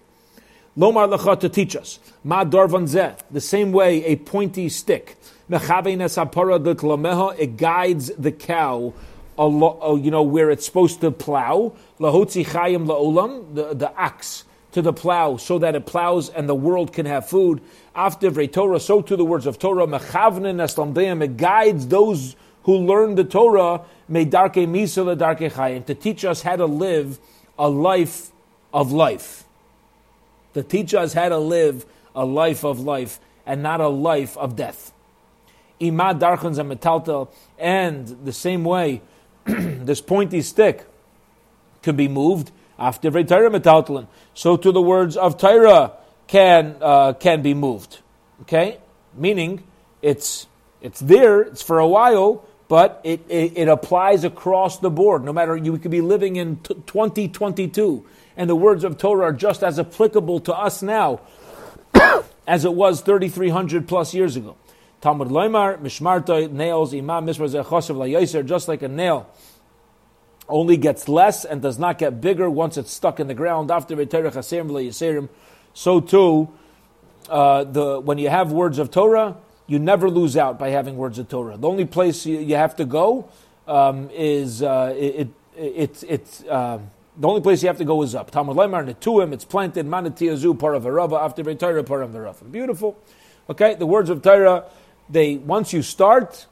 Lomar 0.76 1.14
Lecha 1.14 1.40
to 1.40 1.48
teach 1.48 1.74
us, 1.76 1.98
Ma 2.22 2.44
Darvan 2.44 2.84
Zeh, 2.84 3.18
the 3.30 3.40
same 3.40 3.72
way 3.72 4.04
a 4.04 4.16
pointy 4.16 4.68
stick 4.68 5.16
it 5.48 7.56
guides 7.56 8.10
the 8.18 8.32
cow, 8.32 8.92
you 9.38 10.10
know, 10.10 10.22
where 10.22 10.50
it's 10.50 10.66
supposed 10.66 11.00
to 11.02 11.10
plow. 11.10 11.72
Lahotzi 12.00 12.44
chayim 12.44 12.86
la'olam, 12.86 13.54
the, 13.54 13.74
the 13.74 14.00
axe 14.00 14.44
to 14.72 14.82
the 14.82 14.92
plow, 14.92 15.36
so 15.36 15.58
that 15.58 15.74
it 15.74 15.86
plows 15.86 16.28
and 16.30 16.48
the 16.48 16.54
world 16.54 16.92
can 16.92 17.06
have 17.06 17.28
food. 17.28 17.60
After 17.94 18.46
Torah, 18.48 18.80
so 18.80 19.02
to 19.02 19.16
the 19.16 19.24
words 19.24 19.46
of 19.46 19.58
Torah, 19.58 19.86
it 19.86 21.36
guides 21.36 21.86
those 21.86 22.36
who 22.64 22.78
learn 22.78 23.14
the 23.14 23.24
Torah, 23.24 23.82
darke 24.10 24.54
misa 24.54 25.16
darke 25.16 25.38
chayim, 25.38 25.86
to 25.86 25.94
teach 25.94 26.24
us 26.24 26.42
how 26.42 26.56
to 26.56 26.66
live 26.66 27.20
a 27.58 27.68
life 27.68 28.32
of 28.74 28.90
life. 28.90 29.44
To 30.54 30.62
teach 30.62 30.92
us 30.92 31.12
how 31.12 31.28
to 31.28 31.38
live 31.38 31.86
a 32.16 32.24
life 32.24 32.64
of 32.64 32.80
life 32.80 33.20
and 33.46 33.62
not 33.62 33.80
a 33.80 33.88
life 33.88 34.36
of 34.36 34.56
death. 34.56 34.92
Imad 35.80 36.18
darchans 36.18 36.58
and 36.58 36.70
metaltel, 36.70 37.28
and 37.58 38.06
the 38.24 38.32
same 38.32 38.64
way, 38.64 39.02
this 39.44 40.00
pointy 40.00 40.42
stick 40.42 40.86
could 41.82 41.96
be 41.96 42.08
moved. 42.08 42.50
After 42.78 43.10
Torah 43.10 43.50
metaltalin. 43.50 44.06
So 44.34 44.58
to 44.58 44.70
the 44.70 44.82
words 44.82 45.16
of 45.16 45.38
Torah 45.38 45.92
can 46.26 46.76
uh, 46.82 47.14
can 47.14 47.40
be 47.40 47.54
moved. 47.54 48.00
Okay, 48.42 48.78
meaning 49.14 49.62
it's 50.02 50.46
it's 50.82 51.00
there. 51.00 51.40
It's 51.40 51.62
for 51.62 51.78
a 51.78 51.88
while, 51.88 52.44
but 52.68 53.00
it, 53.02 53.24
it, 53.28 53.56
it 53.56 53.68
applies 53.68 54.24
across 54.24 54.78
the 54.78 54.90
board. 54.90 55.24
No 55.24 55.32
matter 55.32 55.56
you 55.56 55.78
could 55.78 55.90
be 55.90 56.02
living 56.02 56.36
in 56.36 56.56
t- 56.56 56.74
2022, 56.74 58.04
and 58.36 58.50
the 58.50 58.56
words 58.56 58.84
of 58.84 58.98
Torah 58.98 59.26
are 59.26 59.32
just 59.32 59.62
as 59.62 59.78
applicable 59.78 60.40
to 60.40 60.54
us 60.54 60.82
now 60.82 61.20
as 62.46 62.64
it 62.64 62.74
was 62.74 63.00
3,300 63.00 63.88
plus 63.88 64.12
years 64.12 64.36
ago. 64.36 64.56
Talmud 65.00 65.28
Loimar, 65.28 65.78
Mishmartoi, 65.78 66.50
nails, 66.50 66.94
Imam 66.94 67.26
Mismar 67.26 67.48
Zechosav 67.48 67.96
La 67.96 68.42
just 68.42 68.68
like 68.68 68.82
a 68.82 68.88
nail 68.88 69.30
only 70.48 70.76
gets 70.76 71.08
less 71.08 71.44
and 71.44 71.60
does 71.60 71.78
not 71.78 71.98
get 71.98 72.20
bigger 72.20 72.48
once 72.48 72.76
it's 72.76 72.92
stuck 72.92 73.20
in 73.20 73.26
the 73.26 73.34
ground. 73.34 73.70
After 73.70 73.96
so 75.74 76.00
too, 76.00 76.48
uh, 77.28 77.64
the 77.64 78.00
when 78.00 78.18
you 78.18 78.28
have 78.28 78.52
words 78.52 78.78
of 78.78 78.90
Torah, 78.90 79.36
you 79.66 79.78
never 79.78 80.08
lose 80.08 80.36
out 80.36 80.58
by 80.58 80.70
having 80.70 80.96
words 80.96 81.18
of 81.18 81.28
Torah. 81.28 81.56
The 81.56 81.68
only 81.68 81.84
place 81.84 82.24
you, 82.24 82.38
you 82.38 82.54
have 82.54 82.76
to 82.76 82.84
go 82.84 83.28
um, 83.66 84.08
is 84.12 84.62
uh, 84.62 84.94
it, 84.96 85.28
it, 85.56 86.04
it, 86.04 86.44
uh, 86.48 86.78
the 87.16 87.28
only 87.28 87.40
place 87.40 87.62
you 87.62 87.68
have 87.68 87.78
to 87.78 87.84
go 87.84 88.02
is 88.02 88.14
up. 88.14 88.30
Talmud 88.30 88.56
Lemar 88.56 88.86
Netuim, 88.86 89.32
it's 89.32 89.44
planted, 89.44 89.86
Manatiazu, 89.86 90.56
part 90.58 90.76
of 90.76 90.84
Arava, 90.84 91.20
after 91.20 91.42
Torah, 91.54 91.82
Arava. 91.82 92.50
Beautiful. 92.50 92.96
Okay, 93.50 93.74
the 93.74 93.86
words 93.86 94.10
of 94.10 94.22
Torah, 94.22 94.64
they 95.08 95.36
once 95.36 95.72
you 95.72 95.82
start, 95.82 96.46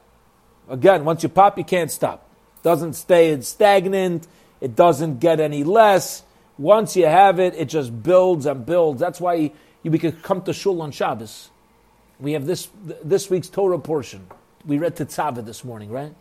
again, 0.69 1.05
once 1.05 1.23
you 1.23 1.29
pop, 1.29 1.57
you 1.57 1.63
can't 1.63 1.91
stop. 1.91 2.29
Doesn't 2.63 2.93
stay 2.93 3.39
stagnant, 3.41 4.27
it 4.61 4.75
doesn't 4.75 5.19
get 5.19 5.39
any 5.39 5.63
less. 5.63 6.23
Once 6.57 6.95
you 6.95 7.05
have 7.05 7.39
it, 7.39 7.53
it 7.55 7.65
just 7.65 8.03
builds 8.03 8.45
and 8.45 8.65
builds. 8.65 8.99
That's 8.99 9.19
why 9.19 9.33
you, 9.35 9.51
you 9.83 9.99
could 9.99 10.23
come 10.23 10.41
to 10.43 10.53
Shul 10.53 10.81
on 10.81 10.91
Shabbos. 10.91 11.49
We 12.19 12.31
have 12.31 12.45
this 12.45 12.69
this 13.03 13.29
week's 13.29 13.49
Torah 13.49 13.79
portion. 13.79 14.27
We 14.65 14.77
read 14.77 14.95
Tetzaveh 14.95 15.45
this 15.45 15.63
morning, 15.63 15.91
right? 15.91 16.13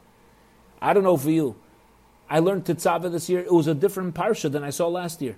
I 0.83 0.93
don't 0.93 1.05
know 1.05 1.17
for 1.17 1.31
you. 1.31 1.57
I 2.29 2.41
learned 2.41 2.65
Tetzaveh 2.65 3.11
this 3.13 3.29
year. 3.29 3.41
It 3.41 3.53
was 3.53 3.69
a 3.69 3.75
different 3.75 4.15
parsha 4.15 4.51
than 4.51 4.65
I 4.65 4.71
saw 4.71 4.89
last 4.89 5.23
year, 5.23 5.37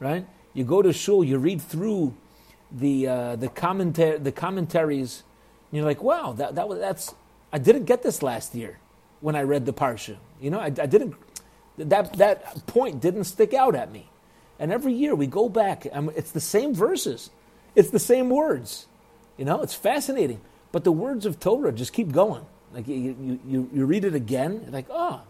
right? 0.00 0.26
You 0.52 0.64
go 0.64 0.82
to 0.82 0.92
shul, 0.92 1.22
you 1.24 1.38
read 1.38 1.62
through 1.62 2.14
the 2.70 3.06
uh, 3.06 3.36
the 3.36 3.48
commentar- 3.48 4.22
the 4.22 4.32
commentaries, 4.32 5.22
you're 5.76 5.84
like, 5.84 6.02
wow, 6.02 6.32
that, 6.32 6.54
that 6.54 6.68
that's 6.78 7.14
I 7.52 7.58
didn't 7.58 7.84
get 7.84 8.02
this 8.02 8.22
last 8.22 8.54
year 8.54 8.78
when 9.20 9.36
I 9.36 9.42
read 9.42 9.66
the 9.66 9.72
parsha. 9.72 10.16
You 10.40 10.50
know, 10.50 10.60
I, 10.60 10.66
I 10.66 10.86
didn't 10.86 11.14
that 11.78 12.14
that 12.14 12.66
point 12.66 13.00
didn't 13.00 13.24
stick 13.24 13.54
out 13.54 13.74
at 13.74 13.92
me. 13.92 14.08
And 14.58 14.72
every 14.72 14.92
year 14.92 15.14
we 15.14 15.26
go 15.26 15.48
back, 15.48 15.86
and 15.90 16.10
it's 16.16 16.30
the 16.30 16.40
same 16.40 16.74
verses, 16.74 17.30
it's 17.74 17.90
the 17.90 17.98
same 17.98 18.30
words. 18.30 18.86
You 19.36 19.44
know, 19.44 19.62
it's 19.62 19.74
fascinating. 19.74 20.40
But 20.70 20.84
the 20.84 20.92
words 20.92 21.26
of 21.26 21.40
Torah 21.40 21.72
just 21.72 21.92
keep 21.92 22.12
going. 22.12 22.44
Like 22.72 22.88
you, 22.88 23.38
you, 23.46 23.70
you 23.72 23.84
read 23.86 24.04
it 24.04 24.14
again, 24.14 24.68
like, 24.72 24.86
oh, 24.90 25.22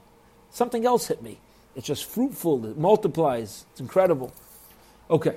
something 0.50 0.86
else 0.86 1.08
hit 1.08 1.22
me. 1.22 1.38
It's 1.76 1.86
just 1.86 2.06
fruitful, 2.06 2.64
it 2.64 2.78
multiplies, 2.78 3.66
it's 3.72 3.80
incredible. 3.80 4.32
Okay. 5.10 5.36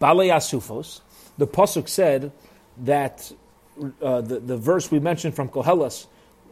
Balei 0.00 0.30
Asufos, 0.32 1.00
the 1.36 1.46
Pasuk 1.46 1.88
said 1.88 2.32
that 2.78 3.32
uh, 4.02 4.20
the, 4.20 4.40
the 4.40 4.56
verse 4.56 4.90
we 4.90 4.98
mentioned 5.00 5.34
from 5.34 5.48
Koheles 5.48 6.06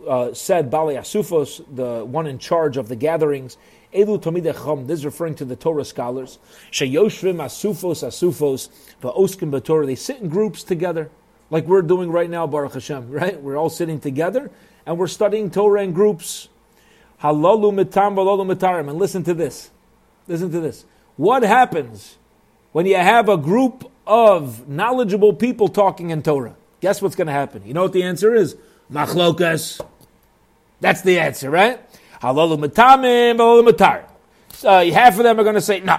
uh, 0.06 0.34
said 0.34 0.70
Balei 0.70 0.98
Asufos, 0.98 1.64
the 1.74 2.04
one 2.04 2.26
in 2.26 2.38
charge 2.38 2.76
of 2.76 2.88
the 2.88 2.96
gatherings, 2.96 3.56
Elu 3.94 4.20
Tomid 4.20 4.86
this 4.86 5.00
is 5.00 5.04
referring 5.04 5.36
to 5.36 5.44
the 5.44 5.56
Torah 5.56 5.84
scholars. 5.84 6.38
Sheyoshvim 6.72 7.36
Asufos 7.36 8.02
Asufos 8.02 8.68
Va'oskim 9.00 9.50
B'Torah. 9.50 9.86
They 9.86 9.94
sit 9.94 10.20
in 10.20 10.28
groups 10.28 10.64
together, 10.64 11.10
like 11.50 11.66
we're 11.66 11.82
doing 11.82 12.10
right 12.10 12.28
now, 12.28 12.46
Baruch 12.46 12.74
Hashem, 12.74 13.10
right? 13.10 13.40
We're 13.40 13.56
all 13.56 13.70
sitting 13.70 14.00
together 14.00 14.50
and 14.84 14.98
we're 14.98 15.06
studying 15.06 15.50
Torah 15.50 15.82
in 15.82 15.92
groups. 15.92 16.48
Halalu 17.22 17.84
mitam 17.84 18.16
v'lalu 18.16 18.54
mitarim. 18.54 18.90
And 18.90 18.98
listen 18.98 19.22
to 19.24 19.34
this. 19.34 19.70
Listen 20.26 20.50
to 20.50 20.60
this. 20.60 20.84
What 21.16 21.44
happens 21.44 22.18
when 22.72 22.86
you 22.86 22.96
have 22.96 23.28
a 23.28 23.36
group 23.36 23.90
of 24.06 24.68
knowledgeable 24.68 25.32
people 25.32 25.68
talking 25.68 26.10
in 26.10 26.22
Torah? 26.22 26.56
Guess 26.84 27.00
what's 27.00 27.16
going 27.16 27.28
to 27.28 27.32
happen? 27.32 27.64
You 27.64 27.72
know 27.72 27.84
what 27.84 27.94
the 27.94 28.02
answer 28.02 28.34
is? 28.34 28.58
Machlokas. 28.92 29.80
That's 30.82 31.00
the 31.00 31.18
answer, 31.18 31.48
right? 31.48 31.80
Halalu 32.20 32.62
matamim, 32.62 33.38
halalu 33.38 33.70
matar. 33.70 34.04
Uh, 34.62 34.84
half 34.92 35.16
of 35.16 35.24
them 35.24 35.40
are 35.40 35.44
going 35.44 35.54
to 35.54 35.62
say, 35.62 35.80
no, 35.80 35.98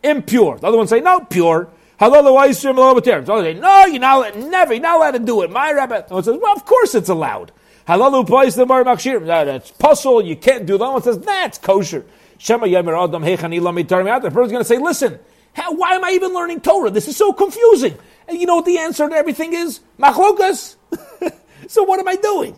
impure. 0.00 0.58
The 0.58 0.68
other 0.68 0.76
one 0.76 0.86
say, 0.86 1.00
no, 1.00 1.18
pure. 1.18 1.68
Halalu 2.00 2.38
aisrim, 2.38 2.76
halalu 2.76 3.00
matar. 3.00 3.26
The 3.26 3.32
other 3.32 3.52
say, 3.52 3.58
no, 3.58 3.86
you're 3.86 3.98
not, 3.98 4.36
never, 4.38 4.74
you're 4.74 4.82
not 4.84 4.98
allowed 4.98 5.10
to 5.10 5.18
do 5.18 5.42
it. 5.42 5.50
My 5.50 5.72
rabbi. 5.72 6.02
The 6.02 6.14
one 6.14 6.22
says, 6.22 6.38
well, 6.40 6.54
of 6.54 6.64
course 6.66 6.94
it's 6.94 7.08
allowed. 7.08 7.50
Halalu 7.88 8.24
place 8.24 8.54
the 8.54 8.64
mar 8.64 8.84
makshir. 8.84 9.26
That's 9.26 9.72
puzzle, 9.72 10.24
you 10.24 10.36
can't 10.36 10.66
do 10.66 10.78
that. 10.78 10.88
one 10.88 11.02
says, 11.02 11.18
that's 11.18 11.58
kosher. 11.58 12.06
Shema 12.38 12.66
yemer 12.66 12.96
adam 12.96 13.24
hechani 13.24 13.60
lami 13.60 13.82
The 13.82 13.96
person's 13.98 14.52
going 14.52 14.58
to 14.58 14.64
say, 14.64 14.78
listen, 14.78 15.18
how, 15.54 15.74
why 15.74 15.94
am 15.94 16.04
I 16.04 16.12
even 16.12 16.32
learning 16.32 16.60
Torah? 16.60 16.90
This 16.90 17.08
is 17.08 17.16
so 17.16 17.32
confusing. 17.32 17.98
And 18.28 18.38
you 18.38 18.46
know 18.46 18.56
what 18.56 18.64
the 18.64 18.78
answer 18.78 19.08
to 19.08 19.14
everything 19.14 19.52
is? 19.52 19.80
Machlokas. 19.98 20.76
so 21.68 21.82
what 21.84 22.00
am 22.00 22.08
I 22.08 22.16
doing? 22.16 22.56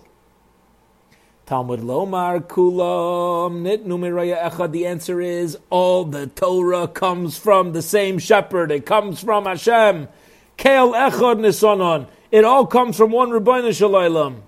Talmud 1.47 1.81
Lomar 1.81 2.41
Kulam 2.41 3.63
Nitnu 3.63 3.99
Miraya 3.99 4.51
Echad. 4.51 4.73
The 4.73 4.87
answer 4.87 5.21
is 5.21 5.59
all 5.69 6.07
the 6.07 6.27
Torah 6.29 6.89
comes 6.89 7.37
from 7.37 7.73
the 7.73 7.83
same 7.83 8.19
shepherd. 8.19 8.71
It 8.71 8.87
comes 8.87 9.21
from 9.21 9.45
Hashem. 9.45 10.09
Kel 10.57 10.93
Echad 10.93 11.41
Nisanon. 11.41 12.09
It 12.31 12.45
all 12.45 12.67
comes 12.67 12.97
from 12.97 13.11
one 13.11 13.31
Rabbeinu 13.31 13.77
Shalom. 13.77 14.43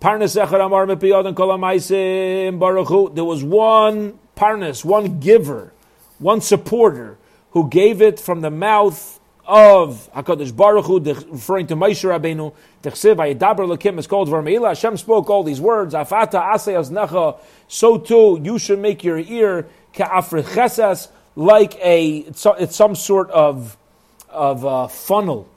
Parnas 0.00 0.42
Echad 0.42 0.64
Amar 0.64 0.86
Mipiyad 0.86 1.34
Kolamaisim 1.34 2.58
Baruch 2.58 3.14
There 3.14 3.24
was 3.24 3.44
one 3.44 4.18
Parnas, 4.36 4.84
one 4.84 5.20
giver, 5.20 5.72
one 6.18 6.40
supporter 6.40 7.18
who 7.50 7.68
gave 7.68 8.00
it 8.02 8.18
from 8.18 8.40
the 8.40 8.50
mouth 8.50 9.20
of 9.46 10.10
Hakadosh 10.14 10.54
Baruch 10.54 10.86
Hu, 10.86 11.00
referring 11.00 11.66
to 11.68 11.76
Moshe 11.76 12.04
Rabbeinu, 12.04 12.54
Techsiv 12.82 13.16
Ayedaber 13.16 13.66
Lakim 13.66 13.98
is 13.98 14.06
called 14.06 14.28
Vermeila. 14.28 14.68
Hashem 14.68 14.96
spoke 14.96 15.30
all 15.30 15.42
these 15.42 15.60
words. 15.60 15.94
Afata 15.94 16.42
Asay 16.42 16.74
Aznacha. 16.74 17.38
So 17.68 17.98
too, 17.98 18.40
you 18.42 18.58
should 18.58 18.78
make 18.78 19.04
your 19.04 19.18
ear 19.18 19.68
ka'afrechesas 19.92 21.08
like 21.36 21.76
a 21.76 22.18
it's, 22.18 22.46
it's 22.58 22.76
some 22.76 22.94
sort 22.94 23.30
of 23.30 23.76
of 24.28 24.64
a 24.64 24.88
funnel 24.88 25.48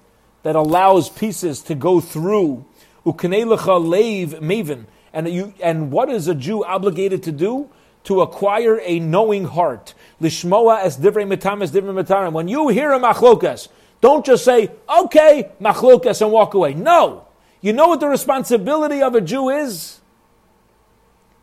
that 0.43 0.55
allows 0.55 1.09
pieces 1.09 1.61
to 1.63 1.75
go 1.75 1.99
through. 1.99 2.65
Ukanelecha 3.05 3.57
leiv 3.57 4.39
maven. 4.41 4.85
And 5.13 5.29
you 5.29 5.53
and 5.61 5.91
what 5.91 6.09
is 6.09 6.27
a 6.27 6.35
Jew 6.35 6.63
obligated 6.63 7.23
to 7.23 7.31
do? 7.31 7.69
To 8.05 8.21
acquire 8.21 8.79
a 8.83 8.99
knowing 8.99 9.45
heart. 9.45 9.93
Lishmoa 10.21 10.79
as 10.79 10.97
divrei 10.97 11.27
mitam 11.27 11.61
as 11.61 11.71
divrei 11.71 12.03
mitarim. 12.03 12.31
When 12.31 12.47
you 12.47 12.69
hear 12.69 12.93
a 12.93 12.99
machlokas, 12.99 13.67
don't 13.99 14.25
just 14.25 14.45
say, 14.45 14.71
okay, 14.87 15.49
machlokas, 15.59 16.21
and 16.21 16.31
walk 16.31 16.53
away. 16.53 16.73
No. 16.73 17.25
You 17.61 17.73
know 17.73 17.87
what 17.87 17.99
the 17.99 18.07
responsibility 18.07 19.01
of 19.01 19.15
a 19.15 19.21
Jew 19.21 19.49
is? 19.49 19.99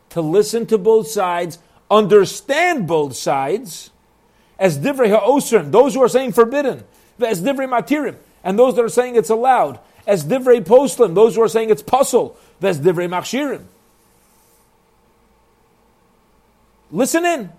To 0.09 0.21
listen 0.21 0.65
to 0.67 0.77
both 0.77 1.07
sides, 1.07 1.59
understand 1.91 2.87
both 2.87 3.15
sides, 3.15 3.91
as 4.57 4.79
divrei 4.79 5.09
ha'osrim, 5.09 5.71
those 5.71 5.93
who 5.93 6.01
are 6.01 6.09
saying 6.09 6.31
forbidden, 6.31 6.85
as 7.19 7.41
divrei 7.41 7.69
matirim, 7.69 8.15
and 8.43 8.57
those 8.57 8.75
that 8.75 8.85
are 8.85 8.89
saying 8.89 9.17
it's 9.17 9.29
allowed, 9.29 9.79
as 10.07 10.23
divrei 10.23 10.63
poslim, 10.63 11.13
those 11.13 11.35
who 11.35 11.41
are 11.41 11.49
saying 11.49 11.69
it's 11.69 11.83
puzzle, 11.83 12.37
as 12.61 12.79
divrei 12.79 13.09
machshirim. 13.09 13.65
Listen 16.95 17.25
in. 17.25 17.51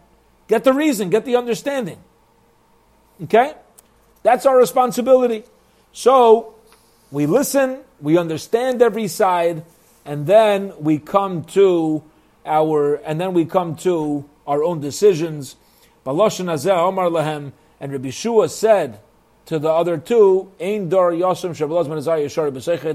Get 0.48 0.64
the 0.64 0.72
reason, 0.72 1.10
get 1.10 1.26
the 1.26 1.36
understanding. 1.36 1.98
Okay? 3.24 3.52
That's 4.22 4.46
our 4.46 4.56
responsibility. 4.56 5.44
So, 5.92 6.54
we 7.10 7.26
listen, 7.26 7.80
we 8.00 8.16
understand 8.16 8.80
every 8.80 9.08
side, 9.08 9.64
and 10.04 10.26
then 10.26 10.72
we 10.80 10.98
come 10.98 11.44
to 11.44 12.02
our, 12.46 12.94
and 12.94 13.20
then 13.20 13.34
we 13.34 13.44
come 13.44 13.76
to 13.76 14.24
our 14.46 14.64
own 14.64 14.80
decisions. 14.80 15.56
Omar 16.06 16.30
Lahem, 16.30 17.52
and 17.78 17.92
Rabbi 17.92 18.10
Shua 18.10 18.48
said 18.48 19.00
to 19.46 19.58
the 19.58 19.68
other 19.68 19.98
two, 19.98 20.50
Ein 20.58 20.88
Dor 20.88 21.12
Yosem 21.12 21.52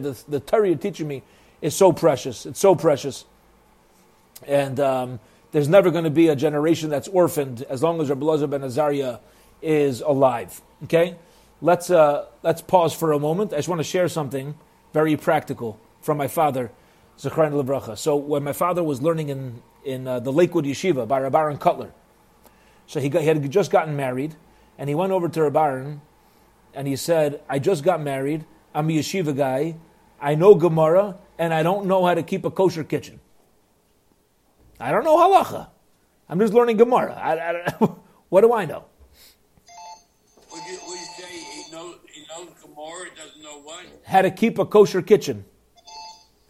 the, 0.02 0.24
the 0.28 0.40
Torah 0.40 0.68
you're 0.68 0.78
teaching 0.78 1.08
me 1.08 1.22
is 1.62 1.76
so 1.76 1.92
precious. 1.92 2.48
It's 2.48 2.60
so 2.60 2.74
precious. 2.74 3.26
And 4.48 4.80
um, 4.80 5.20
there's 5.52 5.68
never 5.68 5.92
going 5.92 6.04
to 6.06 6.10
be 6.10 6.28
a 6.28 6.36
generation 6.36 6.90
that's 6.90 7.08
orphaned 7.08 7.64
as 7.70 7.84
long 7.84 8.02
as 8.02 8.10
Rabbi 8.10 8.26
Lazar 8.26 8.48
ben 8.48 8.64
Azariah 8.64 9.20
is 9.62 10.02
alive. 10.02 10.62
Okay? 10.84 11.16
Let's, 11.62 11.90
uh, 11.90 12.26
let's 12.44 12.62
pause 12.62 12.94
for 12.94 13.12
a 13.12 13.20
moment. 13.20 13.54
I 13.54 13.58
just 13.58 13.70
want 13.70 13.80
to 13.80 13.84
share 13.84 14.08
something 14.08 14.56
very 14.94 15.16
practical 15.18 15.80
from 16.02 16.18
my 16.18 16.28
father, 16.28 16.72
Zechariah 17.20 17.52
Lebracha. 17.52 17.98
So 17.98 18.16
when 18.16 18.44
my 18.44 18.54
father 18.54 18.84
was 18.84 19.02
learning 19.02 19.30
in, 19.30 19.62
in 19.86 20.08
uh, 20.08 20.20
the 20.20 20.34
Lakewood 20.34 20.66
Yeshiva 20.66 21.08
by 21.08 21.20
Rabbi 21.20 21.40
Aaron 21.40 21.58
Kotler, 21.58 21.92
So 22.92 23.00
he, 23.00 23.08
got, 23.08 23.22
he 23.22 23.28
had 23.30 23.50
just 23.50 23.72
gotten 23.72 23.96
married, 23.96 24.36
and 24.78 24.90
he 24.90 24.96
went 24.96 25.14
over 25.14 25.30
to 25.30 25.44
Reb 25.44 25.56
Aaron, 25.56 26.02
and 26.74 26.90
he 26.90 26.98
said, 26.98 27.42
I 27.48 27.58
just 27.58 27.86
got 27.86 28.02
married, 28.02 28.44
I'm 28.76 28.90
a 28.90 28.94
yeshiva 28.94 29.34
guy, 29.34 29.78
I 30.20 30.36
know 30.36 30.56
Gemara, 30.56 31.16
and 31.40 31.54
I 31.54 31.64
don't 31.64 31.86
know 31.86 32.06
how 32.06 32.16
to 32.16 32.22
keep 32.22 32.44
a 32.44 32.52
kosher 32.52 32.84
kitchen. 32.84 33.21
I 34.82 34.92
don't 34.92 35.04
know 35.04 35.18
halacha. 35.18 35.68
I'm 36.28 36.40
just 36.40 36.54
learning 36.54 36.78
Gemara. 36.78 37.14
I, 37.14 37.34
I, 37.36 37.90
what 38.30 38.42
do 38.42 38.54
I 38.54 38.66
know? 38.66 38.86
Would 40.52 40.64
you, 40.66 40.80
would 40.88 41.00
you 41.00 41.06
say 41.18 41.30
he 41.30 41.72
knows, 41.72 41.98
he 42.12 42.22
knows 42.28 42.50
Gemara, 42.62 43.10
doesn't 43.16 43.44
know 43.44 43.62
what? 43.62 43.86
How 44.06 44.22
to 44.22 44.32
keep 44.32 44.58
a 44.58 44.66
kosher 44.66 45.02
kitchen. 45.02 45.46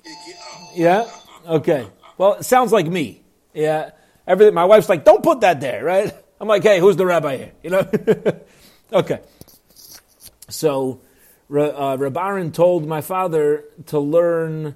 He- 0.04 0.10
he- 0.10 0.34
oh. 0.40 0.72
Yeah? 0.76 1.10
Okay. 1.48 1.88
Well, 2.18 2.34
it 2.36 2.44
sounds 2.44 2.72
like 2.72 2.88
me. 2.88 3.24
Yeah. 3.54 3.92
Everything. 4.28 4.54
My 4.54 4.66
wife's 4.66 4.88
like, 4.88 5.04
don't 5.04 5.24
put 5.24 5.42
that 5.42 5.60
there, 5.60 5.84
right? 5.84 6.14
I'm 6.40 6.48
like, 6.48 6.64
hey, 6.64 6.80
who's 6.80 6.96
the 6.96 7.06
rabbi 7.06 7.38
here? 7.38 7.52
You 7.64 7.70
know? 7.72 7.92
okay. 8.94 9.20
So, 10.50 11.02
uh, 11.54 11.98
Reb 12.00 12.18
Aaron 12.18 12.52
told 12.52 12.88
my 12.88 13.02
father 13.02 13.66
to 13.88 14.00
learn, 14.00 14.76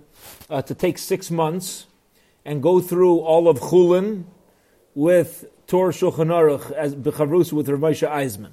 uh, 0.49 0.61
to 0.63 0.75
take 0.75 0.97
six 0.97 1.31
months 1.31 1.85
and 2.45 2.61
go 2.61 2.79
through 2.79 3.19
all 3.19 3.49
of 3.49 3.59
Chulin 3.59 4.25
with 4.93 5.45
Tor 5.67 5.89
Shulchan 5.89 6.27
Aruch 6.27 6.71
as 6.71 6.95
Becharus 6.95 7.51
with 7.51 7.67
Rav 7.67 7.79
Moshe 7.79 8.07
Eisman. 8.07 8.51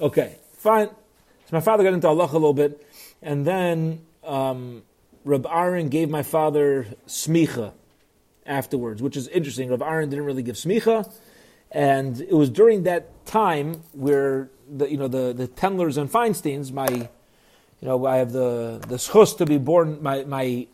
Okay, 0.00 0.36
fine. 0.56 0.88
So 0.88 1.52
my 1.52 1.60
father 1.60 1.84
got 1.84 1.92
into 1.92 2.08
Allah 2.08 2.24
a 2.24 2.32
little 2.32 2.54
bit, 2.54 2.84
and 3.20 3.46
then 3.46 4.00
um, 4.24 4.82
Reb 5.24 5.46
Aaron 5.46 5.88
gave 5.88 6.08
my 6.08 6.22
father 6.22 6.86
smicha 7.06 7.72
afterwards, 8.46 9.02
which 9.02 9.16
is 9.16 9.28
interesting. 9.28 9.70
Reb 9.70 9.82
Aaron 9.82 10.08
didn't 10.08 10.24
really 10.24 10.42
give 10.42 10.56
smicha, 10.56 11.12
and 11.70 12.20
it 12.20 12.32
was 12.34 12.50
during 12.50 12.84
that 12.84 13.26
time 13.26 13.82
where 13.92 14.50
the 14.68 14.90
you 14.90 14.96
know 14.96 15.08
the 15.08 15.32
the 15.32 15.46
Tendlers 15.46 15.98
and 15.98 16.10
Feinsteins, 16.10 16.72
my 16.72 16.88
you 16.88 17.88
know 17.88 18.06
I 18.06 18.16
have 18.16 18.32
the 18.32 18.80
the 18.88 18.96
schus 18.96 19.36
to 19.36 19.46
be 19.46 19.58
born. 19.58 20.02
My 20.02 20.24
my 20.24 20.66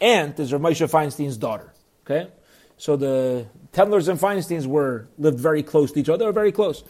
aunt 0.00 0.38
is 0.38 0.52
Rav 0.52 0.62
Moshe 0.62 0.88
Feinstein's 0.90 1.36
daughter. 1.36 1.72
Okay, 2.04 2.28
so 2.76 2.96
the 2.96 3.46
Tendlers 3.72 4.08
and 4.08 4.18
Feinsteins 4.18 4.66
were 4.66 5.08
lived 5.18 5.38
very 5.40 5.62
close 5.62 5.92
to 5.92 6.00
each 6.00 6.08
other, 6.08 6.18
They 6.18 6.26
were 6.26 6.32
very 6.32 6.52
close. 6.52 6.82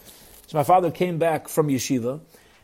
So 0.47 0.57
my 0.57 0.65
father 0.65 0.91
came 0.91 1.19
back 1.19 1.49
from 1.49 1.69
yeshiva, 1.69 2.21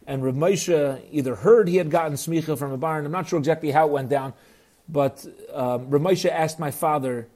and 0.06 0.24
Rav 0.24 0.34
Moshe 0.34 1.00
either 1.10 1.34
heard 1.34 1.68
he 1.68 1.76
had 1.76 1.90
gotten 1.90 2.14
smicha 2.14 2.56
from 2.56 2.72
a 2.72 2.76
barn. 2.76 3.04
I'm 3.04 3.12
not 3.12 3.28
sure 3.28 3.38
exactly 3.38 3.70
how 3.70 3.86
it 3.86 3.92
went 3.92 4.08
down, 4.08 4.34
but 4.88 5.24
um, 5.52 5.90
Rav 5.90 6.02
Moshe 6.02 6.30
asked 6.30 6.58
my 6.58 6.70
father 6.70 7.28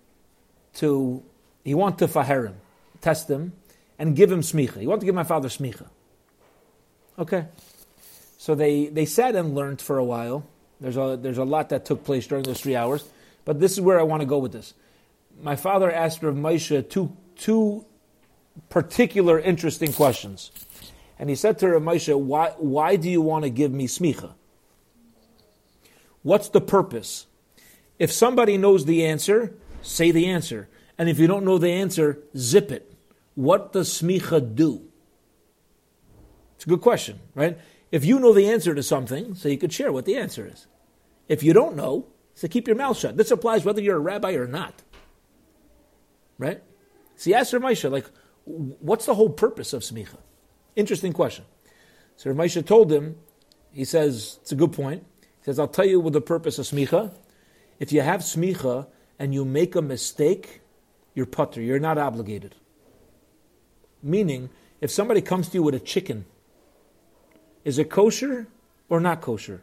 to 0.75 1.23
he 1.65 1.75
wanted 1.75 1.99
to 1.99 2.09
faher 2.09 2.47
him, 2.47 2.57
test 3.01 3.29
him, 3.29 3.53
and 3.99 4.15
give 4.15 4.31
him 4.31 4.43
smicha. 4.43 4.81
He 4.81 4.87
wanted 4.87 5.01
to 5.01 5.07
give 5.07 5.15
my 5.15 5.25
father 5.25 5.49
smicha. 5.49 5.89
Okay, 7.19 7.47
so 8.39 8.55
they 8.55 8.87
they 8.87 9.07
sat 9.07 9.35
and 9.35 9.55
learned 9.55 9.81
for 9.81 9.99
a 9.99 10.05
while. 10.05 10.47
There's 10.81 10.97
a 10.97 11.19
there's 11.21 11.39
a 11.39 11.45
lot 11.45 11.71
that 11.71 11.85
took 11.85 12.05
place 12.05 12.27
during 12.27 12.45
those 12.45 12.61
three 12.61 12.77
hours, 12.77 13.05
but 13.45 13.61
this 13.61 13.73
is 13.73 13.81
where 13.81 13.99
I 13.99 14.03
want 14.03 14.21
to 14.21 14.27
go 14.27 14.39
with 14.39 14.53
this. 14.53 14.75
My 15.43 15.57
father 15.57 15.91
asked 15.91 16.23
Rav 16.23 16.35
Moshe 16.35 16.89
two 16.89 17.17
two 17.37 17.85
particular 18.69 19.39
interesting 19.39 19.93
questions. 19.93 20.51
And 21.19 21.31
he 21.31 21.37
said 21.37 21.59
to 21.61 21.69
Rav 21.69 21.83
Moshe, 21.83 22.19
why, 22.19 22.53
why 22.59 22.97
do 22.97 23.09
you 23.09 23.23
want 23.23 23.45
to 23.45 23.51
give 23.51 23.73
me 23.73 23.87
smicha? 23.87 24.33
What's 26.23 26.49
the 26.49 26.61
purpose? 26.61 27.27
If 27.99 28.13
somebody 28.13 28.59
knows 28.59 28.85
the 28.85 29.07
answer, 29.07 29.55
say 29.83 30.11
the 30.11 30.27
answer. 30.27 30.69
And 30.99 31.09
if 31.09 31.19
you 31.19 31.27
don't 31.27 31.45
know 31.45 31.59
the 31.59 31.71
answer, 31.71 32.19
zip 32.37 32.71
it. 32.71 32.93
What 33.35 33.73
does 33.73 33.91
smicha 33.91 34.55
do? 34.55 34.83
It's 36.57 36.65
a 36.65 36.69
good 36.69 36.81
question, 36.81 37.21
right? 37.35 37.59
If 37.91 38.05
you 38.05 38.19
know 38.19 38.33
the 38.33 38.51
answer 38.51 38.75
to 38.75 38.83
something, 38.83 39.35
so 39.35 39.49
you 39.49 39.59
could 39.59 39.73
share 39.73 39.93
what 39.93 40.05
the 40.05 40.17
answer 40.17 40.47
is. 40.47 40.67
If 41.29 41.43
you 41.43 41.53
don't 41.53 41.77
know, 41.77 42.07
so 42.35 42.49
keep 42.49 42.67
your 42.67 42.77
mouth 42.77 42.99
shut. 42.99 43.17
This 43.17 43.31
applies 43.31 43.65
whether 43.65 43.81
you're 43.81 43.97
a 43.97 44.01
rabbi 44.01 44.33
or 44.33 44.47
not. 44.47 44.83
Right? 46.39 46.63
See, 47.15 47.33
ask 47.33 47.53
Rav 47.53 47.63
Moshe, 47.63 47.91
like, 47.91 48.07
what's 48.45 49.07
the 49.07 49.15
whole 49.15 49.31
purpose 49.31 49.73
of 49.73 49.83
smicha? 49.83 50.19
Interesting 50.75 51.13
question. 51.13 51.45
So 52.17 52.31
Rav 52.31 52.37
Moshe 52.37 52.65
told 52.67 52.93
him, 52.93 53.17
he 53.73 53.85
says, 53.85 54.39
it's 54.43 54.53
a 54.53 54.57
good 54.57 54.73
point. 54.73 55.05
He 55.21 55.45
says, 55.45 55.59
I'll 55.59 55.69
tell 55.69 55.87
you 55.87 56.01
what 56.01 56.13
the 56.13 56.21
purpose 56.21 56.59
of 56.59 56.67
smicha. 56.67 57.15
If 57.79 57.93
you 57.93 58.03
have 58.03 58.21
smicha 58.21 58.87
and 59.19 59.33
you 59.33 59.45
make 59.45 59.75
a 59.75 59.83
mistake, 59.83 60.61
you're 61.15 61.27
patur, 61.27 61.65
you're 61.65 61.79
not 61.79 61.99
obligated. 61.99 62.55
Meaning, 64.03 64.51
if 64.81 64.91
somebody 64.91 65.23
comes 65.23 65.49
to 65.49 65.55
you 65.55 65.63
with 65.63 65.75
a 65.75 65.81
chicken, 65.81 66.27
is 67.67 67.81
it 67.81 67.91
kosher 67.91 68.47
or 68.89 69.01
not 69.01 69.21
kosher? 69.21 69.61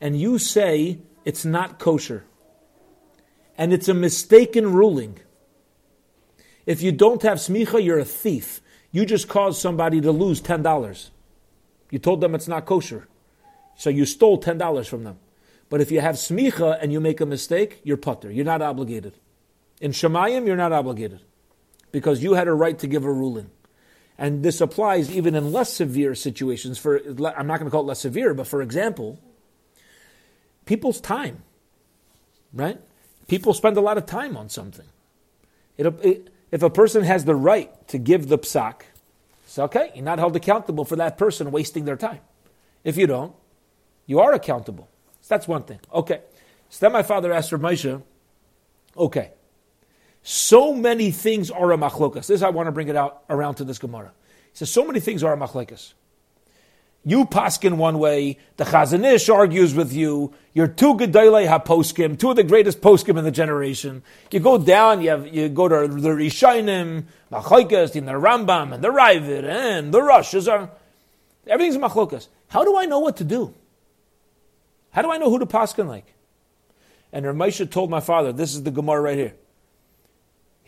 And 0.00 0.18
you 0.18 0.38
say 0.38 0.98
it's 1.26 1.44
not 1.44 1.78
kosher. 1.78 2.24
And 3.58 3.70
it's 3.70 3.86
a 3.86 3.92
mistaken 3.92 4.72
ruling. 4.72 5.18
If 6.64 6.80
you 6.80 6.90
don't 6.90 7.20
have 7.22 7.36
smicha, 7.36 7.84
you're 7.84 7.98
a 7.98 8.04
thief. 8.06 8.62
You 8.92 9.04
just 9.04 9.28
caused 9.28 9.60
somebody 9.60 10.00
to 10.00 10.10
lose 10.10 10.40
$10. 10.40 11.10
You 11.90 11.98
told 11.98 12.22
them 12.22 12.34
it's 12.34 12.48
not 12.48 12.64
kosher. 12.64 13.06
So 13.76 13.90
you 13.90 14.06
stole 14.06 14.40
$10 14.40 14.88
from 14.88 15.04
them. 15.04 15.18
But 15.68 15.82
if 15.82 15.90
you 15.90 16.00
have 16.00 16.14
smicha 16.14 16.78
and 16.80 16.94
you 16.94 16.98
make 16.98 17.20
a 17.20 17.26
mistake, 17.26 17.82
you're 17.84 17.98
patur. 17.98 18.34
You're 18.34 18.46
not 18.46 18.62
obligated. 18.62 19.12
In 19.82 19.90
Shemayim, 19.90 20.46
you're 20.46 20.56
not 20.56 20.72
obligated. 20.72 21.20
Because 21.92 22.22
you 22.22 22.32
had 22.34 22.48
a 22.48 22.54
right 22.54 22.78
to 22.78 22.86
give 22.86 23.04
a 23.04 23.12
ruling. 23.12 23.50
And 24.18 24.42
this 24.42 24.60
applies 24.60 25.10
even 25.10 25.36
in 25.36 25.52
less 25.52 25.72
severe 25.72 26.14
situations. 26.14 26.76
For 26.76 26.96
I'm 26.98 27.46
not 27.46 27.60
going 27.60 27.64
to 27.64 27.70
call 27.70 27.82
it 27.82 27.86
less 27.86 28.00
severe, 28.00 28.34
but 28.34 28.48
for 28.48 28.60
example, 28.62 29.20
people's 30.66 31.00
time, 31.00 31.42
right? 32.52 32.80
People 33.28 33.54
spend 33.54 33.76
a 33.76 33.80
lot 33.80 33.96
of 33.96 34.06
time 34.06 34.36
on 34.36 34.48
something. 34.48 34.86
It, 35.76 36.30
if 36.50 36.62
a 36.62 36.70
person 36.70 37.04
has 37.04 37.24
the 37.24 37.36
right 37.36 37.70
to 37.88 37.98
give 37.98 38.28
the 38.28 38.38
psak, 38.38 38.82
it's 39.44 39.58
okay. 39.58 39.92
You're 39.94 40.04
not 40.04 40.18
held 40.18 40.34
accountable 40.34 40.84
for 40.84 40.96
that 40.96 41.16
person 41.16 41.50
wasting 41.52 41.84
their 41.84 41.96
time. 41.96 42.20
If 42.84 42.96
you 42.96 43.06
don't, 43.06 43.34
you 44.06 44.18
are 44.20 44.32
accountable. 44.32 44.88
So 45.20 45.34
that's 45.34 45.46
one 45.46 45.62
thing. 45.62 45.78
Okay. 45.92 46.22
So 46.70 46.86
then 46.86 46.92
my 46.92 47.02
father 47.02 47.32
asked 47.32 47.52
Rav 47.52 47.60
Moshe, 47.60 48.02
okay, 48.96 49.30
so 50.30 50.74
many 50.74 51.10
things 51.10 51.50
are 51.50 51.72
a 51.72 51.78
machlokas. 51.78 52.26
This 52.26 52.42
I 52.42 52.50
want 52.50 52.66
to 52.66 52.70
bring 52.70 52.88
it 52.88 52.96
out 52.96 53.22
around 53.30 53.54
to 53.54 53.64
this 53.64 53.78
Gemara. 53.78 54.12
He 54.52 54.58
says, 54.58 54.68
so 54.70 54.84
many 54.84 55.00
things 55.00 55.24
are 55.24 55.32
a 55.32 55.38
machlokas. 55.38 55.94
You 57.02 57.24
paskin 57.24 57.78
one 57.78 57.98
way, 57.98 58.36
the 58.58 58.64
Chazon 58.64 59.10
Ish 59.10 59.30
argues 59.30 59.72
with 59.72 59.90
you. 59.90 60.34
You're 60.52 60.68
two 60.68 60.96
gedolei 60.96 61.48
haposkim, 61.48 62.18
two 62.18 62.28
of 62.28 62.36
the 62.36 62.44
greatest 62.44 62.82
poskim 62.82 63.16
in 63.16 63.24
the 63.24 63.30
generation. 63.30 64.02
You 64.30 64.40
go 64.40 64.58
down, 64.58 65.00
you 65.00 65.08
have 65.08 65.34
you 65.34 65.48
go 65.48 65.66
to 65.66 65.88
the 65.88 66.10
Rishonim, 66.10 67.04
Machlokas, 67.32 67.94
the 67.94 68.00
Rambam, 68.00 68.74
and 68.74 68.84
the 68.84 68.88
Raavad, 68.88 69.44
and 69.44 69.94
the 69.94 70.02
Rushes 70.02 70.46
are 70.46 70.70
everything's 71.46 71.76
a 71.76 71.78
machlokas. 71.78 72.28
How 72.48 72.64
do 72.64 72.76
I 72.76 72.84
know 72.84 72.98
what 72.98 73.16
to 73.16 73.24
do? 73.24 73.54
How 74.90 75.00
do 75.00 75.10
I 75.10 75.16
know 75.16 75.30
who 75.30 75.38
to 75.38 75.46
paskin 75.46 75.88
like? 75.88 76.12
And 77.14 77.24
Rav 77.24 77.34
Moshe 77.34 77.70
told 77.70 77.88
my 77.88 78.00
father, 78.00 78.30
this 78.30 78.54
is 78.54 78.64
the 78.64 78.70
Gemara 78.70 79.00
right 79.00 79.16
here. 79.16 79.34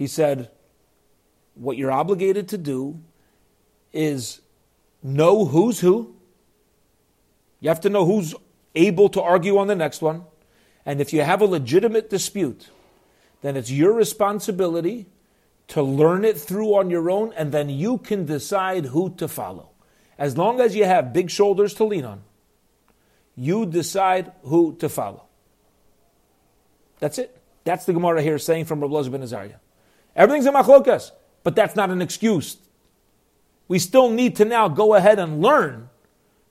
He 0.01 0.07
said, 0.07 0.49
what 1.53 1.77
you're 1.77 1.93
obligated 1.93 2.49
to 2.49 2.57
do 2.57 3.03
is 3.93 4.41
know 5.03 5.45
who's 5.45 5.81
who. 5.81 6.17
You 7.61 7.69
have 7.69 7.83
to 7.83 7.91
know 7.91 8.07
who's 8.07 8.35
able 8.75 9.11
to 9.11 9.21
argue 9.21 9.59
on 9.59 9.67
the 9.67 9.75
next 9.75 10.01
one. 10.01 10.25
And 10.87 11.03
if 11.03 11.13
you 11.13 11.21
have 11.21 11.43
a 11.43 11.45
legitimate 11.45 12.09
dispute, 12.09 12.71
then 13.43 13.59
it's 13.59 13.71
your 13.71 13.93
responsibility 13.93 15.05
to 15.69 15.83
learn 15.83 16.25
it 16.25 16.39
through 16.39 16.77
on 16.77 16.89
your 16.89 17.11
own, 17.11 17.35
and 17.37 17.53
then 17.53 17.69
you 17.69 17.99
can 17.99 18.25
decide 18.25 18.87
who 18.87 19.15
to 19.17 19.29
follow. 19.29 19.69
As 20.17 20.39
long 20.39 20.63
as 20.63 20.75
you 20.75 20.87
have 20.87 21.13
big 21.13 21.29
shoulders 21.29 21.75
to 21.75 21.85
lean 21.85 22.07
on, 22.07 22.23
you 23.37 23.67
decide 23.67 24.33
who 24.45 24.77
to 24.77 24.89
follow. 24.89 25.27
That's 27.01 27.19
it. 27.19 27.39
That's 27.65 27.85
the 27.85 27.93
Gemara 27.93 28.23
here 28.23 28.39
saying 28.39 28.65
from 28.65 28.81
Rabbi 28.81 29.11
ben 29.11 29.23
Azariah. 29.23 29.57
Everything's 30.17 30.47
a 30.47 30.53
machlokas, 30.53 31.13
but 31.43 31.55
that's 31.55 31.77
not 31.77 31.91
an 31.91 32.03
excuse. 32.03 32.57
We 33.69 33.79
still 33.79 34.11
need 34.11 34.37
to 34.37 34.45
now 34.45 34.69
go 34.69 34.95
ahead 34.95 35.19
and 35.19 35.41
learn 35.41 35.91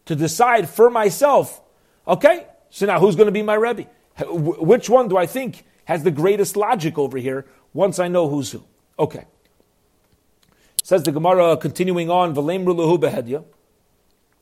to 0.05 0.15
decide 0.15 0.69
for 0.69 0.89
myself. 0.89 1.61
Okay, 2.07 2.47
so 2.69 2.85
now 2.85 2.99
who's 2.99 3.15
going 3.15 3.27
to 3.27 3.31
be 3.31 3.41
my 3.43 3.55
Rebbe? 3.55 3.87
Which 4.27 4.89
one 4.89 5.07
do 5.07 5.17
I 5.17 5.25
think 5.25 5.65
has 5.85 6.03
the 6.03 6.11
greatest 6.11 6.55
logic 6.55 6.97
over 6.97 7.17
here 7.17 7.45
once 7.73 7.99
I 7.99 8.07
know 8.07 8.29
who's 8.29 8.51
who? 8.51 8.63
Okay. 8.97 9.25
Says 10.83 11.03
the 11.03 11.11
Gemara, 11.11 11.55
continuing 11.57 12.09
on, 12.09 12.33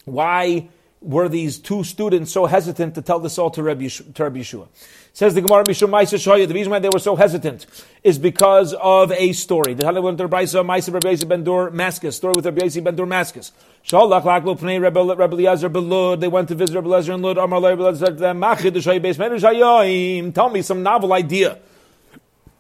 Why 0.06 0.70
were 1.02 1.30
these 1.30 1.60
two 1.60 1.84
students 1.84 2.32
so 2.32 2.46
hesitant 2.46 2.96
to 2.96 3.02
tell 3.02 3.20
this 3.20 3.38
all 3.38 3.50
to 3.52 3.64
Rabbi, 3.64 3.88
to 3.88 4.24
Rabbi 4.24 4.40
Yeshua? 4.40 4.68
Says 5.14 5.34
the 5.34 5.42
Gemara 5.42 5.64
Mishum 5.64 5.90
Maisa 5.90 6.18
Shoya. 6.18 6.48
The 6.48 6.54
reason 6.54 6.72
why 6.72 6.80
they 6.80 6.90
were 6.90 7.00
so 7.00 7.16
hesitant 7.16 7.66
is 8.04 8.20
because 8.20 8.74
of 8.74 9.12
a 9.12 9.34
story. 9.34 9.74
The 9.74 9.86
Rabbi 9.86 10.00
Yisrael 10.00 10.66
Maisa 10.66 10.94
Rabbi 10.94 11.16
Ben 11.26 11.44
Dur 11.44 11.72
Maskus. 11.72 12.14
Story 12.14 12.34
with 12.36 12.46
Rabbi 12.46 12.68
Ben 12.82 12.96
Dur 12.96 13.08
Maskus. 13.08 13.52
Shalach 13.84 14.24
Laklo 14.24 14.58
Pnei 14.60 14.80
Rabbi 14.82 15.00
Eliezer 15.00 15.70
Belud. 15.70 16.20
They 16.20 16.28
went 16.28 16.50
to 16.50 16.56
visit 16.56 16.76
Rabbi 16.76 16.88
Eliezer 16.88 17.14
in 17.14 17.22
Lud. 17.22 17.38
Amar 17.38 17.62
Rabbi 17.62 17.82
Eliezer 17.82 18.06
to 18.08 18.12
them, 18.12 18.42
Machid 18.42 18.74
Shoya 18.74 19.02
Beis 19.02 19.18
Medrash. 19.18 20.34
Tell 20.34 20.50
me 20.50 20.62
some 20.62 20.84
novel 20.84 21.14
idea 21.14 21.58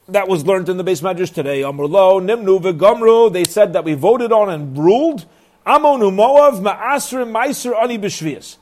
that 0.09 0.27
was 0.27 0.45
learned 0.45 0.69
in 0.69 0.77
the 0.77 0.83
base 0.83 1.01
medrash 1.01 1.33
today. 1.33 1.61
Amrlo, 1.61 2.21
Nimnu, 2.21 2.61
V'Gomru. 2.61 3.31
They 3.31 3.43
said 3.43 3.73
that 3.73 3.83
we 3.83 3.93
voted 3.93 4.31
on 4.31 4.49
and 4.49 4.77
ruled. 4.77 5.25
Amonu 5.67 6.13
Moav, 6.13 6.61
Ma'asr, 6.61 7.29
Meiser, 7.29 7.75
Ani 7.79 7.97
B'Shvias. 7.99 8.55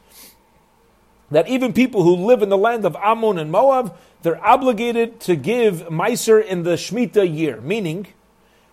That 1.29 1.47
even 1.47 1.71
people 1.71 2.03
who 2.03 2.15
live 2.15 2.41
in 2.41 2.49
the 2.49 2.57
land 2.57 2.83
of 2.83 2.95
Ammon 2.95 3.37
and 3.37 3.51
Moab, 3.51 3.95
they're 4.23 4.43
obligated 4.43 5.19
to 5.21 5.35
give 5.35 5.87
Meiser 5.87 6.43
in 6.43 6.63
the 6.63 6.71
Shemitah 6.71 7.31
year. 7.31 7.61
Meaning, 7.61 8.07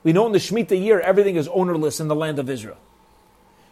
we 0.03 0.13
know 0.13 0.27
in 0.27 0.33
the 0.33 0.39
Shemitah 0.39 0.83
year, 0.83 0.99
everything 1.01 1.37
is 1.37 1.47
ownerless 1.49 2.01
in 2.01 2.09
the 2.09 2.15
land 2.15 2.39
of 2.39 2.49
Israel. 2.49 2.79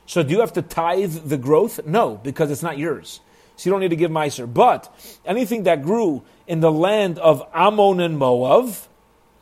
So 0.06 0.22
do 0.22 0.32
you 0.32 0.40
have 0.40 0.52
to 0.54 0.62
tithe 0.62 1.14
the 1.24 1.36
growth? 1.36 1.86
No, 1.86 2.16
because 2.22 2.50
it's 2.50 2.62
not 2.62 2.76
yours. 2.76 3.20
So 3.56 3.68
you 3.68 3.72
don't 3.72 3.80
need 3.80 3.90
to 3.90 3.96
give 3.96 4.10
Meiser. 4.10 4.52
But 4.52 4.92
anything 5.24 5.62
that 5.64 5.82
grew 5.82 6.22
in 6.46 6.60
the 6.60 6.72
land 6.72 7.18
of 7.18 7.46
Ammon 7.54 8.00
and 8.00 8.18
Moab, 8.18 8.74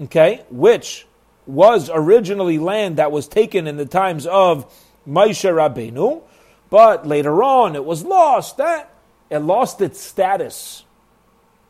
okay, 0.02 0.44
which 0.50 1.06
was 1.46 1.90
originally 1.92 2.58
land 2.58 2.98
that 2.98 3.10
was 3.10 3.26
taken 3.26 3.66
in 3.66 3.76
the 3.76 3.86
times 3.86 4.26
of 4.26 4.70
Moshe 5.08 5.48
Rabbeinu, 5.50 6.22
but 6.70 7.06
later 7.06 7.42
on 7.42 7.74
it 7.74 7.84
was 7.84 8.04
lost. 8.04 8.58
That 8.58 8.92
it 9.30 9.38
lost 9.38 9.80
its 9.80 10.00
status, 10.00 10.84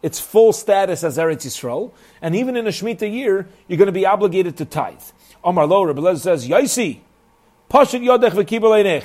its 0.03 0.21
full 0.21 0.53
status 0.53 1.05
as 1.05 1.19
Eretz 1.19 1.47
Yisrael, 1.47 1.93
and 2.21 2.35
even 2.35 2.57
in 2.57 2.67
a 2.67 2.71
Shemitah 2.71 3.13
year, 3.13 3.49
you're 3.67 3.79
going 3.79 3.87
to 3.87 3.93
be 3.93 4.07
obligated 4.07 4.57
to 4.59 4.65
tithe. 4.65 5.03
Omar 5.43 5.67
Lo, 5.67 5.87
Lezer 5.87 6.19
says, 6.19 6.49
Yaisi, 6.49 7.01
Pashit 7.71 8.03
Yodech 8.03 8.31
v'kibel 8.31 9.05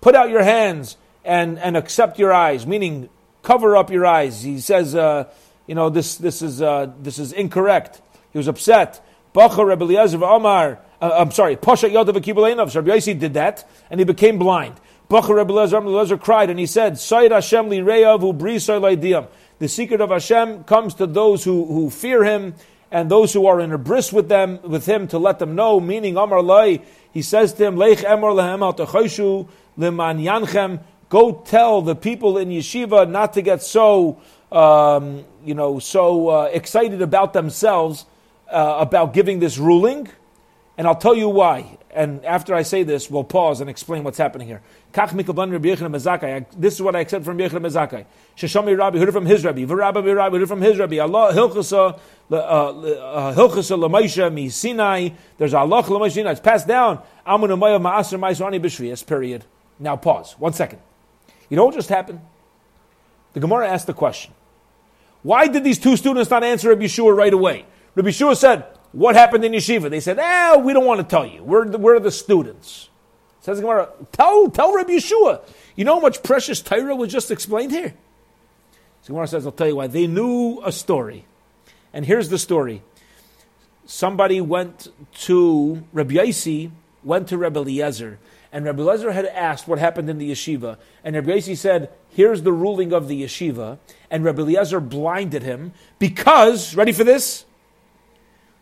Put 0.00 0.14
out 0.14 0.30
your 0.30 0.42
hands 0.42 0.96
and, 1.24 1.58
and 1.58 1.76
accept 1.76 2.18
your 2.18 2.32
eyes, 2.32 2.66
meaning 2.66 3.08
cover 3.42 3.76
up 3.76 3.90
your 3.90 4.06
eyes. 4.06 4.42
He 4.42 4.60
says, 4.60 4.94
uh, 4.94 5.28
you 5.66 5.74
know, 5.74 5.90
this, 5.90 6.16
this, 6.16 6.42
is, 6.42 6.62
uh, 6.62 6.92
this 7.00 7.18
is 7.18 7.32
incorrect. 7.32 8.00
He 8.32 8.38
was 8.38 8.48
upset. 8.48 9.04
Bacha 9.32 9.64
Rebbe 9.64 9.84
Eliezer 9.84 10.24
Omar, 10.24 10.80
uh, 11.06 11.20
I'm 11.20 11.30
sorry, 11.30 11.56
Pasha 11.56 11.88
Yodav 11.88 12.16
Akibaleinov. 12.16 12.70
So 12.70 12.80
Rabbi 12.80 12.96
Yossi 12.96 13.18
did 13.18 13.34
that, 13.34 13.68
and 13.90 14.00
he 14.00 14.04
became 14.04 14.38
blind. 14.38 14.74
Bacha 15.08 15.34
Rebbe 15.34 15.52
Eliezer, 15.52 15.78
Rebbe 15.78 15.90
Eliezer 15.90 16.18
cried, 16.18 16.50
and 16.50 16.58
he 16.58 16.66
said, 16.66 16.94
Sayid 16.94 17.30
Hashem 17.30 17.68
li 17.68 17.78
reyav 17.78 18.20
ubri. 18.20 19.28
The 19.58 19.68
secret 19.68 20.00
of 20.00 20.10
Hashem 20.10 20.64
comes 20.64 20.94
to 20.94 21.06
those 21.06 21.44
who, 21.44 21.64
who 21.64 21.90
fear 21.90 22.24
Him, 22.24 22.54
and 22.90 23.10
those 23.10 23.32
who 23.32 23.46
are 23.46 23.60
in 23.60 23.72
a 23.72 23.78
bris 23.78 24.12
with 24.12 24.28
them, 24.28 24.58
with 24.62 24.86
Him, 24.86 25.06
to 25.08 25.18
let 25.18 25.38
them 25.38 25.54
know. 25.54 25.80
Meaning, 25.80 26.16
Amar 26.16 26.42
Lai, 26.42 26.82
he 27.12 27.22
says 27.22 27.52
to 27.54 27.64
him, 27.64 27.76
Leich 27.76 28.04
Emor 28.04 28.34
lehem 28.34 28.62
al 28.62 29.48
leman 29.76 30.18
yanchem. 30.18 30.80
Go 31.08 31.42
tell 31.46 31.82
the 31.82 31.94
people 31.94 32.36
in 32.36 32.50
yeshiva 32.50 33.08
not 33.08 33.32
to 33.34 33.42
get 33.42 33.62
so, 33.62 34.20
um, 34.52 35.24
you 35.44 35.54
know, 35.54 35.78
so 35.78 36.28
uh, 36.28 36.44
excited 36.52 37.00
about 37.00 37.32
themselves 37.32 38.04
uh, 38.50 38.76
about 38.80 39.12
giving 39.12 39.38
this 39.38 39.58
ruling, 39.58 40.08
and 40.78 40.86
I'll 40.86 40.96
tell 40.96 41.14
you 41.14 41.28
why. 41.28 41.78
And 41.90 42.24
after 42.26 42.54
I 42.54 42.62
say 42.62 42.82
this, 42.82 43.10
we'll 43.10 43.24
pause 43.24 43.62
and 43.62 43.70
explain 43.70 44.04
what's 44.04 44.18
happening 44.18 44.46
here. 44.46 44.60
This 44.92 45.14
is 46.74 46.82
what 46.82 46.94
I 46.94 47.00
accept 47.00 47.24
from 47.24 47.38
Yechon 47.38 47.60
Mezakai. 47.60 48.04
Sheshami 48.36 48.76
Rabbi 48.76 48.98
heard 48.98 49.08
it 49.08 49.12
from 49.12 49.24
his 49.24 49.44
Rabbi. 49.44 49.64
V'Rabbi 49.64 50.14
Rabbi 50.14 50.36
heard 50.36 50.42
it 50.42 50.46
from 50.46 50.60
his 50.60 50.78
Rabbi. 50.78 50.98
Allah 50.98 51.32
hilchasa 51.32 51.98
uh, 52.30 52.34
uh, 52.36 53.34
hilchasa 53.34 53.78
l'Moshe 53.78 54.32
mi 54.32 54.50
Sinai. 54.50 55.10
There's 55.38 55.54
Allah 55.54 55.80
l'Moshe 55.88 56.12
Sinai. 56.12 56.32
It's 56.32 56.40
passed 56.40 56.68
down. 56.68 57.00
Amun 57.26 57.50
u'mayah 57.50 57.78
ma'aser 57.78 58.18
ma'aser 58.18 58.46
ani 58.46 58.60
b'shvias. 58.60 59.06
Period. 59.06 59.46
Now 59.78 59.96
pause. 59.96 60.34
One 60.38 60.52
second. 60.52 60.80
You 61.48 61.56
know 61.56 61.64
what 61.64 61.74
just 61.74 61.88
happened? 61.88 62.20
The 63.32 63.40
Gemara 63.40 63.68
asked 63.68 63.86
the 63.86 63.94
question. 63.94 64.34
Why 65.22 65.46
did 65.46 65.64
these 65.64 65.78
two 65.78 65.96
students 65.96 66.30
not 66.30 66.44
answer 66.44 66.68
Rabbi 66.68 66.84
Yeshua 66.84 67.16
right 67.16 67.32
away? 67.32 67.64
Rabbi 67.94 68.10
Yeshua 68.10 68.36
said, 68.36 68.66
what 68.96 69.14
happened 69.14 69.44
in 69.44 69.52
yeshiva? 69.52 69.90
They 69.90 70.00
said, 70.00 70.18
eh, 70.18 70.56
we 70.56 70.72
don't 70.72 70.86
want 70.86 71.00
to 71.00 71.06
tell 71.06 71.26
you. 71.26 71.44
We're 71.44 71.66
the, 71.66 71.76
we're 71.76 72.00
the 72.00 72.10
students. 72.10 72.88
Says 73.42 73.60
Gemara, 73.60 73.90
tell, 74.10 74.48
tell 74.48 74.74
Rabbi 74.74 74.92
Yeshua. 74.92 75.42
You 75.76 75.84
know 75.84 75.96
how 75.96 76.00
much 76.00 76.22
precious 76.22 76.62
Torah 76.62 76.96
was 76.96 77.12
just 77.12 77.30
explained 77.30 77.72
here? 77.72 77.94
So 79.02 79.08
Gemara 79.08 79.28
says, 79.28 79.46
I'll 79.46 79.52
tell 79.52 79.68
you 79.68 79.76
why. 79.76 79.86
They 79.86 80.06
knew 80.08 80.60
a 80.64 80.72
story. 80.72 81.26
And 81.92 82.04
here's 82.04 82.28
the 82.28 82.38
story. 82.38 82.82
Somebody 83.84 84.40
went 84.40 84.88
to 85.26 85.84
Rabbi 85.92 86.14
Yossi, 86.14 86.72
went 87.04 87.28
to 87.28 87.38
Rabbi 87.38 87.60
Eliezer, 87.60 88.18
and 88.50 88.64
Rabbi 88.64 88.80
Eliezer 88.82 89.12
had 89.12 89.26
asked 89.26 89.68
what 89.68 89.78
happened 89.78 90.10
in 90.10 90.18
the 90.18 90.32
yeshiva. 90.32 90.78
And 91.04 91.14
Rabbi 91.14 91.32
Yossi 91.32 91.56
said, 91.56 91.90
here's 92.08 92.42
the 92.42 92.52
ruling 92.52 92.92
of 92.92 93.06
the 93.06 93.22
yeshiva. 93.22 93.78
And 94.10 94.24
Rabbi 94.24 94.42
Eliezer 94.42 94.80
blinded 94.80 95.44
him 95.44 95.72
because, 95.98 96.74
ready 96.74 96.92
for 96.92 97.04
this? 97.04 97.45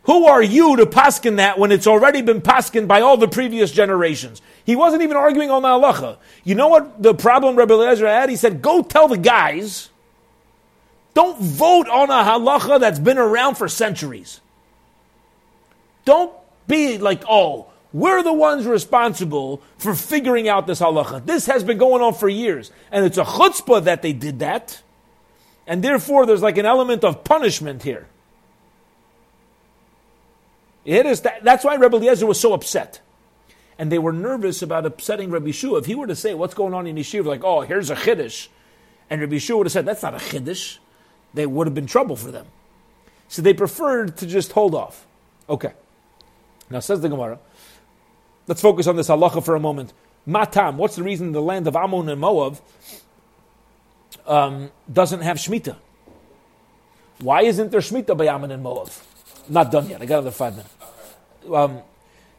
Who 0.05 0.25
are 0.25 0.41
you 0.41 0.75
to 0.77 0.85
paskin 0.85 1.37
that 1.37 1.57
when 1.57 1.71
it's 1.71 1.87
already 1.87 2.21
been 2.21 2.41
paskin 2.41 2.87
by 2.87 3.01
all 3.01 3.17
the 3.17 3.27
previous 3.27 3.71
generations? 3.71 4.41
He 4.63 4.75
wasn't 4.75 5.01
even 5.01 5.17
arguing 5.17 5.49
on 5.49 5.63
the 5.63 5.67
halacha. 5.67 6.17
You 6.43 6.53
know 6.55 6.67
what 6.67 7.01
the 7.01 7.15
problem 7.15 7.55
Rabbi 7.55 7.73
Eliezer 7.73 8.07
had? 8.07 8.29
He 8.29 8.35
said, 8.35 8.61
go 8.61 8.83
tell 8.83 9.07
the 9.07 9.17
guys, 9.17 9.89
don't 11.15 11.39
vote 11.39 11.89
on 11.89 12.11
a 12.11 12.23
halacha 12.23 12.79
that's 12.79 12.99
been 12.99 13.17
around 13.17 13.55
for 13.55 13.67
centuries. 13.67 14.41
Don't 16.03 16.31
be 16.67 16.99
like, 16.99 17.23
oh, 17.27 17.67
we're 17.91 18.21
the 18.21 18.33
ones 18.33 18.67
responsible 18.67 19.63
for 19.77 19.95
figuring 19.95 20.47
out 20.47 20.67
this 20.67 20.81
halacha. 20.81 21.25
This 21.25 21.47
has 21.47 21.63
been 21.63 21.79
going 21.79 22.03
on 22.03 22.13
for 22.13 22.29
years. 22.29 22.71
And 22.91 23.05
it's 23.05 23.17
a 23.17 23.23
chutzpah 23.23 23.85
that 23.85 24.03
they 24.03 24.13
did 24.13 24.39
that. 24.39 24.83
And 25.65 25.83
therefore, 25.83 26.27
there's 26.27 26.43
like 26.43 26.59
an 26.59 26.65
element 26.67 27.03
of 27.03 27.23
punishment 27.23 27.81
here. 27.81 28.07
It 30.85 31.07
is 31.07 31.21
that, 31.21 31.43
that's 31.43 31.65
why 31.65 31.75
Rebbe 31.75 31.97
Eliezer 31.97 32.27
was 32.27 32.39
so 32.39 32.53
upset. 32.53 33.01
And 33.77 33.91
they 33.91 33.97
were 33.97 34.13
nervous 34.13 34.61
about 34.61 34.85
upsetting 34.85 35.31
Rabbi 35.31 35.51
Shua. 35.51 35.79
If 35.79 35.87
he 35.87 35.95
were 35.95 36.07
to 36.07 36.15
say, 36.15 36.33
what's 36.33 36.53
going 36.53 36.73
on 36.73 36.87
in 36.87 36.95
Yeshiva, 36.95 37.25
like, 37.25 37.43
oh, 37.43 37.61
here's 37.61 37.89
a 37.89 37.95
chiddush, 37.95 38.47
and 39.09 39.19
Rabbi 39.19 39.39
Shua 39.39 39.57
would 39.57 39.67
have 39.67 39.73
said, 39.73 39.85
that's 39.85 40.03
not 40.03 40.13
a 40.13 40.17
chiddush, 40.17 40.77
they 41.33 41.45
would 41.45 41.67
have 41.67 41.73
been 41.73 41.87
trouble 41.87 42.15
for 42.15 42.31
them. 42.31 42.45
So 43.27 43.41
they 43.41 43.53
preferred 43.53 44.17
to 44.17 44.27
just 44.27 44.51
hold 44.53 44.75
off. 44.75 45.05
Okay. 45.49 45.73
Now 46.69 46.79
says 46.79 47.01
the 47.01 47.09
Gemara, 47.09 47.39
let's 48.47 48.61
focus 48.61 48.87
on 48.87 48.95
this 48.95 49.09
halacha 49.09 49.43
for 49.43 49.55
a 49.55 49.59
moment. 49.59 49.91
Matam, 50.25 50.77
what's 50.77 50.95
the 50.95 51.03
reason 51.03 51.31
the 51.31 51.41
land 51.41 51.67
of 51.67 51.75
Ammon 51.75 52.09
and 52.09 52.21
Moab 52.21 52.59
um, 54.25 54.71
doesn't 54.91 55.21
have 55.21 55.37
Shemitah? 55.37 55.75
Why 57.19 57.41
isn't 57.41 57.71
there 57.71 57.81
Shemitah 57.81 58.17
by 58.17 58.27
Ammon 58.27 58.51
and 58.51 58.63
Moab? 58.63 58.89
Not 59.49 59.71
done 59.71 59.89
yet. 59.89 60.01
I 60.01 60.05
got 60.05 60.19
another 60.19 60.31
five 60.31 60.55
minutes. 60.55 60.73
Um, 61.51 61.79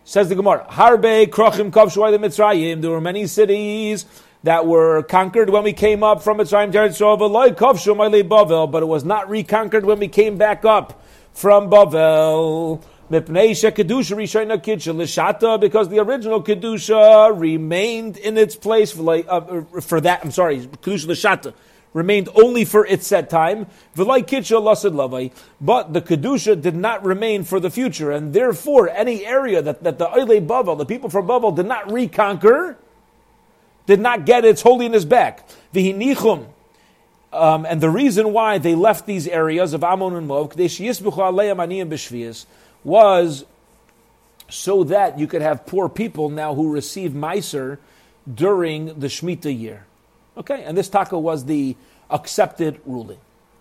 says 0.04 0.28
the 0.28 0.34
Gemara, 0.34 0.66
Harbe 0.68 1.26
Krochim 1.28 1.70
Kavshuay 1.70 2.10
the 2.10 2.18
Mitzrayim. 2.18 2.80
There 2.80 2.90
were 2.90 3.00
many 3.00 3.26
cities 3.26 4.06
that 4.42 4.66
were 4.66 5.02
conquered 5.04 5.50
when 5.50 5.62
we 5.64 5.72
came 5.72 6.02
up 6.02 6.22
from 6.22 6.38
Mitzrayim 6.38 6.72
Bavel, 6.72 8.70
but 8.70 8.82
it 8.82 8.86
was 8.86 9.04
not 9.04 9.28
reconquered 9.28 9.84
when 9.84 9.98
we 9.98 10.08
came 10.08 10.36
back 10.36 10.64
up 10.64 11.02
from 11.32 11.70
Bavel. 11.70 12.82
Because 13.08 13.28
the 15.88 15.98
original 16.00 16.42
Kedusha 16.42 17.40
remained 17.40 18.16
in 18.16 18.36
its 18.36 18.56
place 18.56 18.90
for, 18.90 19.24
uh, 19.28 19.62
for 19.80 20.00
that, 20.00 20.24
I'm 20.24 20.32
sorry, 20.32 20.58
Kedusha 20.58 21.06
Lishata 21.06 21.54
remained 21.96 22.28
only 22.34 22.62
for 22.66 22.84
its 22.84 23.06
set 23.06 23.30
time. 23.30 23.66
But 23.94 24.12
the 24.12 26.02
Kedusha 26.02 26.60
did 26.60 26.76
not 26.76 27.02
remain 27.02 27.42
for 27.42 27.58
the 27.58 27.70
future, 27.70 28.10
and 28.12 28.34
therefore 28.34 28.90
any 28.90 29.24
area 29.24 29.62
that, 29.62 29.82
that 29.82 29.96
the 29.98 30.06
Oile 30.06 30.42
Bavel, 30.42 30.76
the 30.76 30.84
people 30.84 31.08
from 31.08 31.26
Bavel, 31.26 31.56
did 31.56 31.64
not 31.64 31.90
reconquer, 31.90 32.76
did 33.86 34.00
not 34.00 34.26
get 34.26 34.44
its 34.44 34.60
holiness 34.60 35.06
back. 35.06 35.48
Um, 37.32 37.64
and 37.66 37.80
the 37.80 37.90
reason 37.90 38.34
why 38.34 38.58
they 38.58 38.74
left 38.74 39.06
these 39.06 39.26
areas 39.26 39.72
of 39.72 39.82
Ammon 39.82 40.14
and 40.16 40.28
Moab, 40.28 40.52
was 42.84 43.44
so 44.48 44.84
that 44.84 45.18
you 45.18 45.26
could 45.26 45.42
have 45.42 45.64
poor 45.64 45.88
people 45.88 46.28
now 46.28 46.54
who 46.54 46.70
receive 46.70 47.12
Meiser 47.12 47.78
during 48.32 49.00
the 49.00 49.06
Shemitah 49.06 49.58
year. 49.58 49.86
Okay, 50.36 50.62
and 50.64 50.76
this 50.76 50.88
taka 50.88 51.18
was 51.18 51.46
the 51.46 51.76
accepted 52.10 52.80
ruling. 52.84 53.18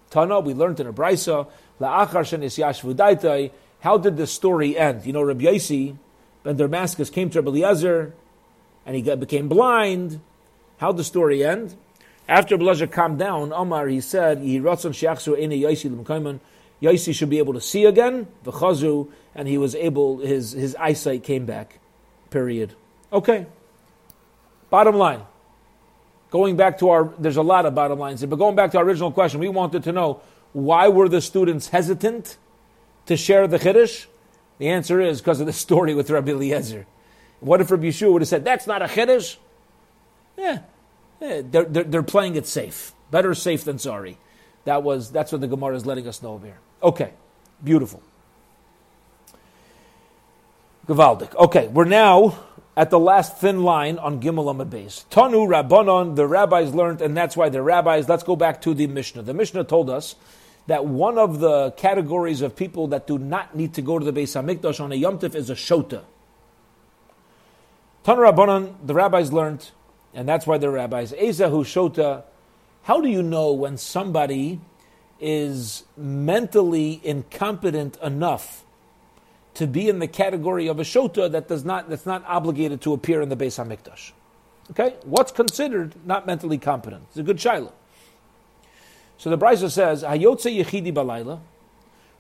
Tana, 0.09 0.39
we 0.39 0.53
learned 0.53 0.80
in 0.80 0.88
a 0.88 0.93
brisa, 0.93 1.47
la'achar 1.80 3.51
how 3.82 3.97
did 3.97 4.17
the 4.17 4.26
story 4.26 4.78
end? 4.78 5.05
You 5.05 5.13
know, 5.13 5.21
Rabbi 5.21 5.43
Yossi, 5.43 5.95
ben 6.43 6.57
Damascus, 6.57 7.11
came 7.11 7.30
to 7.30 7.41
Rabbi 7.41 7.59
Eliezer, 7.59 8.13
and 8.86 8.95
he 8.95 9.03
got, 9.03 9.19
became 9.19 9.47
blind. 9.47 10.21
How 10.78 10.91
did 10.91 10.97
the 10.97 11.03
story 11.03 11.45
end? 11.45 11.76
After 12.28 12.57
Belazar 12.57 12.91
calmed 12.91 13.19
down, 13.19 13.53
Omar, 13.53 13.88
he 13.88 14.01
said, 14.01 14.39
mukhaiman, 14.39 16.39
Yaisi 16.82 17.13
should 17.13 17.30
be 17.30 17.38
able 17.38 17.53
to 17.53 17.61
see 17.61 17.86
again, 17.86 18.28
v'chazu, 18.43 19.07
and 19.36 19.47
he 19.47 19.59
was 19.59 19.76
able, 19.76 20.17
his, 20.17 20.51
his 20.51 20.76
eyesight 20.78 21.23
came 21.23 21.45
back. 21.45 21.80
Period. 22.32 22.73
Okay. 23.13 23.45
Bottom 24.71 24.95
line. 24.95 25.21
Going 26.36 26.57
back 26.57 26.79
to 26.79 26.89
our, 26.89 27.13
there's 27.17 27.38
a 27.38 27.41
lot 27.41 27.65
of 27.65 27.73
bottom 27.75 27.97
lines 27.97 28.19
here, 28.19 28.27
but 28.27 28.36
going 28.36 28.57
back 28.57 28.71
to 28.71 28.77
our 28.77 28.83
original 28.83 29.09
question, 29.09 29.39
we 29.39 29.47
wanted 29.47 29.86
to 29.86 29.93
know 29.93 30.19
why 30.51 30.89
were 30.89 31.07
the 31.07 31.21
students 31.21 31.69
hesitant 31.69 32.36
to 33.05 33.15
share 33.15 33.47
the 33.47 33.57
chiddush? 33.57 34.07
The 34.57 34.67
answer 34.67 34.99
is 34.99 35.21
because 35.21 35.39
of 35.39 35.45
the 35.45 35.53
story 35.53 35.95
with 35.95 36.09
Rabbi 36.09 36.31
Eliezer. 36.31 36.88
What 37.39 37.61
if 37.61 37.71
Rabbi 37.71 37.86
Yeshua 37.86 38.11
would 38.11 38.21
have 38.21 38.27
said, 38.27 38.43
that's 38.43 38.67
not 38.67 38.81
a 38.81 38.86
chiddush? 38.88 39.38
Yeah, 40.38 40.63
yeah 41.21 41.41
they're, 41.41 41.63
they're, 41.63 41.83
they're 41.86 42.03
playing 42.03 42.36
it 42.36 42.47
safe. 42.47 42.91
Better 43.11 43.33
safe 43.33 43.63
than 43.63 43.79
sorry. 43.79 44.17
That 44.65 44.83
was, 44.83 45.13
that's 45.13 45.31
what 45.31 45.39
the 45.39 45.47
Gemara 45.47 45.77
is 45.77 45.86
letting 45.86 46.05
us 46.05 46.21
know 46.21 46.38
here. 46.39 46.57
Okay, 46.83 47.13
beautiful. 47.63 48.03
Gavaldik. 50.86 51.33
Okay, 51.36 51.69
we're 51.69 51.86
now 51.86 52.38
at 52.78 52.89
the 52.89 52.99
last 52.99 53.38
thin 53.38 53.63
line 53.63 53.97
on 53.97 54.21
Gimel 54.21 54.53
Amad 54.53 54.69
Beis. 54.69 55.05
Tanu 55.09 55.47
Rabbanon, 55.47 56.15
the 56.15 56.28
rabbis 56.28 56.73
learned, 56.73 57.01
and 57.01 57.15
that's 57.15 57.38
why 57.38 57.49
they're 57.49 57.63
rabbis. 57.63 58.09
Let's 58.09 58.23
go 58.23 58.36
back 58.36 58.61
to 58.61 58.73
the 58.73 58.88
Mishnah. 58.88 59.21
The 59.21 59.34
Mishnah 59.34 59.63
told 59.63 59.89
us 59.89 60.15
that 60.67 60.86
one 60.86 61.17
of 61.17 61.39
the 61.39 61.71
categories 61.71 62.41
of 62.41 62.55
people 62.55 62.88
that 62.88 63.07
do 63.07 63.17
not 63.17 63.55
need 63.55 63.73
to 63.76 63.82
go 63.82 63.97
to 63.97 64.03
the 64.03 64.11
Beis 64.11 64.36
Hamikdash 64.36 64.84
on 64.84 64.91
a 64.91 64.95
Yom 64.95 65.19
Tif 65.19 65.36
is 65.36 65.49
a 65.49 65.55
shota. 65.55 66.03
Tanu 68.03 68.30
Rabbanon, 68.30 68.76
the 68.86 68.93
rabbis 68.93 69.32
learned, 69.32 69.71
and 70.13 70.28
that's 70.28 70.45
why 70.45 70.57
they're 70.57 70.71
rabbis. 70.71 71.13
Ezahu 71.13 71.63
shota. 71.63 72.23
How 72.84 72.99
do 72.99 73.07
you 73.07 73.23
know 73.23 73.53
when 73.53 73.78
somebody 73.78 74.59
is 75.19 75.84
mentally 75.95 76.99
incompetent 77.03 77.97
enough 78.03 78.64
to 79.56 79.68
be 79.68 79.89
in 79.89 79.99
the 79.99 80.08
category 80.08 80.68
of 80.68 80.80
a 80.80 80.84
shota 80.84 81.32
that 81.32 81.47
does 81.47 81.66
not 81.66 81.89
that's 81.89 82.06
not 82.06 82.24
obligated 82.28 82.82
to 82.82 82.93
appear 82.93 83.22
in 83.22 83.30
the 83.30 83.38
Beis 83.38 83.64
Hamikdash. 83.64 84.12
Okay, 84.72 84.95
what's 85.03 85.32
considered 85.32 85.95
not 86.06 86.26
mentally 86.26 86.58
competent? 86.58 87.03
It's 87.10 87.18
a 87.18 87.24
good 87.24 87.38
shaila. 87.38 87.72
So 89.18 89.30
the 89.30 89.38
Brisa 89.38 89.72
says, 89.72 90.03
"Hayotze 90.03 90.64
yechidi 90.64 90.93
balayla," 90.93 91.39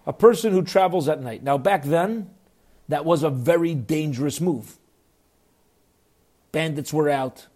a 0.05 0.13
person 0.13 0.51
who 0.51 0.63
travels 0.63 1.07
at 1.09 1.21
night. 1.21 1.43
Now 1.43 1.57
back 1.57 1.83
then, 1.83 2.29
that 2.87 3.05
was 3.05 3.23
a 3.23 3.29
very 3.29 3.73
dangerous 3.73 4.39
move. 4.39 4.77
Bandits 6.51 6.93
were 6.93 7.09
out. 7.09 7.47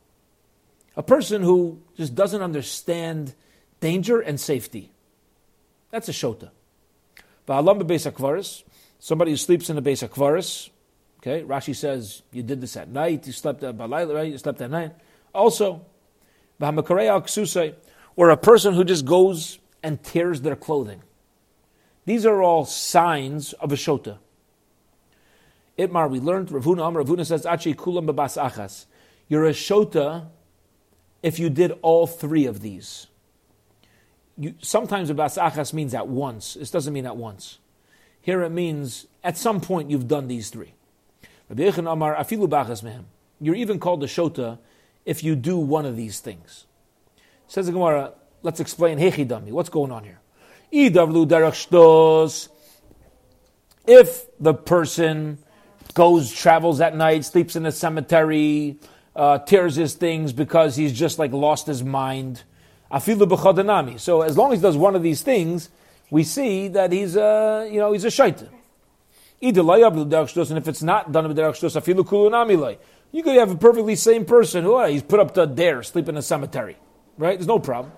A 0.98 1.04
person 1.04 1.44
who 1.44 1.80
just 1.96 2.16
doesn't 2.16 2.42
understand 2.42 3.34
danger 3.80 4.20
and 4.20 4.40
safety. 4.40 4.92
That's 5.92 6.10
a 6.10 6.12
shota. 6.12 6.50
Va'alam 7.48 7.82
bebeis 7.82 8.12
akvaris, 8.12 8.64
somebody 9.00 9.32
who 9.32 9.38
sleeps 9.38 9.70
in 9.70 9.78
a 9.78 9.82
Beis 9.82 10.08
Akvaris. 10.08 10.70
Okay, 11.20 11.44
Rashi 11.44 11.76
says 11.76 12.22
you 12.32 12.44
did 12.44 12.62
this 12.62 12.78
at 12.78 12.90
night. 12.90 13.28
You 13.28 13.34
slept 13.34 13.64
at 13.64 13.78
Balayla, 13.78 14.16
right? 14.16 14.32
You 14.32 14.38
slept 14.38 14.62
at 14.62 14.70
night. 14.70 14.94
Also, 15.34 15.86
or 18.16 18.30
a 18.30 18.38
person 18.38 18.74
who 18.74 18.84
just 18.84 19.06
goes 19.06 19.60
and 19.82 20.02
tears 20.04 20.42
their 20.42 20.56
clothing. 20.56 21.02
These 22.06 22.26
are 22.26 22.42
all 22.42 22.66
signs 22.66 23.54
of 23.54 23.72
a 23.72 23.76
shota. 23.76 24.18
Itmar, 25.78 26.10
we 26.10 26.20
learned, 26.20 26.52
Rav 26.52 26.66
Huna 26.66 26.84
Amr, 26.84 27.00
Rav 27.00 27.08
Huna 27.08 27.26
says, 27.26 27.46
Achi 27.46 27.74
kulam 27.74 28.10
bebas 28.10 28.42
achas. 28.42 28.86
You're 29.28 29.46
a 29.46 29.52
shota 29.52 30.28
if 31.24 31.40
you 31.40 31.50
did 31.50 31.74
all 31.82 32.08
three 32.08 32.46
of 32.46 32.62
these. 32.62 33.08
You, 34.38 34.56
sometimes 34.62 35.10
a 35.10 35.14
bas 35.14 35.38
achas 35.38 35.74
means 35.74 35.94
at 35.94 36.08
once. 36.08 36.56
This 36.56 36.72
doesn't 36.72 36.94
mean 36.94 37.06
at 37.06 37.16
once. 37.16 37.60
Here 38.22 38.42
it 38.42 38.50
means 38.50 39.08
at 39.24 39.38
some 39.38 39.62
point 39.62 39.90
you've 39.90 40.08
done 40.08 40.28
these 40.28 40.50
three. 40.50 40.74
You're 43.42 43.56
even 43.56 43.80
called 43.80 44.04
a 44.04 44.08
shota 44.08 44.60
if 45.06 45.24
you 45.24 45.36
do 45.36 45.58
one 45.58 45.86
of 45.86 45.96
these 45.96 46.20
things. 46.20 46.66
Says 47.48 47.66
the 47.66 47.72
Gemara, 47.72 48.14
let's 48.44 48.60
explain 48.60 49.00
Hechidami. 49.00 49.52
What's 49.52 49.70
going 49.70 49.92
on 49.92 50.04
here? 50.04 50.20
If 53.88 54.28
the 54.40 54.54
person 54.54 55.40
goes, 55.96 56.32
travels 56.32 56.80
at 56.80 56.96
night, 56.96 57.26
sleeps 57.26 57.56
in 57.56 57.66
a 57.66 57.72
cemetery, 57.72 58.78
uh, 59.16 59.40
tears 59.40 59.76
his 59.76 59.96
things 59.96 60.32
because 60.32 60.76
he's 60.76 60.94
just 60.94 61.18
like 61.18 61.32
lost 61.32 61.66
his 61.66 61.84
mind. 61.84 62.44
So 62.92 64.22
as 64.22 64.38
long 64.38 64.54
as 64.54 64.60
he 64.60 64.62
does 64.62 64.78
one 64.78 64.96
of 64.96 65.02
these 65.02 65.22
things, 65.24 65.70
we 66.12 66.24
see 66.24 66.68
that 66.70 66.92
he's 66.92 67.16
a, 67.16 67.70
you 67.72 67.80
know, 67.80 67.94
he's 67.94 68.06
a 68.06 68.12
shaitan. 68.12 68.50
And 69.42 69.58
if 69.58 70.68
it's 70.68 70.84
not 70.84 71.12
done 71.12 71.28
with 71.28 71.38
derech 71.38 72.82
you 73.12 73.24
could 73.24 73.36
have 73.38 73.52
a 73.52 73.56
perfectly 73.56 73.96
same 73.96 74.26
person 74.26 74.64
who 74.64 74.86
he's 74.86 75.02
put 75.02 75.20
up 75.20 75.34
to 75.36 75.48
dare 75.48 75.82
sleep 75.82 76.10
in 76.10 76.18
a 76.18 76.22
cemetery, 76.22 76.78
right? 77.18 77.38
There's 77.38 77.48
no 77.48 77.60
problem. 77.60 77.94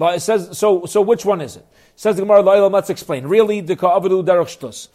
It 0.00 0.20
says 0.20 0.56
so. 0.56 0.86
So 0.86 1.00
which 1.00 1.24
one 1.24 1.40
is 1.40 1.56
it? 1.56 1.66
says 1.96 2.16
the 2.16 2.22
Gemara. 2.22 2.42
Let's 2.68 2.90
explain. 2.90 3.26
Really, 3.26 3.60
the 3.60 3.76
ka'avadu 3.76 4.24
derech 4.24 4.88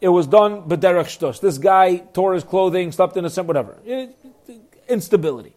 It 0.00 0.08
was 0.08 0.26
done 0.26 0.62
b'derech 0.62 1.18
shtus. 1.18 1.40
This 1.40 1.58
guy 1.58 1.98
tore 1.98 2.34
his 2.34 2.44
clothing, 2.44 2.92
slept 2.92 3.16
in 3.16 3.24
a 3.24 3.30
cemetery, 3.30 3.64
whatever. 3.64 3.78
Eh, 3.86 4.08
instability. 4.88 5.54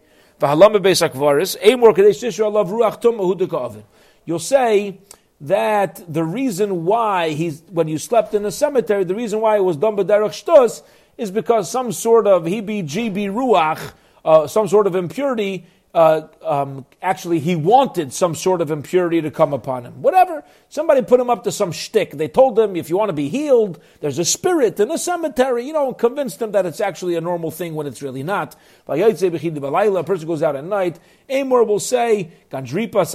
You'll 4.25 4.39
say 4.39 4.97
that 5.43 6.01
the 6.11 6.23
reason 6.23 6.85
why 6.85 7.29
he's 7.29 7.61
when 7.69 7.89
you 7.89 7.97
slept 7.97 8.33
in 8.33 8.43
the 8.43 8.51
cemetery, 8.51 9.03
the 9.03 9.15
reason 9.15 9.41
why 9.41 9.57
it 9.57 9.63
was 9.63 9.75
done 9.75 9.95
by 9.95 10.03
derech 10.03 10.43
shtus 10.43 10.81
is 11.17 11.31
because 11.31 11.69
some 11.69 11.91
sort 11.91 12.27
of 12.27 12.43
hibi 12.43 12.81
jibi 12.81 13.27
ruach, 13.29 13.93
uh, 14.23 14.47
some 14.47 14.67
sort 14.67 14.87
of 14.87 14.95
impurity. 14.95 15.65
Uh, 15.93 16.27
um, 16.41 16.87
actually, 17.03 17.37
he 17.37 17.55
wanted 17.55 18.11
some 18.11 18.33
sort 18.33 18.61
of 18.61 18.71
impurity 18.71 19.21
to 19.21 19.29
come 19.29 19.53
upon 19.53 19.85
him. 19.85 20.01
Whatever. 20.01 20.43
Somebody 20.67 21.03
put 21.03 21.19
him 21.19 21.29
up 21.29 21.43
to 21.43 21.51
some 21.51 21.71
shtick. 21.71 22.09
They 22.11 22.27
told 22.27 22.57
him, 22.57 22.75
if 22.75 22.89
you 22.89 22.97
want 22.97 23.09
to 23.09 23.13
be 23.13 23.29
healed, 23.29 23.79
there's 23.99 24.17
a 24.17 24.25
spirit 24.25 24.79
in 24.79 24.89
a 24.89 24.97
cemetery. 24.97 25.67
You 25.67 25.73
know, 25.73 25.93
convinced 25.93 26.41
him 26.41 26.53
that 26.53 26.65
it's 26.65 26.81
actually 26.81 27.13
a 27.15 27.21
normal 27.21 27.51
thing 27.51 27.75
when 27.75 27.85
it's 27.85 28.01
really 28.01 28.23
not. 28.23 28.55
A 28.87 30.03
person 30.03 30.27
goes 30.27 30.41
out 30.41 30.55
at 30.55 30.63
night. 30.63 30.99
Amor 31.29 31.63
will 31.63 31.79
say, 31.79 32.31
Gandripas 32.49 33.13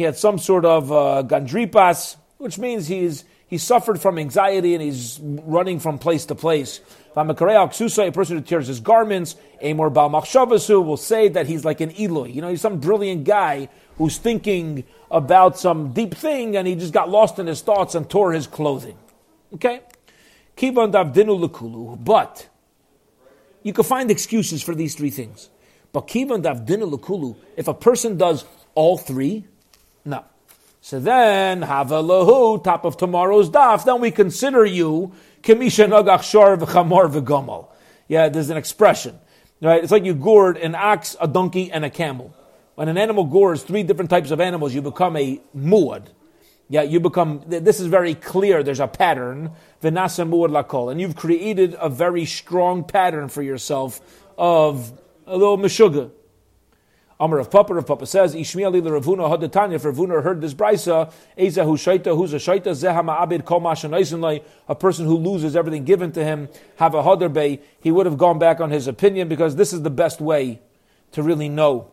he 0.00 0.04
had 0.04 0.16
some 0.16 0.38
sort 0.38 0.64
of 0.64 0.90
uh, 0.90 1.22
gandripas, 1.26 2.16
which 2.38 2.56
means 2.56 2.88
he's 2.88 3.22
he 3.46 3.58
suffered 3.58 4.00
from 4.00 4.16
anxiety 4.16 4.72
and 4.74 4.82
he's 4.82 5.20
running 5.20 5.78
from 5.78 5.98
place 5.98 6.24
to 6.24 6.34
place. 6.34 6.80
A 7.14 7.34
person 7.34 8.36
who 8.38 8.40
tears 8.40 8.66
his 8.66 8.80
garments, 8.80 9.36
Amor 9.60 9.90
Bal 9.90 10.08
Machshavasu 10.08 10.82
will 10.82 10.96
say 10.96 11.28
that 11.28 11.46
he's 11.46 11.66
like 11.66 11.82
an 11.82 11.92
Eloi. 12.00 12.28
You 12.28 12.40
know, 12.40 12.48
he's 12.48 12.62
some 12.62 12.80
brilliant 12.80 13.24
guy 13.24 13.68
who's 13.98 14.16
thinking 14.16 14.84
about 15.10 15.58
some 15.58 15.92
deep 15.92 16.14
thing 16.14 16.56
and 16.56 16.66
he 16.66 16.76
just 16.76 16.94
got 16.94 17.10
lost 17.10 17.38
in 17.38 17.46
his 17.46 17.60
thoughts 17.60 17.94
and 17.94 18.08
tore 18.08 18.32
his 18.32 18.46
clothing. 18.46 18.96
Okay? 19.52 19.82
Kivan 20.56 20.92
Davdinu. 20.92 22.02
But 22.02 22.48
you 23.62 23.74
can 23.74 23.84
find 23.84 24.10
excuses 24.10 24.62
for 24.62 24.74
these 24.74 24.94
three 24.94 25.10
things. 25.10 25.50
But 25.92 26.06
Kivan 26.06 26.42
Davdinu 26.42 27.36
if 27.58 27.68
a 27.68 27.74
person 27.74 28.16
does 28.16 28.46
all 28.74 28.96
three, 28.96 29.44
no. 30.04 30.24
So 30.80 30.98
then, 30.98 31.62
have 31.62 31.92
a 31.92 32.02
Havalahu, 32.02 32.64
top 32.64 32.84
of 32.84 32.96
tomorrow's 32.96 33.50
daf, 33.50 33.84
then 33.84 34.00
we 34.00 34.10
consider 34.10 34.64
you 34.64 35.12
Kamisha 35.42 35.88
Nagach 35.88 36.22
Shor 36.22 36.56
v'chamor 36.56 37.10
v'gomal. 37.10 37.68
Yeah, 38.08 38.28
there's 38.28 38.50
an 38.50 38.56
expression. 38.56 39.18
Right? 39.60 39.82
It's 39.82 39.92
like 39.92 40.04
you 40.04 40.14
gored 40.14 40.56
an 40.56 40.74
ox, 40.74 41.16
a 41.20 41.28
donkey, 41.28 41.70
and 41.70 41.84
a 41.84 41.90
camel. 41.90 42.34
When 42.76 42.88
an 42.88 42.96
animal 42.96 43.24
gores 43.24 43.62
three 43.62 43.82
different 43.82 44.08
types 44.08 44.30
of 44.30 44.40
animals, 44.40 44.74
you 44.74 44.80
become 44.80 45.16
a 45.16 45.40
muad. 45.54 46.06
Yeah, 46.70 46.82
you 46.82 46.98
become, 46.98 47.42
this 47.46 47.78
is 47.78 47.88
very 47.88 48.14
clear, 48.14 48.62
there's 48.62 48.80
a 48.80 48.88
pattern, 48.88 49.50
Vinasa 49.82 50.26
muad 50.26 50.50
lakol, 50.50 50.90
and 50.90 51.00
you've 51.00 51.16
created 51.16 51.76
a 51.78 51.90
very 51.90 52.24
strong 52.24 52.84
pattern 52.84 53.28
for 53.28 53.42
yourself 53.42 54.00
of 54.38 54.92
a 55.26 55.36
little 55.36 55.58
meshuggah. 55.58 56.10
Amar 57.20 57.38
of 57.38 57.50
Papa, 57.50 57.74
Rav 57.74 57.86
Papa 57.86 58.06
says, 58.06 58.34
Ishmael 58.34 58.70
li 58.70 58.80
Rav 58.80 59.04
Huna 59.04 59.28
hadatanya, 59.28 59.74
if 59.74 59.84
Rav 59.84 59.94
Huna 59.94 60.22
heard 60.22 60.40
this 60.40 60.54
brisa, 60.54 61.12
Eza 61.38 61.64
hu 61.64 61.76
shaita, 61.76 62.16
who's 62.16 62.32
a 62.32 62.36
shaita, 62.36 62.68
zeha 62.68 63.04
ma'abid 63.04 63.44
kol 63.44 63.60
mashanaisin 63.60 64.42
a 64.66 64.74
person 64.74 65.04
who 65.04 65.18
loses 65.18 65.54
everything 65.54 65.84
given 65.84 66.12
to 66.12 66.24
him, 66.24 66.48
have 66.76 66.94
a 66.94 67.02
hadar 67.02 67.30
bay, 67.30 67.60
he 67.82 67.90
would 67.90 68.06
have 68.06 68.16
gone 68.16 68.38
back 68.38 68.58
on 68.58 68.70
his 68.70 68.88
opinion 68.88 69.28
because 69.28 69.56
this 69.56 69.74
is 69.74 69.82
the 69.82 69.90
best 69.90 70.22
way 70.22 70.60
to 71.12 71.22
really 71.22 71.50
know 71.50 71.92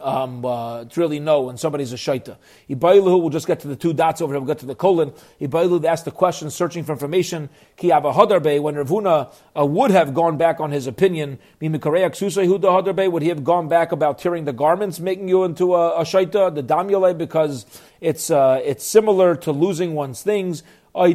um, 0.00 0.44
uh, 0.44 0.84
to 0.84 1.00
really 1.00 1.18
know 1.18 1.42
when 1.42 1.56
somebody's 1.56 1.92
a 1.92 1.96
shaita. 1.96 2.36
Ibailu 2.68 3.20
will 3.20 3.30
just 3.30 3.46
get 3.46 3.60
to 3.60 3.68
the 3.68 3.76
two 3.76 3.92
dots 3.92 4.20
over 4.20 4.32
here, 4.32 4.40
we'll 4.40 4.46
get 4.46 4.58
to 4.60 4.66
the 4.66 4.74
colon. 4.74 5.12
Ibailu 5.40 5.84
asked 5.84 6.04
the 6.04 6.10
question, 6.10 6.50
searching 6.50 6.84
for 6.84 6.92
information. 6.92 7.48
Ki 7.76 7.88
hadarbe, 7.88 8.60
when 8.60 8.74
Rav 8.76 8.88
Huna 8.88 9.32
uh, 9.58 9.66
would 9.66 9.90
have 9.90 10.14
gone 10.14 10.36
back 10.36 10.60
on 10.60 10.70
his 10.70 10.86
opinion, 10.86 11.38
would 11.60 13.22
he 13.22 13.28
have 13.28 13.44
gone 13.44 13.68
back 13.68 13.92
about 13.92 14.18
tearing 14.18 14.44
the 14.44 14.52
garments, 14.52 15.00
making 15.00 15.28
you 15.28 15.44
into 15.44 15.74
a, 15.74 16.00
a 16.00 16.02
shaita, 16.02 16.54
the 16.54 16.62
damyale, 16.62 17.16
because 17.16 17.66
it's, 18.00 18.30
uh, 18.30 18.60
it's 18.64 18.84
similar 18.84 19.36
to 19.36 19.52
losing 19.52 19.94
one's 19.94 20.22
things. 20.22 20.62
Or 20.94 21.08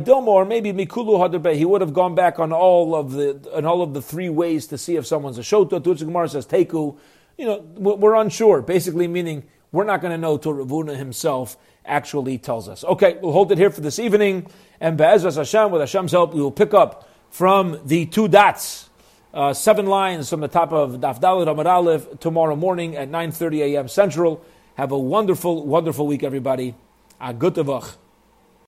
maybe 0.45 0.73
Mikulu 0.73 1.19
Hadarbe, 1.19 1.55
he 1.55 1.63
would 1.63 1.81
have 1.81 1.93
gone 1.93 2.15
back 2.15 2.39
on 2.39 2.51
all 2.51 2.95
of 2.95 3.11
the 3.11 3.39
on 3.53 3.63
all 3.65 3.83
of 3.83 3.93
the 3.93 4.01
three 4.01 4.27
ways 4.27 4.65
to 4.67 4.77
see 4.77 4.95
if 4.95 5.05
someone's 5.05 5.37
a 5.37 5.41
shota. 5.41 5.79
Tutzig 5.79 6.05
Gemara 6.05 6.27
says 6.27 6.47
Teku, 6.47 6.97
you 7.37 7.45
know, 7.45 7.59
we're 7.77 8.15
unsure, 8.15 8.61
basically 8.61 9.07
meaning 9.07 9.43
we're 9.71 9.83
not 9.83 10.01
going 10.01 10.11
to 10.11 10.17
know 10.17 10.37
till 10.37 10.53
Rav 10.53 10.67
Huna 10.67 10.95
himself 10.95 11.57
actually 11.85 12.37
tells 12.37 12.67
us. 12.67 12.83
Okay, 12.83 13.17
we'll 13.21 13.31
hold 13.31 13.51
it 13.51 13.57
here 13.57 13.69
for 13.69 13.81
this 13.81 13.99
evening, 13.99 14.47
and 14.81 14.97
Be'ezras 14.97 15.35
Hashem, 15.35 15.71
with 15.71 15.81
Hashem's 15.81 16.11
help, 16.11 16.33
we 16.33 16.41
will 16.41 16.51
pick 16.51 16.73
up 16.73 17.09
from 17.29 17.79
the 17.85 18.05
two 18.05 18.27
dots, 18.27 18.89
uh, 19.33 19.53
seven 19.53 19.85
lines 19.85 20.29
from 20.29 20.39
the 20.39 20.47
top 20.47 20.71
of 20.73 20.93
Daf 20.93 21.21
Dalit 21.21 21.49
Amar 21.49 21.67
Aleph 21.67 22.19
tomorrow 22.19 22.55
morning 22.55 22.95
at 22.95 23.09
9.30 23.09 23.73
a.m. 23.73 23.87
Central. 23.87 24.43
Have 24.75 24.91
a 24.91 24.97
wonderful, 24.97 25.65
wonderful 25.65 26.07
week, 26.07 26.23
everybody. 26.23 26.75
A 27.19 27.33
good 27.33 27.53